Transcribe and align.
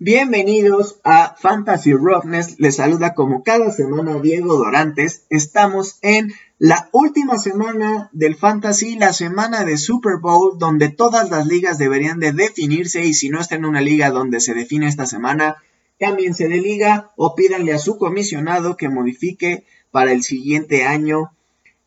Bienvenidos 0.00 1.00
a 1.02 1.34
Fantasy 1.40 1.92
Roughness. 1.92 2.60
Les 2.60 2.76
saluda 2.76 3.14
como 3.14 3.42
cada 3.42 3.72
semana 3.72 4.20
Diego 4.20 4.56
Dorantes. 4.56 5.26
Estamos 5.28 5.98
en 6.02 6.32
la 6.56 6.88
última 6.92 7.36
semana 7.36 8.08
del 8.12 8.36
Fantasy, 8.36 8.94
la 8.94 9.12
semana 9.12 9.64
de 9.64 9.76
Super 9.76 10.18
Bowl, 10.22 10.56
donde 10.56 10.88
todas 10.88 11.30
las 11.30 11.48
ligas 11.48 11.78
deberían 11.78 12.20
de 12.20 12.30
definirse 12.30 13.04
y 13.04 13.12
si 13.12 13.28
no 13.28 13.40
está 13.40 13.56
en 13.56 13.64
una 13.64 13.80
liga 13.80 14.10
donde 14.10 14.38
se 14.38 14.54
define 14.54 14.86
esta 14.86 15.04
semana, 15.04 15.56
cámbiense 15.98 16.46
de 16.46 16.58
liga 16.58 17.10
o 17.16 17.34
pídanle 17.34 17.72
a 17.72 17.80
su 17.80 17.98
comisionado 17.98 18.76
que 18.76 18.88
modifique 18.88 19.64
para 19.90 20.12
el 20.12 20.22
siguiente 20.22 20.84
año 20.84 21.32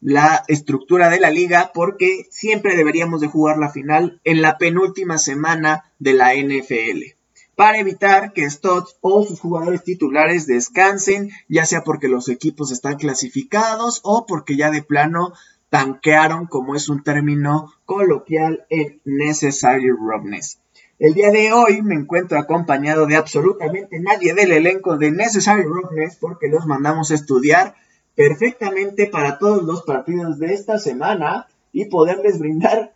la 0.02 0.43
estructura 0.49 1.09
de 1.09 1.21
la 1.21 1.32
liga 1.32 1.71
porque 1.73 2.27
siempre 2.30 2.76
deberíamos 2.76 3.21
de 3.21 3.27
jugar 3.27 3.57
la 3.57 3.70
final 3.70 4.20
en 4.26 4.41
la 4.41 4.57
penúltima 4.57 5.18
semana 5.18 5.85
de 5.98 6.13
la 6.13 6.34
NFL 6.35 7.20
para 7.61 7.77
evitar 7.77 8.33
que 8.33 8.49
Stotts 8.49 8.97
o 9.01 9.23
sus 9.23 9.39
jugadores 9.39 9.83
titulares 9.83 10.47
descansen, 10.47 11.29
ya 11.47 11.63
sea 11.63 11.84
porque 11.84 12.07
los 12.07 12.27
equipos 12.27 12.71
están 12.71 12.95
clasificados 12.95 14.01
o 14.03 14.25
porque 14.25 14.57
ya 14.57 14.71
de 14.71 14.81
plano 14.81 15.34
tanquearon, 15.70 16.47
como 16.47 16.73
es 16.73 16.89
un 16.89 17.03
término 17.03 17.71
coloquial 17.85 18.65
en 18.71 18.99
Necessary 19.05 19.91
Roughness. 19.91 20.57
El 20.97 21.13
día 21.13 21.29
de 21.29 21.53
hoy 21.53 21.84
me 21.84 21.93
encuentro 21.93 22.39
acompañado 22.39 23.05
de 23.05 23.15
absolutamente 23.15 23.99
nadie 23.99 24.34
del 24.34 24.53
elenco 24.53 24.98
de 24.98 25.12
Necessary 25.12 25.62
Roughness 25.62 26.17
porque 26.20 26.48
los 26.48 26.65
mandamos 26.65 27.12
a 27.12 27.13
estudiar 27.13 27.75
perfectamente 28.15 29.05
para 29.05 29.37
todos 29.37 29.62
los 29.62 29.84
partidos 29.84 30.39
de 30.39 30.55
esta 30.55 30.79
semana 30.79 31.46
y 31.71 31.85
poderles 31.85 32.40
brindar 32.40 32.96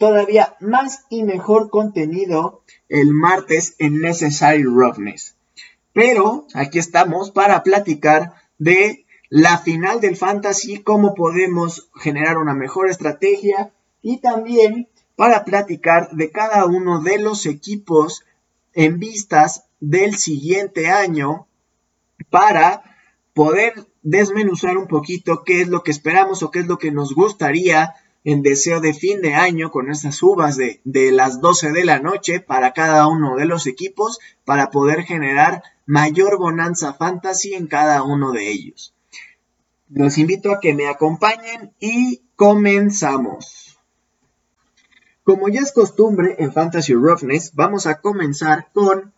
todavía 0.00 0.56
más 0.60 1.04
y 1.10 1.24
mejor 1.24 1.68
contenido 1.68 2.62
el 2.88 3.12
martes 3.12 3.76
en 3.78 4.00
Necessary 4.00 4.64
Roughness. 4.64 5.36
Pero 5.92 6.46
aquí 6.54 6.78
estamos 6.78 7.30
para 7.30 7.62
platicar 7.62 8.32
de 8.56 9.04
la 9.28 9.58
final 9.58 10.00
del 10.00 10.16
fantasy, 10.16 10.82
cómo 10.82 11.14
podemos 11.14 11.90
generar 11.94 12.38
una 12.38 12.54
mejor 12.54 12.88
estrategia 12.88 13.72
y 14.00 14.22
también 14.22 14.88
para 15.16 15.44
platicar 15.44 16.08
de 16.12 16.30
cada 16.30 16.64
uno 16.64 17.02
de 17.02 17.18
los 17.18 17.44
equipos 17.44 18.24
en 18.72 18.98
vistas 19.00 19.64
del 19.80 20.16
siguiente 20.16 20.88
año 20.88 21.46
para 22.30 22.96
poder 23.34 23.86
desmenuzar 24.02 24.78
un 24.78 24.86
poquito 24.86 25.44
qué 25.44 25.60
es 25.60 25.68
lo 25.68 25.82
que 25.82 25.90
esperamos 25.90 26.42
o 26.42 26.50
qué 26.50 26.60
es 26.60 26.66
lo 26.66 26.78
que 26.78 26.90
nos 26.90 27.14
gustaría 27.14 27.94
en 28.24 28.42
deseo 28.42 28.80
de 28.80 28.92
fin 28.92 29.20
de 29.20 29.34
año 29.34 29.70
con 29.70 29.90
esas 29.90 30.22
uvas 30.22 30.56
de, 30.56 30.80
de, 30.84 31.10
las 31.12 31.40
12 31.40 31.72
de 31.72 31.84
la 31.84 31.98
noche 32.00 32.40
para 32.40 32.72
cada 32.72 33.06
uno 33.06 33.36
de 33.36 33.46
los 33.46 33.66
equipos 33.66 34.18
para 34.44 34.70
poder 34.70 35.02
generar 35.04 35.62
mayor 35.86 36.38
bonanza 36.38 36.92
fantasy 36.94 37.54
en 37.54 37.66
cada 37.66 38.02
uno 38.02 38.32
de 38.32 38.50
ellos. 38.50 38.94
Los 39.88 40.18
invito 40.18 40.52
a 40.52 40.60
que 40.60 40.74
me 40.74 40.86
acompañen 40.86 41.72
y 41.80 42.22
comenzamos. 42.36 43.78
Como 45.24 45.48
ya 45.48 45.60
es 45.60 45.72
costumbre 45.72 46.36
en 46.38 46.52
Fantasy 46.52 46.94
Roughness, 46.94 47.52
vamos 47.54 47.86
a 47.86 48.00
comenzar 48.00 48.68
con 48.72 49.12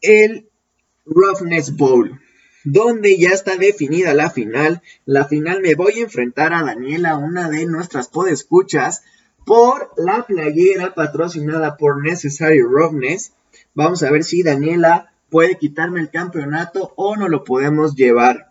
el 0.00 0.48
Roughness 1.04 1.76
Bowl 1.76 2.20
donde 2.66 3.16
ya 3.16 3.30
está 3.30 3.56
definida 3.56 4.12
la 4.12 4.28
final. 4.28 4.82
La 5.04 5.24
final 5.24 5.60
me 5.62 5.76
voy 5.76 6.00
a 6.00 6.02
enfrentar 6.02 6.52
a 6.52 6.64
Daniela, 6.64 7.16
una 7.16 7.48
de 7.48 7.64
nuestras 7.64 8.08
podescuchas, 8.08 9.04
por 9.46 9.92
la 9.96 10.26
playera 10.26 10.92
patrocinada 10.92 11.76
por 11.76 12.02
Necessary 12.02 12.60
Roughness. 12.60 13.34
Vamos 13.74 14.02
a 14.02 14.10
ver 14.10 14.24
si 14.24 14.42
Daniela 14.42 15.12
puede 15.30 15.56
quitarme 15.58 16.00
el 16.00 16.10
campeonato 16.10 16.92
o 16.96 17.14
no 17.14 17.28
lo 17.28 17.44
podemos 17.44 17.94
llevar. 17.94 18.50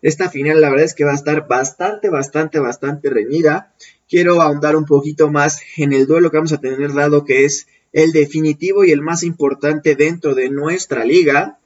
Esta 0.00 0.30
final 0.30 0.60
la 0.60 0.70
verdad 0.70 0.84
es 0.84 0.94
que 0.94 1.04
va 1.04 1.10
a 1.10 1.16
estar 1.16 1.48
bastante, 1.48 2.08
bastante, 2.08 2.60
bastante 2.60 3.10
reñida. 3.10 3.74
Quiero 4.08 4.42
ahondar 4.42 4.76
un 4.76 4.84
poquito 4.84 5.28
más 5.28 5.60
en 5.76 5.92
el 5.92 6.06
duelo 6.06 6.30
que 6.30 6.36
vamos 6.36 6.52
a 6.52 6.60
tener 6.60 6.92
dado 6.92 7.24
que 7.24 7.44
es 7.44 7.66
el 7.92 8.12
definitivo 8.12 8.84
y 8.84 8.92
el 8.92 9.00
más 9.00 9.24
importante 9.24 9.96
dentro 9.96 10.36
de 10.36 10.50
nuestra 10.50 11.04
liga 11.04 11.58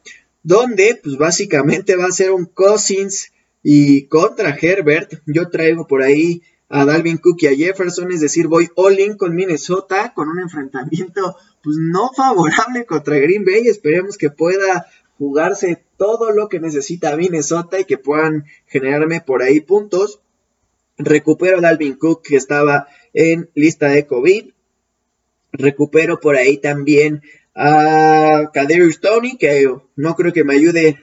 donde 0.42 0.98
pues 1.02 1.16
básicamente 1.16 1.96
va 1.96 2.06
a 2.06 2.12
ser 2.12 2.30
un 2.30 2.46
Cousins 2.46 3.32
y 3.62 4.06
contra 4.06 4.56
Herbert. 4.60 5.12
Yo 5.26 5.48
traigo 5.50 5.86
por 5.86 6.02
ahí 6.02 6.42
a 6.68 6.84
Dalvin 6.84 7.18
Cook 7.18 7.38
y 7.40 7.46
a 7.48 7.54
Jefferson, 7.54 8.12
es 8.12 8.20
decir, 8.20 8.46
voy 8.46 8.68
all 8.76 8.98
in 9.00 9.16
con 9.16 9.34
Minnesota 9.34 10.12
con 10.14 10.28
un 10.28 10.38
enfrentamiento 10.38 11.36
pues 11.62 11.76
no 11.78 12.10
favorable 12.16 12.86
contra 12.86 13.18
Green 13.18 13.44
Bay. 13.44 13.66
Esperemos 13.66 14.16
que 14.16 14.30
pueda 14.30 14.86
jugarse 15.18 15.84
todo 15.98 16.32
lo 16.32 16.48
que 16.48 16.60
necesita 16.60 17.16
Minnesota 17.16 17.80
y 17.80 17.84
que 17.84 17.98
puedan 17.98 18.46
generarme 18.66 19.20
por 19.20 19.42
ahí 19.42 19.60
puntos. 19.60 20.20
Recupero 20.96 21.58
a 21.58 21.60
Dalvin 21.60 21.94
Cook 21.94 22.22
que 22.22 22.36
estaba 22.36 22.86
en 23.12 23.50
lista 23.54 23.88
de 23.88 24.06
COVID. 24.06 24.50
Recupero 25.52 26.20
por 26.20 26.36
ahí 26.36 26.58
también 26.58 27.22
a 27.54 28.50
Kaderius 28.52 29.00
Tony, 29.00 29.36
que 29.36 29.72
no 29.96 30.16
creo 30.16 30.32
que 30.32 30.44
me 30.44 30.54
ayude 30.54 30.98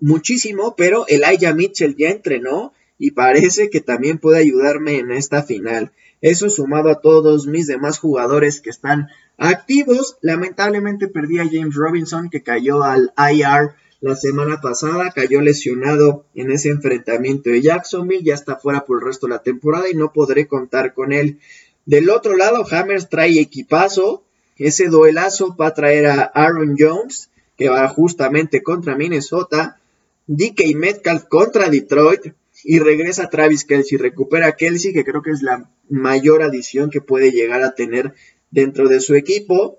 muchísimo, 0.00 0.74
pero 0.76 1.06
Elijah 1.08 1.54
Mitchell 1.54 1.96
ya 1.96 2.10
entrenó 2.10 2.72
y 2.98 3.12
parece 3.12 3.70
que 3.70 3.80
también 3.80 4.18
puede 4.18 4.38
ayudarme 4.38 4.98
en 4.98 5.12
esta 5.12 5.42
final. 5.42 5.92
Eso 6.20 6.50
sumado 6.50 6.90
a 6.90 7.00
todos 7.00 7.46
mis 7.46 7.66
demás 7.66 7.98
jugadores 7.98 8.60
que 8.60 8.70
están 8.70 9.08
activos. 9.36 10.18
Lamentablemente 10.20 11.08
perdí 11.08 11.38
a 11.38 11.48
James 11.48 11.74
Robinson 11.74 12.28
que 12.28 12.42
cayó 12.42 12.82
al 12.82 13.12
IR 13.16 13.74
la 14.00 14.14
semana 14.14 14.60
pasada, 14.60 15.10
cayó 15.12 15.40
lesionado 15.40 16.24
en 16.34 16.52
ese 16.52 16.68
enfrentamiento 16.68 17.50
de 17.50 17.62
Jacksonville, 17.62 18.22
ya 18.22 18.34
está 18.34 18.56
fuera 18.56 18.84
por 18.84 18.98
el 18.98 19.06
resto 19.06 19.26
de 19.26 19.34
la 19.34 19.42
temporada 19.42 19.88
y 19.88 19.94
no 19.94 20.12
podré 20.12 20.46
contar 20.46 20.94
con 20.94 21.12
él. 21.12 21.38
Del 21.84 22.10
otro 22.10 22.36
lado, 22.36 22.64
Hammers 22.70 23.08
trae 23.08 23.40
equipazo, 23.40 24.24
ese 24.58 24.88
duelazo 24.88 25.56
va 25.56 25.68
a 25.68 25.74
traer 25.74 26.06
a 26.06 26.22
Aaron 26.22 26.76
Jones, 26.78 27.30
que 27.56 27.68
va 27.68 27.88
justamente 27.88 28.62
contra 28.62 28.96
Minnesota, 28.96 29.80
DK 30.26 30.74
Metcalf 30.74 31.24
contra 31.24 31.68
Detroit, 31.68 32.32
y 32.64 32.80
regresa 32.80 33.30
Travis 33.30 33.64
Kelsey, 33.64 33.98
recupera 33.98 34.48
a 34.48 34.56
Kelsey, 34.56 34.92
que 34.92 35.04
creo 35.04 35.22
que 35.22 35.30
es 35.30 35.42
la 35.42 35.70
mayor 35.88 36.42
adición 36.42 36.90
que 36.90 37.00
puede 37.00 37.30
llegar 37.30 37.62
a 37.62 37.74
tener 37.74 38.14
dentro 38.50 38.88
de 38.88 39.00
su 39.00 39.14
equipo. 39.14 39.78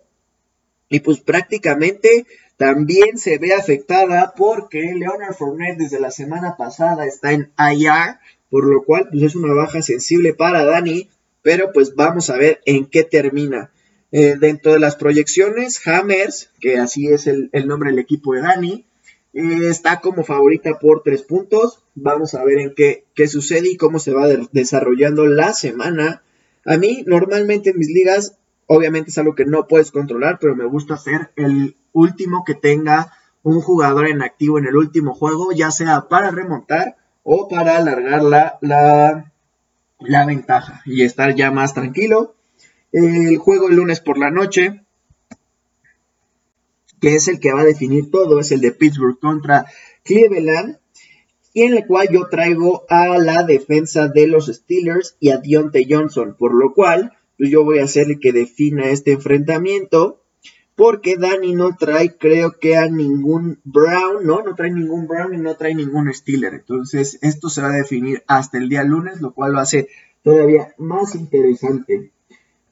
Y 0.87 1.01
pues 1.01 1.19
prácticamente 1.19 2.25
también 2.57 3.17
se 3.17 3.37
ve 3.37 3.53
afectada 3.53 4.33
porque 4.35 4.93
Leonard 4.95 5.35
Fournette 5.35 5.77
desde 5.77 5.99
la 5.99 6.11
semana 6.11 6.55
pasada 6.57 7.05
está 7.05 7.31
en 7.31 7.51
IR, 7.57 8.17
por 8.49 8.65
lo 8.65 8.83
cual 8.83 9.07
pues 9.11 9.23
es 9.23 9.35
una 9.35 9.53
baja 9.53 9.81
sensible 9.81 10.33
para 10.33 10.65
Dani, 10.65 11.09
pero 11.41 11.71
pues 11.71 11.95
vamos 11.95 12.29
a 12.29 12.37
ver 12.37 12.61
en 12.65 12.85
qué 12.85 13.03
termina. 13.03 13.71
Eh, 14.11 14.35
dentro 14.39 14.73
de 14.73 14.79
las 14.79 14.95
proyecciones, 14.95 15.85
Hammers, 15.85 16.49
que 16.59 16.77
así 16.77 17.07
es 17.07 17.27
el, 17.27 17.49
nombre 17.67 17.91
del 17.91 17.99
equipo 17.99 18.33
de 18.33 18.41
Dani, 18.41 18.85
eh, 19.33 19.67
está 19.69 19.99
como 20.01 20.23
favorita 20.23 20.79
por 20.79 21.03
tres 21.03 21.21
puntos. 21.21 21.83
Vamos 21.93 22.33
a 22.33 22.43
ver 22.43 22.57
en 22.59 22.73
qué, 22.73 23.05
qué 23.13 23.27
sucede 23.27 23.69
y 23.69 23.77
cómo 23.77 23.99
se 23.99 24.13
va 24.13 24.27
desarrollando 24.51 25.27
la 25.27 25.53
semana. 25.53 26.23
A 26.65 26.77
mí, 26.77 27.03
normalmente 27.05 27.69
en 27.69 27.77
mis 27.77 27.89
ligas, 27.89 28.37
obviamente 28.65 29.11
es 29.11 29.17
algo 29.19 29.35
que 29.35 29.45
no 29.45 29.67
puedes 29.67 29.91
controlar, 29.91 30.39
pero 30.41 30.55
me 30.55 30.65
gusta 30.65 30.97
ser 30.97 31.31
el 31.35 31.75
último 31.93 32.43
que 32.45 32.55
tenga 32.55 33.13
un 33.43 33.61
jugador 33.61 34.07
en 34.07 34.21
activo 34.21 34.57
en 34.57 34.65
el 34.65 34.75
último 34.75 35.13
juego, 35.13 35.51
ya 35.51 35.71
sea 35.71 36.07
para 36.09 36.31
remontar 36.31 36.97
o 37.23 37.47
para 37.47 37.77
alargar 37.77 38.23
la, 38.23 38.57
la, 38.61 39.31
la 39.99 40.25
ventaja 40.25 40.81
y 40.85 41.03
estar 41.03 41.35
ya 41.35 41.51
más 41.51 41.73
tranquilo. 41.73 42.35
El 42.91 43.37
juego 43.37 43.69
el 43.69 43.75
lunes 43.75 43.99
por 43.99 44.17
la 44.17 44.31
noche, 44.31 44.81
que 46.99 47.15
es 47.15 47.27
el 47.27 47.39
que 47.39 47.53
va 47.53 47.61
a 47.61 47.65
definir 47.65 48.09
todo, 48.11 48.39
es 48.39 48.51
el 48.51 48.61
de 48.61 48.71
Pittsburgh 48.71 49.19
contra 49.19 49.65
Cleveland, 50.03 50.77
y 51.53 51.63
en 51.63 51.73
el 51.75 51.85
cual 51.85 52.07
yo 52.11 52.27
traigo 52.27 52.85
a 52.89 53.17
la 53.17 53.43
defensa 53.43 54.07
de 54.07 54.27
los 54.27 54.47
Steelers 54.47 55.15
y 55.19 55.31
a 55.31 55.37
Deontay 55.37 55.87
Johnson, 55.89 56.35
por 56.37 56.53
lo 56.53 56.73
cual 56.73 57.13
pues 57.37 57.49
yo 57.51 57.63
voy 57.63 57.79
a 57.79 57.87
ser 57.87 58.07
el 58.07 58.19
que 58.19 58.33
defina 58.33 58.89
este 58.89 59.13
enfrentamiento, 59.13 60.21
porque 60.75 61.15
Danny 61.17 61.53
no 61.53 61.75
trae, 61.77 62.17
creo 62.17 62.59
que 62.59 62.75
a 62.75 62.89
ningún 62.89 63.59
Brown, 63.63 64.25
¿no? 64.25 64.43
No 64.43 64.55
trae 64.55 64.71
ningún 64.71 65.07
Brown 65.07 65.33
y 65.33 65.37
no 65.37 65.55
trae 65.55 65.73
ningún 65.73 66.13
Steeler. 66.13 66.53
Entonces, 66.53 67.17
esto 67.21 67.49
se 67.49 67.61
va 67.61 67.69
a 67.69 67.77
definir 67.77 68.23
hasta 68.27 68.57
el 68.57 68.69
día 68.69 68.83
lunes, 68.83 69.21
lo 69.21 69.33
cual 69.33 69.53
lo 69.53 69.59
hace 69.59 69.87
todavía 70.21 70.73
más 70.77 71.15
interesante. 71.15 72.11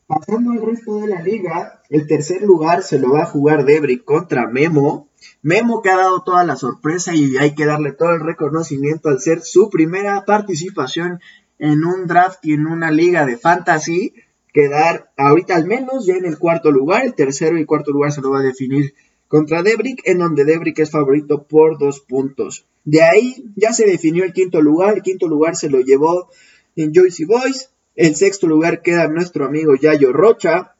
Pasando 0.07 0.51
al 0.51 0.61
resto 0.61 1.01
de 1.01 1.07
la 1.07 1.21
liga, 1.21 1.81
el 1.89 2.07
tercer 2.07 2.41
lugar 2.41 2.81
se 2.81 2.97
lo 2.97 3.11
va 3.11 3.23
a 3.23 3.25
jugar 3.25 3.65
Debri 3.65 3.99
contra 3.99 4.47
Memo. 4.47 5.09
Memo 5.41 5.81
que 5.81 5.89
ha 5.89 5.97
dado 5.97 6.23
toda 6.23 6.45
la 6.45 6.55
sorpresa 6.55 7.13
y 7.13 7.35
hay 7.35 7.55
que 7.55 7.65
darle 7.65 7.91
todo 7.91 8.11
el 8.11 8.21
reconocimiento 8.21 9.09
al 9.09 9.19
ser 9.19 9.41
su 9.41 9.69
primera 9.69 10.23
participación 10.23 11.19
en 11.59 11.83
un 11.83 12.07
draft 12.07 12.39
y 12.43 12.53
en 12.53 12.67
una 12.67 12.89
liga 12.89 13.25
de 13.25 13.35
fantasy. 13.35 14.13
Quedar 14.53 15.11
ahorita 15.17 15.57
al 15.57 15.65
menos 15.65 16.05
ya 16.05 16.13
en 16.13 16.25
el 16.25 16.39
cuarto 16.39 16.71
lugar, 16.71 17.03
el 17.03 17.13
tercero 17.13 17.57
y 17.59 17.65
cuarto 17.65 17.91
lugar 17.91 18.13
se 18.13 18.21
lo 18.21 18.31
va 18.31 18.39
a 18.39 18.43
definir 18.43 18.93
contra 19.27 19.61
Debrick, 19.61 20.01
en 20.05 20.19
donde 20.19 20.45
Debrick 20.45 20.79
es 20.79 20.89
favorito 20.89 21.43
por 21.43 21.77
dos 21.77 21.99
puntos. 21.99 22.65
De 22.85 23.01
ahí 23.01 23.51
ya 23.57 23.73
se 23.73 23.85
definió 23.85 24.23
el 24.23 24.31
quinto 24.31 24.61
lugar. 24.61 24.95
El 24.95 25.01
quinto 25.01 25.27
lugar 25.27 25.57
se 25.57 25.69
lo 25.69 25.81
llevó 25.81 26.29
en 26.77 26.93
Joyce 26.93 27.25
Boys. 27.25 27.71
El 27.97 28.15
sexto 28.15 28.45
lugar 28.45 28.83
queda 28.83 29.07
nuestro 29.07 29.45
amigo 29.45 29.73
Yayo 29.75 30.13
Rocha. 30.13 30.75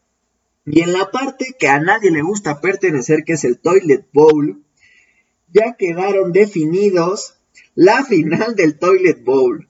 Y 0.67 0.81
en 0.81 0.93
la 0.93 1.09
parte 1.09 1.55
que 1.57 1.67
a 1.67 1.79
nadie 1.79 2.11
le 2.11 2.21
gusta 2.21 2.61
pertenecer, 2.61 3.23
que 3.25 3.33
es 3.33 3.43
el 3.43 3.57
Toilet 3.57 4.07
Bowl, 4.13 4.61
ya 5.51 5.73
quedaron 5.73 6.31
definidos 6.31 7.33
la 7.73 8.05
final 8.05 8.55
del 8.55 8.77
Toilet 8.77 9.23
Bowl. 9.23 9.67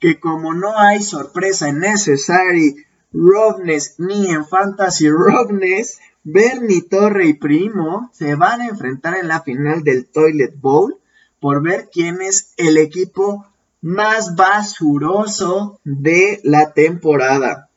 Que 0.00 0.18
como 0.18 0.52
no 0.52 0.76
hay 0.78 1.00
sorpresa 1.00 1.68
en 1.68 1.78
Necessary 1.78 2.84
Roughness 3.12 3.94
ni 3.98 4.28
en 4.28 4.44
Fantasy 4.44 5.10
Roughness, 5.10 6.00
Bernie 6.24 6.82
Torre 6.82 7.26
y 7.26 7.34
Primo 7.34 8.10
se 8.12 8.34
van 8.34 8.62
a 8.62 8.68
enfrentar 8.68 9.16
en 9.16 9.28
la 9.28 9.42
final 9.42 9.84
del 9.84 10.06
Toilet 10.06 10.58
Bowl 10.60 10.98
por 11.38 11.62
ver 11.62 11.88
quién 11.92 12.20
es 12.20 12.52
el 12.56 12.78
equipo 12.78 13.46
más 13.80 14.34
basuroso 14.36 15.80
de 15.84 16.40
la 16.44 16.72
temporada. 16.72 17.70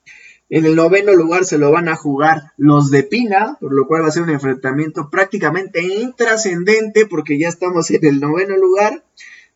En 0.50 0.66
el 0.66 0.76
noveno 0.76 1.14
lugar 1.14 1.46
se 1.46 1.58
lo 1.58 1.72
van 1.72 1.90
a 1.90 1.96
jugar 1.96 2.52
los 2.58 2.92
de 2.92 3.04
Pina, 3.04 3.58
por 3.60 3.74
lo 3.74 3.88
cual 3.88 4.04
va 4.04 4.10
a 4.10 4.12
ser 4.12 4.24
un 4.24 4.30
enfrentamiento 4.30 5.10
prácticamente 5.10 5.82
intrascendente 5.82 7.08
porque 7.08 7.40
ya 7.40 7.48
estamos 7.50 7.90
en 7.90 8.06
el 8.06 8.20
noveno 8.20 8.56
lugar. 8.58 9.04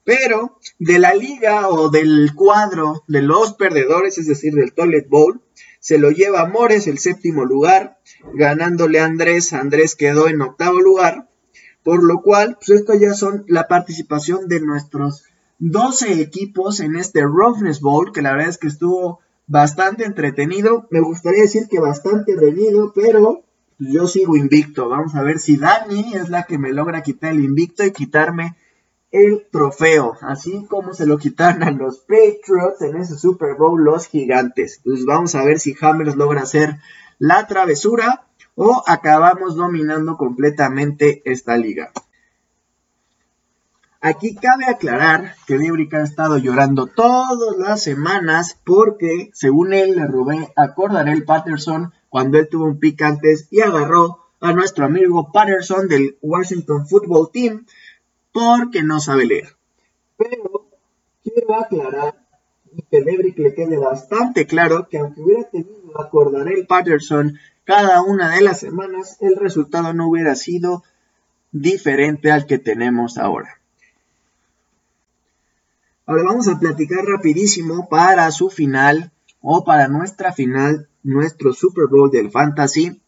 Pero 0.04 0.58
de 0.80 1.00
la 1.00 1.14
liga 1.14 1.68
o 1.68 1.90
del 1.90 2.32
cuadro 2.34 3.04
de 3.08 3.22
los 3.22 3.54
perdedores, 3.54 4.18
es 4.18 4.26
decir, 4.26 4.54
del 4.54 4.74
Toilet 4.74 5.08
Bowl, 5.10 5.42
se 5.80 5.98
lo 5.98 6.12
lleva 6.12 6.48
Mores 6.48 6.88
el 6.88 6.98
séptimo 6.98 7.46
lugar, 7.46 8.00
ganándole 8.34 9.00
a 9.00 9.06
Andrés. 9.06 9.54
Andrés 9.54 9.96
quedó 9.96 10.30
en 10.30 10.42
octavo 10.42 10.80
lugar. 10.80 11.30
Por 11.84 12.04
lo 12.04 12.22
cual, 12.22 12.58
pues 12.58 12.80
esto 12.80 12.94
ya 12.96 13.14
son 13.14 13.44
la 13.48 13.68
participación 13.68 14.48
de 14.48 14.62
nuestros 14.62 15.26
12 15.60 16.22
equipos 16.22 16.80
en 16.80 16.96
este 16.96 17.24
Roughness 17.24 17.82
Bowl, 17.82 18.12
que 18.12 18.22
la 18.22 18.32
verdad 18.32 18.50
es 18.50 18.58
que 18.58 18.68
estuvo 18.68 19.20
bastante 19.48 20.06
entretenido. 20.06 20.88
Me 20.92 21.00
gustaría 21.00 21.42
decir 21.42 21.68
que 21.68 21.80
bastante 21.80 22.36
reñido, 22.36 22.94
pero 22.94 23.44
yo 23.80 24.08
sigo 24.08 24.36
invicto. 24.36 24.90
Vamos 24.90 25.16
a 25.16 25.24
ver 25.24 25.40
si 25.40 25.58
Dani 25.58 26.14
es 26.14 26.30
la 26.30 26.44
que 26.44 26.58
me 26.58 26.74
logra 26.74 27.02
quitar 27.02 27.32
el 27.32 27.44
invicto 27.44 27.84
y 27.84 27.92
quitarme 27.92 28.56
el 29.12 29.48
trofeo, 29.50 30.18
así 30.22 30.66
como 30.70 30.94
se 30.94 31.06
lo 31.06 31.18
quitaron 31.18 31.64
a 31.64 31.72
los 31.72 32.00
Patriots 32.00 32.82
en 32.82 32.98
ese 32.98 33.18
Super 33.18 33.56
Bowl 33.56 33.84
los 33.84 34.08
gigantes. 34.08 34.82
Pues 34.84 35.06
vamos 35.06 35.34
a 35.36 35.44
ver 35.44 35.60
si 35.60 35.76
Hammers 35.80 36.16
logra 36.16 36.42
hacer 36.42 36.78
la 37.18 37.48
travesura 37.48 38.26
o 38.56 38.84
acabamos 38.86 39.56
dominando 39.56 40.18
completamente 40.18 41.22
esta 41.26 41.56
liga. 41.58 41.92
Aquí 44.10 44.36
cabe 44.36 44.68
aclarar 44.68 45.36
que 45.46 45.58
Debrick 45.58 45.94
ha 45.96 46.02
estado 46.02 46.38
llorando 46.38 46.88
todas 46.88 47.58
las 47.58 47.84
semanas 47.84 48.58
porque, 48.64 49.32
según 49.34 49.74
él, 49.74 49.98
le 49.98 50.08
robé 50.08 50.48
a 50.56 50.74
Cordarel 50.76 51.26
Patterson 51.26 51.92
cuando 52.08 52.40
él 52.40 52.48
tuvo 52.48 52.64
un 52.68 52.80
pick 52.80 53.02
antes 53.02 53.50
y 53.52 53.60
agarró 53.60 54.20
a 54.40 54.54
nuestro 54.54 54.86
amigo 54.86 55.34
Patterson 55.34 55.90
del 55.90 56.18
Washington 56.22 56.88
Football 56.88 57.32
Team 57.34 57.66
porque 58.32 58.82
no 58.82 59.02
sabe 59.02 59.26
leer. 59.26 59.58
Pero 60.16 60.70
quiero 61.22 61.56
aclarar 61.56 62.16
y 62.72 62.84
que 62.84 63.04
Debrick 63.04 63.38
le 63.40 63.54
quede 63.54 63.78
bastante 63.78 64.48
claro 64.48 64.88
que 64.88 65.00
aunque 65.00 65.20
hubiera 65.20 65.50
tenido 65.50 66.00
a 66.00 66.10
Cordarel 66.10 66.66
Patterson 66.66 67.38
cada 67.66 68.02
una 68.04 68.34
de 68.34 68.40
las 68.42 68.62
semanas, 68.62 69.18
el 69.20 69.36
resultado 69.36 69.94
no 69.94 70.08
hubiera 70.08 70.36
sido 70.36 70.86
diferente 71.52 72.32
al 72.32 72.46
que 72.46 72.58
tenemos 72.58 73.18
ahora. 73.18 73.58
Ahora 76.08 76.24
vamos 76.24 76.48
a 76.48 76.58
platicar 76.58 77.04
rapidísimo 77.04 77.90
para 77.90 78.32
su 78.32 78.50
final 78.50 79.12
o 79.42 79.66
para 79.66 79.90
nuestra 79.90 80.32
final, 80.32 80.88
nuestro 81.04 81.52
Super 81.52 81.88
Bowl 81.88 82.10
del 82.10 82.32
Fantasy. 82.32 83.02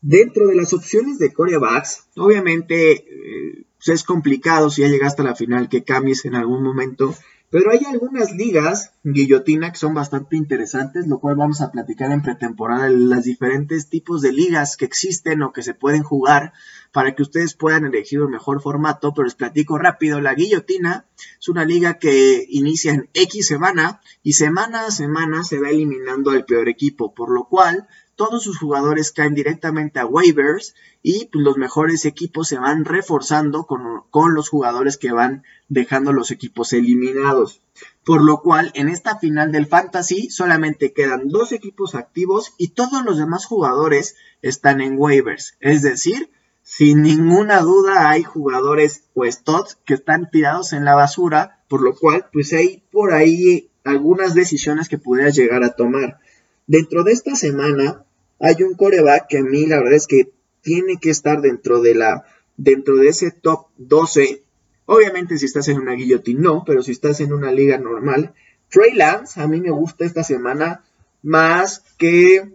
Dentro 0.00 0.48
de 0.48 0.56
las 0.56 0.72
opciones 0.72 1.20
de 1.20 1.32
corebacks, 1.32 2.08
obviamente 2.16 2.94
eh, 2.94 3.66
pues 3.76 4.00
es 4.00 4.02
complicado 4.02 4.70
si 4.70 4.82
ya 4.82 4.88
llegaste 4.88 5.22
a 5.22 5.26
la 5.26 5.36
final 5.36 5.68
que 5.68 5.84
cambies 5.84 6.24
en 6.24 6.34
algún 6.34 6.64
momento, 6.64 7.14
pero 7.56 7.70
hay 7.70 7.86
algunas 7.86 8.32
ligas, 8.32 8.92
guillotina, 9.02 9.72
que 9.72 9.78
son 9.78 9.94
bastante 9.94 10.36
interesantes, 10.36 11.06
lo 11.06 11.20
cual 11.20 11.36
vamos 11.36 11.62
a 11.62 11.72
platicar 11.72 12.12
en 12.12 12.20
pretemporada, 12.20 12.90
los 12.90 13.24
diferentes 13.24 13.88
tipos 13.88 14.20
de 14.20 14.30
ligas 14.30 14.76
que 14.76 14.84
existen 14.84 15.42
o 15.42 15.54
que 15.54 15.62
se 15.62 15.72
pueden 15.72 16.02
jugar 16.02 16.52
para 16.92 17.14
que 17.14 17.22
ustedes 17.22 17.54
puedan 17.54 17.86
elegir 17.86 18.20
un 18.20 18.30
mejor 18.30 18.60
formato, 18.60 19.14
pero 19.14 19.24
les 19.24 19.36
platico 19.36 19.78
rápido, 19.78 20.20
la 20.20 20.34
guillotina 20.34 21.06
es 21.40 21.48
una 21.48 21.64
liga 21.64 21.94
que 21.94 22.44
inicia 22.50 22.92
en 22.92 23.08
X 23.14 23.46
semana 23.46 24.02
y 24.22 24.34
semana 24.34 24.84
a 24.84 24.90
semana 24.90 25.42
se 25.42 25.58
va 25.58 25.70
eliminando 25.70 26.32
al 26.32 26.44
peor 26.44 26.68
equipo, 26.68 27.14
por 27.14 27.32
lo 27.32 27.44
cual 27.44 27.88
todos 28.16 28.42
sus 28.42 28.58
jugadores 28.58 29.12
caen 29.12 29.34
directamente 29.34 30.00
a 30.00 30.06
waivers 30.06 30.74
y 31.02 31.26
pues, 31.26 31.44
los 31.44 31.58
mejores 31.58 32.04
equipos 32.04 32.48
se 32.48 32.58
van 32.58 32.84
reforzando 32.84 33.66
con, 33.66 34.02
con, 34.10 34.34
los 34.34 34.48
jugadores 34.48 34.96
que 34.96 35.12
van 35.12 35.44
dejando 35.68 36.12
los 36.12 36.30
equipos 36.30 36.72
eliminados. 36.72 37.60
Por 38.04 38.24
lo 38.24 38.40
cual, 38.40 38.72
en 38.74 38.88
esta 38.88 39.18
final 39.18 39.52
del 39.52 39.66
Fantasy 39.66 40.30
solamente 40.30 40.92
quedan 40.92 41.28
dos 41.28 41.52
equipos 41.52 41.94
activos 41.94 42.54
y 42.56 42.68
todos 42.68 43.04
los 43.04 43.18
demás 43.18 43.44
jugadores 43.44 44.16
están 44.40 44.80
en 44.80 44.98
waivers. 44.98 45.56
Es 45.60 45.82
decir, 45.82 46.30
sin 46.62 47.02
ninguna 47.02 47.60
duda 47.60 48.08
hay 48.08 48.22
jugadores 48.22 49.04
o 49.14 49.24
studs 49.24 49.78
que 49.84 49.94
están 49.94 50.30
tirados 50.30 50.72
en 50.72 50.84
la 50.84 50.94
basura, 50.94 51.62
por 51.68 51.82
lo 51.82 51.94
cual 51.94 52.26
pues 52.32 52.52
hay 52.54 52.82
por 52.90 53.12
ahí 53.12 53.70
algunas 53.84 54.34
decisiones 54.34 54.88
que 54.88 54.98
pudieras 54.98 55.36
llegar 55.36 55.62
a 55.62 55.76
tomar. 55.76 56.18
Dentro 56.66 57.04
de 57.04 57.12
esta 57.12 57.36
semana 57.36 58.05
hay 58.38 58.62
un 58.62 58.74
coreback 58.74 59.28
que 59.28 59.38
a 59.38 59.42
mí 59.42 59.66
la 59.66 59.78
verdad 59.78 59.94
es 59.94 60.06
que 60.06 60.30
tiene 60.60 60.98
que 61.00 61.10
estar 61.10 61.40
dentro 61.40 61.80
de 61.80 61.94
la 61.94 62.24
dentro 62.56 62.96
de 62.96 63.08
ese 63.08 63.30
top 63.30 63.66
12. 63.76 64.42
Obviamente 64.86 65.38
si 65.38 65.46
estás 65.46 65.68
en 65.68 65.78
una 65.78 65.92
guillotine 65.92 66.40
no, 66.40 66.64
pero 66.66 66.82
si 66.82 66.92
estás 66.92 67.20
en 67.20 67.32
una 67.32 67.52
liga 67.52 67.78
normal, 67.78 68.34
Trey 68.70 68.94
Lance 68.94 69.40
a 69.40 69.46
mí 69.46 69.60
me 69.60 69.70
gusta 69.70 70.04
esta 70.04 70.24
semana 70.24 70.84
más 71.22 71.82
que 71.98 72.52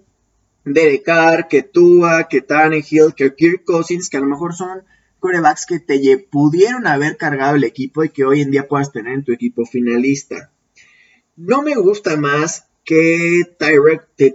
Derek 0.64 1.04
Carr, 1.04 1.48
que 1.48 1.64
Tua, 1.64 2.28
que 2.30 2.42
Tannehill, 2.42 3.16
que 3.16 3.34
Kirk 3.34 3.64
Cousins, 3.66 4.10
que 4.10 4.18
a 4.18 4.22
lo 4.22 4.28
mejor 4.28 4.54
son 4.54 4.84
corebacks 5.20 5.66
que 5.66 5.80
te 5.80 6.18
pudieron 6.18 6.88
haber 6.88 7.18
cargado 7.18 7.56
el 7.56 7.64
equipo 7.64 8.04
y 8.04 8.10
que 8.10 8.26
hoy 8.26 8.42
en 8.42 8.52
día 8.52 8.68
puedas 8.68 8.92
tener 8.92 9.14
en 9.14 9.24
tu 9.24 9.32
equipo 9.32 9.66
finalista. 9.66 10.52
No 11.36 11.62
me 11.62 11.76
gusta 11.76 12.18
más 12.18 12.66
que 12.84 13.44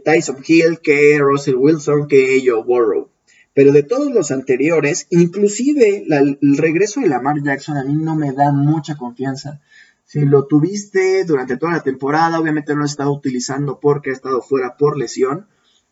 Tyson 0.04 0.38
Hill, 0.46 0.80
que 0.82 1.18
Russell 1.18 1.56
Wilson, 1.56 2.08
que 2.08 2.42
Joe 2.44 2.62
Burrow. 2.62 3.10
Pero 3.54 3.72
de 3.72 3.82
todos 3.82 4.12
los 4.12 4.30
anteriores, 4.30 5.06
inclusive 5.10 6.04
el 6.08 6.56
regreso 6.58 7.00
de 7.00 7.08
Lamar 7.08 7.42
Jackson 7.42 7.78
a 7.78 7.84
mí 7.84 7.94
no 7.94 8.14
me 8.14 8.32
da 8.32 8.52
mucha 8.52 8.96
confianza. 8.96 9.60
Si 10.04 10.20
lo 10.24 10.46
tuviste 10.46 11.24
durante 11.24 11.56
toda 11.56 11.72
la 11.72 11.82
temporada, 11.82 12.38
obviamente 12.38 12.72
no 12.72 12.80
lo 12.80 12.84
has 12.84 12.92
estado 12.92 13.12
utilizando 13.12 13.80
porque 13.80 14.10
ha 14.10 14.12
estado 14.12 14.42
fuera 14.42 14.76
por 14.76 14.98
lesión. 14.98 15.46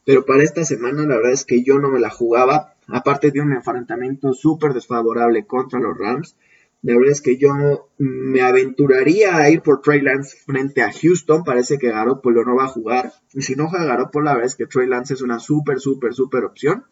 Pero 0.05 0.27
para 0.27 0.43
esta 0.43 0.65
semana 0.65 1.03
la 1.03 1.17
verdad 1.17 1.33
es 1.33 1.45
que 1.45 1.63
yo 1.63 1.79
no 1.79 1.89
me 1.89 2.01
la 2.01 2.11
jugaba. 2.11 2.75
Aparte 2.87 3.31
de 3.31 3.41
un 3.41 3.55
enfrentamiento 3.55 4.35
súper 4.35 4.75
desfavorable 4.75 5.47
contra 5.47 5.81
los 5.81 5.97
Rams. 5.97 6.37
La 6.85 6.93
verdad 6.99 7.13
es 7.13 7.23
que 7.23 7.39
yo 7.39 7.89
me 7.97 8.43
aventuraría 8.43 9.39
a 9.39 9.49
ir 9.49 9.63
por 9.63 9.81
Trey 9.81 10.03
Lance 10.03 10.37
frente 10.45 10.83
a 10.83 10.93
Houston. 10.93 11.43
Parece 11.43 11.79
que 11.79 11.91
Garoppolo 11.91 12.45
no 12.45 12.57
va 12.57 12.65
a 12.65 12.69
jugar. 12.69 13.11
Y 13.33 13.41
si 13.41 13.57
no 13.57 13.71
juega 13.71 13.87
Garoppolo, 13.87 14.27
la 14.27 14.35
verdad 14.35 14.49
es 14.49 14.55
que 14.55 14.67
Trey 14.67 14.87
Lance 14.87 15.15
es 15.15 15.23
una 15.23 15.39
súper, 15.39 15.81
súper, 15.81 16.13
súper 16.13 16.45
opción 16.45 16.85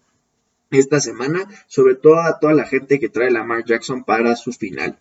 esta 0.70 0.98
semana. 0.98 1.46
Sobre 1.66 1.94
todo 1.94 2.22
a 2.22 2.38
toda 2.38 2.54
la 2.54 2.64
gente 2.64 2.98
que 2.98 3.10
trae 3.10 3.30
la 3.30 3.44
Mark 3.44 3.66
Jackson 3.66 4.02
para 4.02 4.34
su 4.34 4.52
final. 4.52 4.98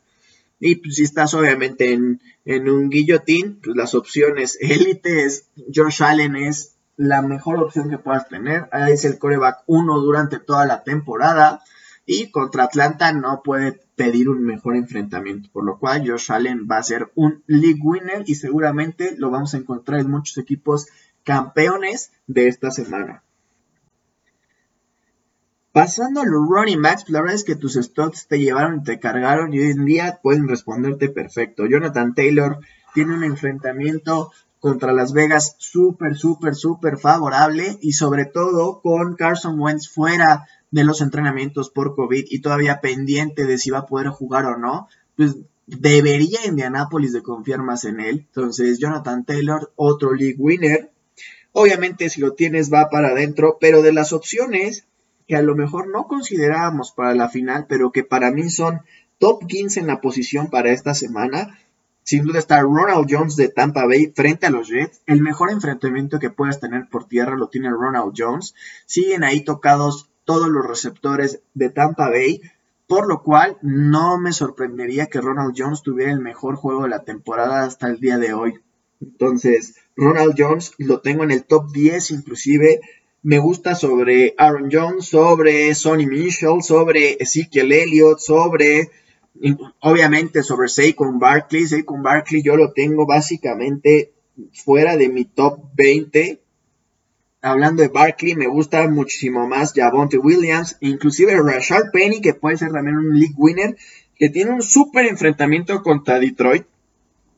Y 0.60 0.76
pues, 0.76 0.98
si 0.98 1.04
estás 1.04 1.34
obviamente 1.36 1.94
en, 1.94 2.20
en 2.44 2.70
un 2.70 2.90
guillotín, 2.90 3.62
pues 3.64 3.78
las 3.78 3.96
opciones 3.96 4.58
élite 4.60 5.24
es 5.24 5.48
Josh 5.74 6.04
Allen 6.04 6.36
es 6.36 6.76
la 6.98 7.22
mejor 7.22 7.64
opción 7.64 7.90
que 7.90 7.98
puedas 7.98 8.28
tener. 8.28 8.68
Ahí 8.74 8.92
es 8.92 9.06
el 9.06 9.18
coreback 9.18 9.64
1 9.68 10.00
durante 10.02 10.38
toda 10.40 10.66
la 10.66 10.84
temporada. 10.84 11.64
Y 12.06 12.30
contra 12.30 12.66
Atlanta 12.66 13.14
no 13.14 13.42
puede 13.42 13.80
pedir 14.02 14.30
un 14.30 14.44
mejor 14.44 14.76
enfrentamiento. 14.76 15.50
Por 15.54 15.64
lo 15.64 15.78
cual 15.78 16.10
Josh 16.10 16.32
Allen 16.32 16.68
va 16.70 16.78
a 16.78 16.84
ser 16.84 17.12
un 17.14 17.44
league 17.46 17.82
winner 17.84 18.24
y 18.26 18.34
seguramente 18.34 19.16
lo 19.16 19.30
vamos 19.30 19.54
a 19.54 19.58
encontrar 19.58 20.00
en 20.00 20.10
muchos 20.10 20.40
equipos 20.40 20.88
campeones 21.24 22.12
de 22.26 22.48
esta 22.48 22.72
semana. 22.72 23.22
Pasando 25.72 26.22
a 26.22 26.26
los 26.26 26.50
running 26.50 26.82
backs, 26.82 27.10
la 27.10 27.22
verdad 27.22 27.36
es 27.36 27.44
que 27.44 27.56
tus 27.56 27.76
stocks 27.76 28.28
te 28.28 28.40
llevaron 28.40 28.80
y 28.80 28.84
te 28.84 29.00
cargaron 29.00 29.54
y 29.54 29.60
hoy 29.60 29.70
en 29.70 29.86
día 29.86 30.20
pueden 30.24 30.48
responderte 30.48 31.10
perfecto. 31.10 31.68
Jonathan 31.68 32.16
Taylor 32.16 32.58
tiene 32.96 33.14
un 33.14 33.24
enfrentamiento 33.24 34.32
contra 34.60 34.94
Las 34.94 35.14
Vegas 35.14 35.56
súper, 35.60 36.18
súper, 36.18 36.56
súper 36.56 36.98
favorable 36.98 37.78
y 37.82 37.94
sobre 37.94 38.26
todo 38.26 38.82
con 38.82 39.16
Carson 39.16 39.60
Wentz 39.60 39.88
fuera 39.88 40.48
de 40.72 40.84
los 40.84 41.02
entrenamientos 41.02 41.70
por 41.70 41.96
COVID 41.96 42.26
y 42.30 42.40
todavía 42.40 42.82
pendiente 42.82 43.46
de 43.46 43.58
si 43.58 43.70
va 43.70 43.80
a 43.80 43.86
poder 43.86 44.08
jugar 44.08 44.46
o 44.46 44.58
no, 44.58 44.88
pues 45.16 45.36
debería 45.68 46.46
Indianapolis 46.46 47.14
de 47.14 47.22
confiar 47.22 47.62
más 47.62 47.86
en 47.86 48.00
él. 48.00 48.26
Entonces, 48.28 48.80
Jonathan 48.80 49.26
Taylor, 49.26 49.72
otro 49.76 50.14
league 50.14 50.38
winner. 50.38 50.92
Obviamente, 51.52 52.10
si 52.10 52.22
lo 52.22 52.34
tienes, 52.34 52.72
va 52.72 52.90
para 52.90 53.10
adentro, 53.10 53.58
pero 53.60 53.82
de 53.82 53.94
las 53.94 54.14
opciones 54.14 54.86
que 55.28 55.36
a 55.36 55.42
lo 55.42 55.56
mejor 55.56 55.90
no 55.90 56.08
considerábamos 56.08 56.92
para 56.92 57.14
la 57.14 57.30
final, 57.30 57.66
pero 57.68 57.92
que 57.92 58.04
para 58.04 58.32
mí 58.32 58.50
son 58.50 58.82
top 59.18 59.46
15 59.48 59.82
en 59.82 59.88
la 59.88 60.02
posición 60.02 60.50
para 60.50 60.72
esta 60.72 60.94
semana, 60.94 61.58
sin 62.04 62.26
duda 62.26 62.40
está 62.40 62.62
Ronald 62.62 63.08
Jones 63.10 63.36
de 63.36 63.48
Tampa 63.48 63.86
Bay 63.86 64.12
frente 64.16 64.48
a 64.48 64.50
los 64.50 64.68
Jets. 64.68 65.02
El 65.06 65.22
mejor 65.22 65.52
enfrentamiento 65.52 66.20
que 66.20 66.32
puedes 66.32 66.60
tener 66.60 66.90
por 66.90 67.08
tierra 67.08 67.38
lo 67.38 67.48
tiene 67.48 67.70
Ronald 67.70 68.14
Jones. 68.18 68.56
Siguen 68.86 69.24
ahí 69.24 69.44
tocados 69.46 70.11
todos 70.26 70.50
los 70.50 70.66
receptores 70.66 71.42
de 71.54 71.70
Tampa 71.70 72.10
Bay. 72.10 72.42
Por 72.88 73.08
lo 73.08 73.24
cual 73.24 73.58
no 73.62 74.18
me 74.18 74.34
sorprendería 74.34 75.06
que 75.06 75.22
Ronald 75.22 75.54
Jones 75.58 75.82
tuviera 75.82 76.12
el 76.12 76.20
mejor 76.20 76.56
juego 76.56 76.84
de 76.84 76.90
la 76.90 77.04
temporada 77.04 77.64
hasta 77.64 77.88
el 77.88 78.00
día 78.00 78.18
de 78.18 78.34
hoy. 78.34 78.60
Entonces, 79.02 79.76
Ronald 79.96 80.36
Jones 80.38 80.74
lo 80.78 81.00
tengo 81.00 81.24
en 81.24 81.32
el 81.32 81.46
top 81.46 81.72
10 81.72 82.12
inclusive. 82.12 82.82
Me 83.24 83.40
gusta 83.40 83.76
sobre 83.76 84.34
Aaron 84.38 84.70
Jones, 84.72 85.06
sobre 85.06 85.74
Sonny 85.76 86.06
Mitchell, 86.06 86.62
sobre 86.62 87.18
Ezekiel 87.20 87.72
Elliott, 87.72 88.20
sobre 88.20 88.90
obviamente 89.80 90.44
sobre 90.44 90.68
Saquon 90.68 91.20
Barkley. 91.20 91.68
Saquon 91.68 92.04
Barkley 92.04 92.44
yo 92.44 92.56
lo 92.56 92.74
tengo 92.74 93.06
básicamente 93.06 94.12
fuera 94.54 94.98
de 94.98 95.10
mi 95.10 95.26
top 95.26 95.60
20 95.76 96.41
hablando 97.42 97.82
de 97.82 97.90
Barkley, 97.90 98.36
me 98.36 98.48
gusta 98.48 98.88
muchísimo 98.88 99.48
más 99.48 99.74
Javonte 99.74 100.18
Williams, 100.18 100.78
inclusive 100.80 101.42
Rashard 101.42 101.92
Penny, 101.92 102.22
que 102.22 102.34
puede 102.34 102.58
ser 102.58 102.72
también 102.72 102.98
un 102.98 103.20
league 103.20 103.36
winner, 103.36 103.78
que 104.16 104.30
tiene 104.30 104.52
un 104.52 104.62
súper 104.62 105.06
enfrentamiento 105.08 105.82
contra 105.82 106.20
Detroit. 106.20 106.66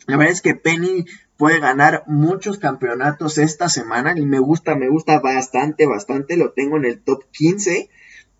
La 0.05 0.17
verdad 0.17 0.33
es 0.33 0.41
que 0.41 0.55
Penny 0.55 1.05
puede 1.37 1.59
ganar 1.59 2.03
muchos 2.07 2.59
campeonatos 2.59 3.37
esta 3.37 3.69
semana 3.69 4.13
y 4.17 4.25
me 4.25 4.39
gusta, 4.39 4.75
me 4.75 4.89
gusta 4.89 5.19
bastante, 5.19 5.85
bastante, 5.85 6.37
lo 6.37 6.51
tengo 6.51 6.77
en 6.77 6.85
el 6.85 6.99
top 7.01 7.23
15. 7.31 7.89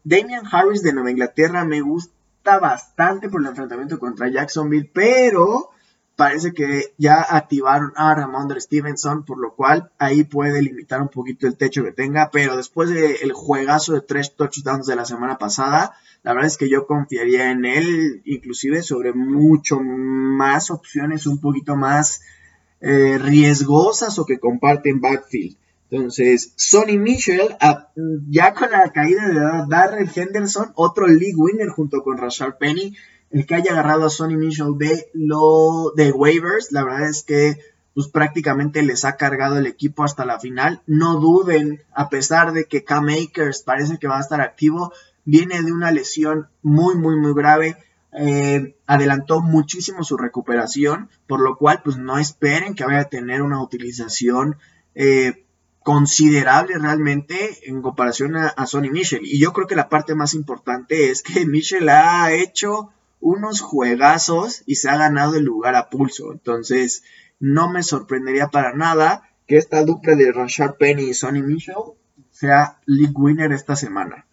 Damian 0.03 0.46
Harris 0.51 0.84
de 0.84 0.93
Nueva 0.93 1.12
Inglaterra 1.12 1.63
me 1.63 1.79
gusta 1.82 2.60
bastante 2.60 3.29
por 3.29 3.41
el 3.41 3.48
enfrentamiento 3.48 4.00
contra 4.00 4.29
Jacksonville, 4.29 4.89
pero 4.93 5.70
parece 6.15 6.53
que 6.53 6.93
ya 6.98 7.22
activaron 7.22 7.91
a 7.96 8.13
Ramondre 8.13 8.62
Stevenson, 8.62 9.25
por 9.25 9.39
lo 9.39 9.55
cual 9.55 9.91
ahí 9.98 10.24
puede 10.24 10.62
limitar 10.62 11.01
un 11.01 11.10
poquito 11.10 11.48
el 11.48 11.58
techo 11.58 11.84
que 11.84 11.91
tenga, 11.91 12.29
pero 12.32 12.55
después 12.55 12.89
del 12.89 13.34
juegazo 13.34 13.93
de 13.93 14.01
tres 14.01 14.36
touchdowns 14.36 14.86
de 14.86 14.96
la 14.96 15.05
semana 15.05 15.38
pasada, 15.38 15.93
la 16.24 16.34
verdad 16.34 16.48
es 16.48 16.58
que 16.58 16.70
yo 16.70 16.86
confiaría 16.86 17.51
en 17.51 17.65
él, 17.65 18.22
inclusive 18.25 18.84
sobre 18.84 19.13
mucho 19.13 19.79
más 19.82 20.72
opciones 20.72 21.25
un 21.27 21.41
poquito 21.41 21.75
más 21.75 22.22
eh, 22.79 23.17
riesgosas 23.17 24.17
o 24.20 24.25
que 24.25 24.39
comparten 24.39 25.01
backfield. 25.01 25.58
Entonces, 25.89 26.53
Sonny 26.55 26.98
Mitchell, 26.98 27.55
ya 28.27 28.53
con 28.53 28.72
la 28.72 28.91
caída 28.91 29.27
de 29.27 29.65
Darrell 29.70 30.10
Henderson, 30.13 30.72
otro 30.75 31.08
league 31.08 31.36
winner 31.36 31.70
junto 31.70 32.01
con 32.01 32.17
Rashard 32.17 32.58
Penny, 32.58 32.96
el 33.34 33.48
que 33.48 33.56
haya 33.56 33.72
agarrado 33.72 34.06
a 34.06 34.10
Sonny 34.12 34.38
Mitchell 34.38 34.78
de 34.78 35.10
lo 35.13 35.92
de 35.96 36.12
waivers, 36.12 36.72
la 36.72 36.84
verdad 36.84 37.10
es 37.10 37.24
que 37.24 37.58
pues 37.96 38.08
prácticamente 38.08 38.84
les 38.84 39.06
ha 39.06 39.18
cargado 39.18 39.58
el 39.58 39.66
equipo 39.66 40.04
hasta 40.04 40.24
la 40.24 40.40
final. 40.40 40.84
No 40.86 41.20
duden, 41.20 41.82
a 41.96 42.10
pesar 42.10 42.54
de 42.54 42.66
que 42.66 42.84
Cam 42.84 43.10
Akers 43.10 43.63
parece 43.63 43.98
que 43.98 44.08
va 44.08 44.18
a 44.18 44.22
estar 44.22 44.40
activo, 44.40 44.94
viene 45.25 45.63
de 45.63 45.72
una 45.72 45.92
lesión 45.92 46.48
muy, 46.62 46.96
muy, 46.96 47.16
muy 47.16 47.34
grave. 47.34 47.75
Eh, 48.16 48.75
adelantó 48.86 49.42
muchísimo 49.42 50.04
su 50.04 50.16
recuperación, 50.16 51.10
por 51.28 51.42
lo 51.42 51.58
cual 51.58 51.82
pues 51.84 51.98
no 51.98 52.20
esperen 52.20 52.75
que 52.75 52.86
vaya 52.86 53.02
a 53.02 53.10
tener 53.10 53.42
una 53.42 53.63
utilización 53.63 54.58
eh, 54.94 55.44
considerable 55.80 56.78
realmente 56.78 57.68
en 57.68 57.82
comparación 57.82 58.36
a, 58.36 58.50
a 58.50 58.68
Sonny 58.68 58.92
Mitchell. 58.92 59.25
Y 59.25 59.40
yo 59.40 59.54
creo 59.54 59.66
que 59.66 59.75
la 59.75 59.90
parte 59.90 60.13
más 60.13 60.36
importante 60.36 61.10
es 61.10 61.24
que 61.24 61.46
Mitchell 61.48 61.90
ha 61.90 62.32
hecho 62.32 62.92
unos 63.24 63.62
juegazos 63.62 64.63
y 64.65 64.75
se 64.75 64.89
ha 64.89 64.98
ganado 64.98 65.36
el 65.36 65.46
lugar 65.46 65.75
a 65.75 65.89
pulso. 65.89 66.34
Entonces, 66.34 67.03
no 67.39 67.72
me 67.72 67.82
sorprendería 67.82 68.50
para 68.50 68.74
nada 68.74 69.24
que 69.48 69.58
esta 69.58 69.84
dupla 69.84 70.15
de 70.15 70.32
Rashard 70.32 70.75
Penny 70.77 71.03
y 71.03 71.13
Sonny 71.13 71.42
Mitchell 71.42 71.96
sea 72.32 72.82
league 72.86 73.13
winner 73.15 73.53
esta 73.53 73.75
semana. 73.77 74.27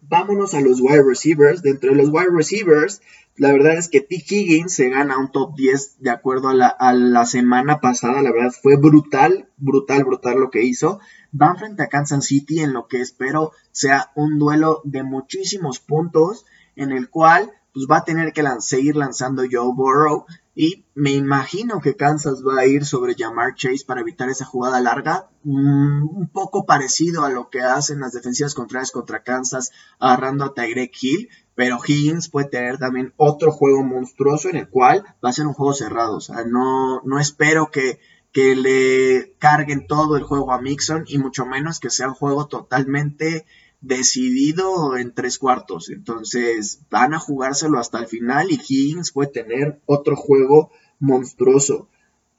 Vámonos 0.00 0.54
a 0.54 0.60
los 0.60 0.80
wide 0.80 1.02
receivers. 1.02 1.62
Dentro 1.62 1.90
de 1.90 1.96
los 1.96 2.08
wide 2.08 2.30
receivers, 2.32 3.02
la 3.36 3.52
verdad 3.52 3.76
es 3.76 3.88
que 3.88 4.00
T. 4.00 4.24
Higgins 4.26 4.72
se 4.72 4.88
gana 4.88 5.18
un 5.18 5.30
top 5.30 5.54
10 5.54 5.96
de 6.00 6.10
acuerdo 6.10 6.48
a 6.48 6.54
la, 6.54 6.68
a 6.68 6.94
la 6.94 7.26
semana 7.26 7.80
pasada. 7.80 8.22
La 8.22 8.32
verdad 8.32 8.52
fue 8.62 8.76
brutal, 8.76 9.50
brutal, 9.58 10.04
brutal 10.04 10.40
lo 10.40 10.50
que 10.50 10.62
hizo. 10.62 11.00
Van 11.32 11.58
frente 11.58 11.82
a 11.82 11.88
Kansas 11.88 12.24
City 12.24 12.60
en 12.60 12.72
lo 12.72 12.86
que 12.86 13.00
espero 13.00 13.52
sea 13.72 14.10
un 14.14 14.38
duelo 14.38 14.80
de 14.84 15.02
muchísimos 15.02 15.80
puntos 15.80 16.46
en 16.76 16.92
el 16.92 17.10
cual 17.10 17.52
pues 17.76 17.86
va 17.90 17.98
a 17.98 18.04
tener 18.04 18.32
que 18.32 18.42
seguir 18.60 18.96
lanzando 18.96 19.42
Joe 19.42 19.70
Burrow. 19.74 20.24
Y 20.54 20.86
me 20.94 21.10
imagino 21.10 21.78
que 21.82 21.94
Kansas 21.94 22.42
va 22.42 22.60
a 22.60 22.66
ir 22.66 22.86
sobre 22.86 23.14
Jamar 23.14 23.54
Chase 23.54 23.84
para 23.86 24.00
evitar 24.00 24.30
esa 24.30 24.46
jugada 24.46 24.80
larga. 24.80 25.28
Mm, 25.42 26.08
un 26.08 26.28
poco 26.32 26.64
parecido 26.64 27.26
a 27.26 27.28
lo 27.28 27.50
que 27.50 27.60
hacen 27.60 28.00
las 28.00 28.14
defensivas 28.14 28.54
contrarias 28.54 28.92
contra 28.92 29.22
Kansas 29.22 29.72
agarrando 29.98 30.46
a 30.46 30.54
Tyreek 30.54 30.96
Hill. 30.98 31.28
Pero 31.54 31.78
Higgins 31.86 32.30
puede 32.30 32.48
tener 32.48 32.78
también 32.78 33.12
otro 33.18 33.52
juego 33.52 33.82
monstruoso 33.82 34.48
en 34.48 34.56
el 34.56 34.70
cual 34.70 35.04
va 35.22 35.28
a 35.28 35.34
ser 35.34 35.46
un 35.46 35.52
juego 35.52 35.74
cerrado. 35.74 36.16
O 36.16 36.22
sea, 36.22 36.44
no, 36.46 37.02
no 37.04 37.20
espero 37.20 37.70
que, 37.70 38.00
que 38.32 38.56
le 38.56 39.34
carguen 39.38 39.86
todo 39.86 40.16
el 40.16 40.22
juego 40.22 40.50
a 40.50 40.62
Mixon 40.62 41.04
y 41.08 41.18
mucho 41.18 41.44
menos 41.44 41.78
que 41.78 41.90
sea 41.90 42.08
un 42.08 42.14
juego 42.14 42.46
totalmente 42.46 43.44
decidido 43.86 44.96
en 44.96 45.12
tres 45.12 45.38
cuartos. 45.38 45.90
Entonces 45.90 46.80
van 46.90 47.14
a 47.14 47.18
jugárselo 47.18 47.78
hasta 47.78 47.98
el 47.98 48.06
final 48.06 48.50
y 48.50 48.54
Higgins 48.54 49.12
puede 49.12 49.30
tener 49.30 49.80
otro 49.86 50.16
juego 50.16 50.70
monstruoso. 50.98 51.88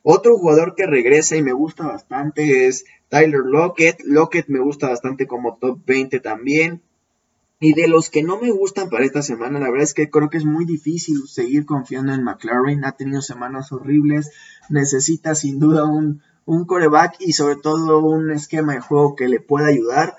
Otro 0.03 0.37
jugador 0.37 0.75
que 0.75 0.85
regresa 0.85 1.35
y 1.35 1.41
me 1.41 1.53
gusta 1.53 1.87
bastante 1.87 2.67
es 2.67 2.85
Tyler 3.09 3.43
Lockett. 3.45 4.01
Lockett 4.03 4.47
me 4.47 4.59
gusta 4.59 4.89
bastante 4.89 5.27
como 5.27 5.57
top 5.57 5.79
20 5.85 6.19
también. 6.19 6.81
Y 7.59 7.73
de 7.73 7.87
los 7.87 8.09
que 8.09 8.21
no 8.21 8.39
me 8.39 8.51
gustan 8.51 8.89
para 8.89 9.05
esta 9.05 9.23
semana, 9.23 9.59
la 9.59 9.71
verdad 9.71 9.83
es 9.83 9.95
que 9.95 10.11
creo 10.11 10.29
que 10.29 10.37
es 10.37 10.45
muy 10.45 10.65
difícil 10.65 11.27
seguir 11.27 11.65
confiando 11.65 12.13
en 12.13 12.23
McLaren. 12.23 12.85
Ha 12.85 12.91
tenido 12.91 13.21
semanas 13.21 13.71
horribles. 13.71 14.31
Necesita 14.69 15.33
sin 15.33 15.59
duda 15.59 15.85
un, 15.85 16.21
un 16.45 16.65
coreback 16.65 17.15
y 17.19 17.33
sobre 17.33 17.55
todo 17.55 17.99
un 17.99 18.31
esquema 18.31 18.73
de 18.73 18.81
juego 18.81 19.15
que 19.15 19.27
le 19.27 19.39
pueda 19.39 19.67
ayudar 19.67 20.15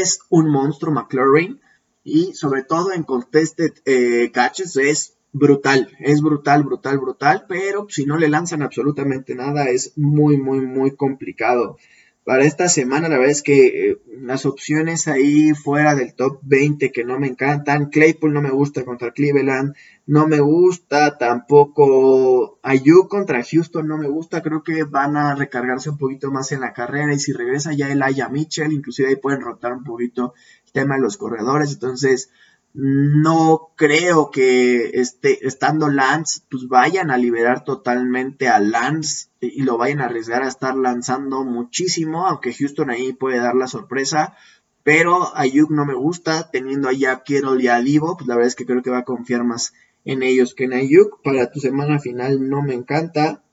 es 0.00 0.20
un 0.28 0.50
monstruo 0.50 0.92
McLaurin 0.92 1.60
y 2.02 2.34
sobre 2.34 2.62
todo 2.62 2.92
en 2.92 3.02
contested 3.02 3.72
eh, 3.84 4.30
catches 4.32 4.76
es 4.76 5.16
brutal, 5.32 5.90
es 5.98 6.22
brutal, 6.22 6.62
brutal, 6.62 6.98
brutal, 6.98 7.44
pero 7.48 7.86
si 7.88 8.06
no 8.06 8.16
le 8.16 8.28
lanzan 8.28 8.62
absolutamente 8.62 9.34
nada 9.34 9.68
es 9.68 9.92
muy, 9.96 10.36
muy, 10.36 10.60
muy 10.60 10.94
complicado. 10.94 11.76
Para 12.24 12.44
esta 12.44 12.70
semana 12.70 13.10
la 13.10 13.18
verdad 13.18 13.32
es 13.32 13.42
que 13.42 13.90
eh, 13.90 13.98
las 14.22 14.46
opciones 14.46 15.08
ahí 15.08 15.52
fuera 15.52 15.94
del 15.94 16.14
top 16.14 16.40
20 16.42 16.90
que 16.90 17.04
no 17.04 17.18
me 17.18 17.26
encantan, 17.26 17.90
Claypool 17.90 18.32
no 18.32 18.40
me 18.40 18.50
gusta 18.50 18.82
contra 18.86 19.12
Cleveland, 19.12 19.74
no 20.06 20.26
me 20.26 20.40
gusta 20.40 21.18
tampoco 21.18 22.58
Ayuk 22.62 23.08
contra 23.08 23.44
Houston, 23.44 23.86
no 23.86 23.98
me 23.98 24.08
gusta, 24.08 24.42
creo 24.42 24.62
que 24.62 24.84
van 24.84 25.18
a 25.18 25.34
recargarse 25.34 25.90
un 25.90 25.98
poquito 25.98 26.30
más 26.30 26.50
en 26.52 26.62
la 26.62 26.72
carrera 26.72 27.12
y 27.12 27.18
si 27.18 27.34
regresa 27.34 27.74
ya 27.74 27.92
el 27.92 28.02
Aya 28.02 28.30
Mitchell, 28.30 28.72
inclusive 28.72 29.10
ahí 29.10 29.16
pueden 29.16 29.42
rotar 29.42 29.74
un 29.74 29.84
poquito 29.84 30.32
el 30.64 30.72
tema 30.72 30.94
de 30.94 31.02
los 31.02 31.18
corredores, 31.18 31.74
entonces 31.74 32.30
no 32.74 33.70
creo 33.76 34.32
que 34.32 34.90
este, 34.94 35.46
estando 35.46 35.88
Lance, 35.88 36.40
pues 36.50 36.66
vayan 36.66 37.12
a 37.12 37.18
liberar 37.18 37.62
totalmente 37.62 38.48
a 38.48 38.58
Lance 38.58 39.28
y 39.40 39.62
lo 39.62 39.78
vayan 39.78 40.00
a 40.00 40.06
arriesgar 40.06 40.42
a 40.42 40.48
estar 40.48 40.74
lanzando 40.74 41.44
muchísimo, 41.44 42.26
aunque 42.26 42.52
Houston 42.52 42.90
ahí 42.90 43.12
puede 43.12 43.38
dar 43.38 43.54
la 43.54 43.68
sorpresa. 43.68 44.34
Pero 44.82 45.34
Ayuk 45.36 45.70
no 45.70 45.86
me 45.86 45.94
gusta, 45.94 46.50
teniendo 46.50 46.88
allá 46.88 47.12
a 47.12 47.22
y 47.58 47.68
a 47.68 47.80
Divo, 47.80 48.16
pues 48.16 48.26
la 48.26 48.34
verdad 48.34 48.48
es 48.48 48.56
que 48.56 48.66
creo 48.66 48.82
que 48.82 48.90
va 48.90 48.98
a 48.98 49.04
confiar 49.04 49.44
más 49.44 49.72
en 50.04 50.22
ellos 50.22 50.54
que 50.54 50.64
en 50.64 50.72
Ayuk. 50.72 51.22
Para 51.22 51.52
tu 51.52 51.60
semana 51.60 52.00
final 52.00 52.50
no 52.50 52.60
me 52.60 52.74
encanta. 52.74 53.43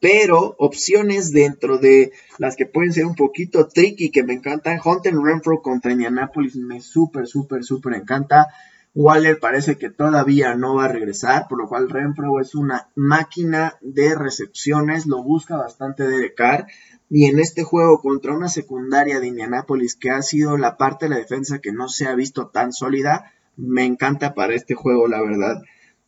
Pero 0.00 0.54
opciones 0.58 1.32
dentro 1.32 1.78
de 1.78 2.12
las 2.38 2.54
que 2.54 2.66
pueden 2.66 2.92
ser 2.92 3.06
un 3.06 3.16
poquito 3.16 3.66
tricky 3.66 4.10
que 4.10 4.22
me 4.22 4.34
encantan. 4.34 4.80
Hunter 4.84 5.14
Renfro 5.14 5.60
contra 5.60 5.92
Indianapolis 5.92 6.56
me 6.56 6.80
súper, 6.80 7.26
súper, 7.26 7.64
súper 7.64 7.94
encanta. 7.94 8.46
Waller 8.94 9.38
parece 9.38 9.76
que 9.76 9.90
todavía 9.90 10.54
no 10.54 10.76
va 10.76 10.86
a 10.86 10.92
regresar, 10.92 11.46
por 11.48 11.58
lo 11.58 11.68
cual 11.68 11.88
Renfro 11.88 12.40
es 12.40 12.54
una 12.54 12.88
máquina 12.94 13.76
de 13.80 14.14
recepciones, 14.14 15.06
lo 15.06 15.22
busca 15.22 15.56
bastante 15.56 16.06
de 16.06 16.34
Carr. 16.34 16.66
Y 17.10 17.26
en 17.26 17.38
este 17.38 17.62
juego 17.62 18.00
contra 18.00 18.36
una 18.36 18.48
secundaria 18.48 19.20
de 19.20 19.28
Indianapolis 19.28 19.96
que 19.96 20.10
ha 20.10 20.20
sido 20.22 20.56
la 20.56 20.76
parte 20.76 21.06
de 21.06 21.10
la 21.10 21.16
defensa 21.18 21.58
que 21.58 21.72
no 21.72 21.88
se 21.88 22.06
ha 22.06 22.14
visto 22.14 22.48
tan 22.48 22.72
sólida, 22.72 23.32
me 23.56 23.84
encanta 23.84 24.34
para 24.34 24.54
este 24.54 24.74
juego, 24.74 25.08
la 25.08 25.22
verdad. 25.22 25.62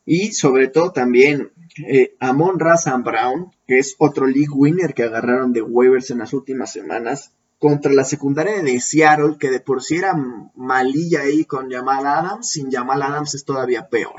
Y 0.04 0.32
sobre 0.32 0.68
todo 0.68 0.92
también 0.92 1.52
eh, 1.86 2.16
Amon 2.18 2.58
Razan 2.58 3.04
Brown, 3.04 3.52
que 3.70 3.78
es 3.78 3.94
otro 3.98 4.26
league 4.26 4.50
winner 4.52 4.94
que 4.94 5.04
agarraron 5.04 5.52
de 5.52 5.62
waivers 5.62 6.10
en 6.10 6.18
las 6.18 6.32
últimas 6.32 6.72
semanas, 6.72 7.36
contra 7.56 7.92
la 7.92 8.02
secundaria 8.02 8.60
de 8.64 8.80
Seattle, 8.80 9.36
que 9.38 9.48
de 9.48 9.60
por 9.60 9.80
sí 9.80 9.94
era 9.94 10.12
malilla 10.56 11.20
ahí 11.20 11.44
con 11.44 11.70
Jamal 11.70 12.04
Adams, 12.04 12.50
sin 12.50 12.72
Jamal 12.72 13.00
Adams 13.00 13.36
es 13.36 13.44
todavía 13.44 13.88
peor. 13.88 14.16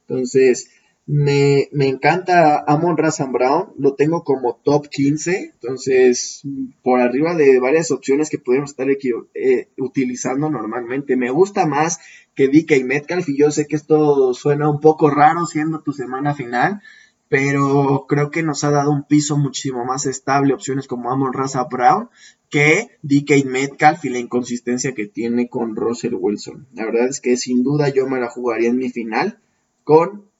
Entonces, 0.00 0.70
me, 1.06 1.68
encanta 1.70 2.64
Amon 2.66 2.96
Razan 2.96 3.30
Brown, 3.30 3.72
lo 3.78 3.94
tengo 3.94 4.24
como 4.24 4.56
top 4.64 4.88
15, 4.88 5.52
entonces 5.54 6.42
por 6.82 7.00
arriba 7.00 7.36
de 7.36 7.60
varias 7.60 7.92
opciones 7.92 8.28
que 8.28 8.40
podemos 8.40 8.70
estar 8.70 8.88
eh, 8.90 9.68
utilizando 9.78 10.50
normalmente. 10.50 11.16
Me 11.16 11.30
gusta 11.30 11.66
más 11.66 12.00
que 12.34 12.48
DK 12.48 12.84
Metcalf 12.84 13.28
y 13.28 13.38
yo 13.38 13.52
sé 13.52 13.68
que 13.68 13.76
esto 13.76 14.34
suena 14.34 14.68
un 14.68 14.80
poco 14.80 15.08
raro 15.08 15.46
siendo 15.46 15.82
tu 15.82 15.92
semana 15.92 16.34
final, 16.34 16.82
pero 17.28 18.06
creo 18.08 18.30
que 18.30 18.42
nos 18.42 18.64
ha 18.64 18.70
dado 18.70 18.90
un 18.90 19.04
piso 19.04 19.36
muchísimo 19.36 19.84
más 19.84 20.06
estable, 20.06 20.54
opciones 20.54 20.86
como 20.86 21.10
Amon 21.10 21.32
Raza 21.32 21.64
Brown, 21.64 22.08
que 22.48 22.98
DK 23.02 23.44
Metcalf 23.44 24.04
y 24.04 24.08
la 24.08 24.18
inconsistencia 24.18 24.94
que 24.94 25.06
tiene 25.06 25.48
con 25.48 25.76
Russell 25.76 26.14
Wilson. 26.14 26.66
La 26.72 26.86
verdad 26.86 27.08
es 27.08 27.20
que 27.20 27.36
sin 27.36 27.62
duda 27.62 27.90
yo 27.90 28.06
me 28.06 28.20
la 28.20 28.30
jugaría 28.30 28.70
en 28.70 28.78
mi 28.78 28.90
final 28.90 29.40
con 29.84 30.30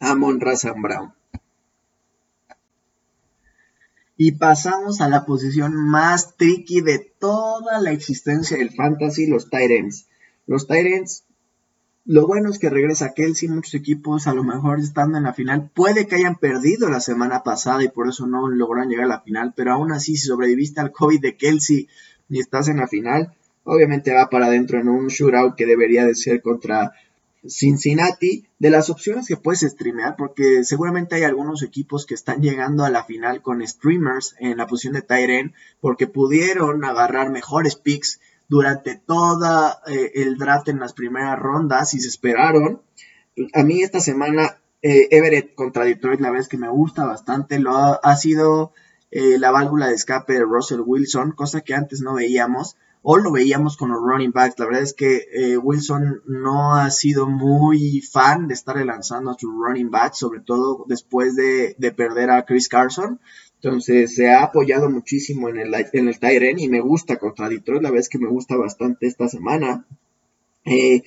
Amon 0.00 0.40
Raza 0.40 0.74
Brown. 0.76 1.14
Y 4.16 4.32
pasamos 4.32 5.00
a 5.00 5.08
la 5.08 5.26
posición 5.26 5.76
más 5.76 6.36
tricky 6.36 6.80
de 6.80 6.98
toda 6.98 7.80
la 7.80 7.92
existencia 7.92 8.56
del 8.56 8.70
fantasy, 8.70 9.26
los 9.26 9.50
Tyrants. 9.50 10.08
Los 10.46 10.66
Tyrants 10.66 11.26
lo 12.06 12.26
bueno 12.26 12.50
es 12.50 12.58
que 12.58 12.70
regresa 12.70 13.14
Kelsey, 13.14 13.48
muchos 13.48 13.74
equipos 13.74 14.26
a 14.26 14.34
lo 14.34 14.44
mejor 14.44 14.78
estando 14.78 15.18
en 15.18 15.24
la 15.24 15.34
final, 15.34 15.70
puede 15.74 16.06
que 16.06 16.14
hayan 16.14 16.36
perdido 16.36 16.88
la 16.88 17.00
semana 17.00 17.42
pasada 17.42 17.82
y 17.82 17.88
por 17.88 18.08
eso 18.08 18.26
no 18.26 18.48
lograron 18.48 18.88
llegar 18.88 19.06
a 19.06 19.08
la 19.08 19.20
final, 19.20 19.52
pero 19.56 19.72
aún 19.72 19.92
así 19.92 20.16
si 20.16 20.28
sobreviviste 20.28 20.80
al 20.80 20.92
COVID 20.92 21.20
de 21.20 21.36
Kelsey 21.36 21.88
y 22.28 22.40
estás 22.40 22.68
en 22.68 22.78
la 22.78 22.86
final, 22.86 23.34
obviamente 23.64 24.14
va 24.14 24.30
para 24.30 24.46
adentro 24.46 24.80
en 24.80 24.88
un 24.88 25.08
shootout 25.08 25.56
que 25.56 25.66
debería 25.66 26.04
de 26.04 26.14
ser 26.14 26.40
contra 26.40 26.92
Cincinnati. 27.48 28.46
De 28.58 28.70
las 28.70 28.88
opciones 28.88 29.28
que 29.28 29.36
puedes 29.36 29.60
streamear, 29.60 30.16
porque 30.16 30.64
seguramente 30.64 31.14
hay 31.14 31.24
algunos 31.24 31.62
equipos 31.62 32.06
que 32.06 32.14
están 32.14 32.40
llegando 32.40 32.84
a 32.84 32.90
la 32.90 33.04
final 33.04 33.42
con 33.42 33.66
streamers 33.66 34.34
en 34.38 34.56
la 34.56 34.66
posición 34.66 34.94
de 34.94 35.02
Tyren, 35.02 35.54
porque 35.80 36.06
pudieron 36.06 36.84
agarrar 36.84 37.30
mejores 37.30 37.76
picks 37.76 38.18
durante 38.48 38.96
toda 38.96 39.80
eh, 39.86 40.12
el 40.14 40.36
draft 40.36 40.68
en 40.68 40.78
las 40.78 40.92
primeras 40.92 41.38
rondas 41.38 41.94
y 41.94 42.00
se 42.00 42.08
esperaron. 42.08 42.82
A 43.52 43.62
mí 43.62 43.82
esta 43.82 44.00
semana 44.00 44.58
eh, 44.82 45.08
Everett 45.10 45.54
contra 45.54 45.84
la 45.84 45.94
verdad 45.94 46.40
es 46.40 46.48
que 46.48 46.58
me 46.58 46.68
gusta 46.68 47.04
bastante. 47.04 47.58
Lo 47.58 47.74
ha, 47.76 48.16
sido 48.16 48.72
eh, 49.10 49.38
la 49.38 49.50
válvula 49.50 49.88
de 49.88 49.94
escape 49.94 50.34
de 50.34 50.44
Russell 50.44 50.80
Wilson, 50.84 51.32
cosa 51.32 51.60
que 51.60 51.74
antes 51.74 52.00
no 52.00 52.14
veíamos. 52.14 52.76
O 53.08 53.18
lo 53.18 53.30
veíamos 53.30 53.76
con 53.76 53.92
los 53.92 54.00
running 54.02 54.32
backs. 54.32 54.58
La 54.58 54.66
verdad 54.66 54.82
es 54.82 54.92
que 54.92 55.56
Wilson 55.62 56.22
no 56.26 56.74
ha 56.74 56.90
sido 56.90 57.28
muy 57.28 58.00
fan 58.00 58.48
de 58.48 58.54
estar 58.54 58.84
lanzando 58.84 59.30
a 59.30 59.38
sus 59.38 59.54
running 59.54 59.92
backs, 59.92 60.18
sobre 60.18 60.40
todo 60.40 60.84
después 60.88 61.36
de, 61.36 61.76
de 61.78 61.92
perder 61.92 62.30
a 62.30 62.44
Chris 62.44 62.68
Carson. 62.68 63.20
Entonces 63.62 64.14
se 64.14 64.28
ha 64.30 64.42
apoyado 64.42 64.90
muchísimo 64.90 65.48
en 65.48 65.58
el, 65.58 65.74
en 65.74 66.08
el 66.08 66.18
Tyren 66.18 66.58
y 66.58 66.68
me 66.68 66.80
gusta 66.80 67.18
contra 67.18 67.48
Detroit, 67.48 67.82
la 67.82 67.90
vez 67.90 68.08
que 68.08 68.18
me 68.18 68.28
gusta 68.28 68.56
bastante 68.56 69.06
esta 69.06 69.28
semana. 69.28 69.86
Eh, 70.64 71.02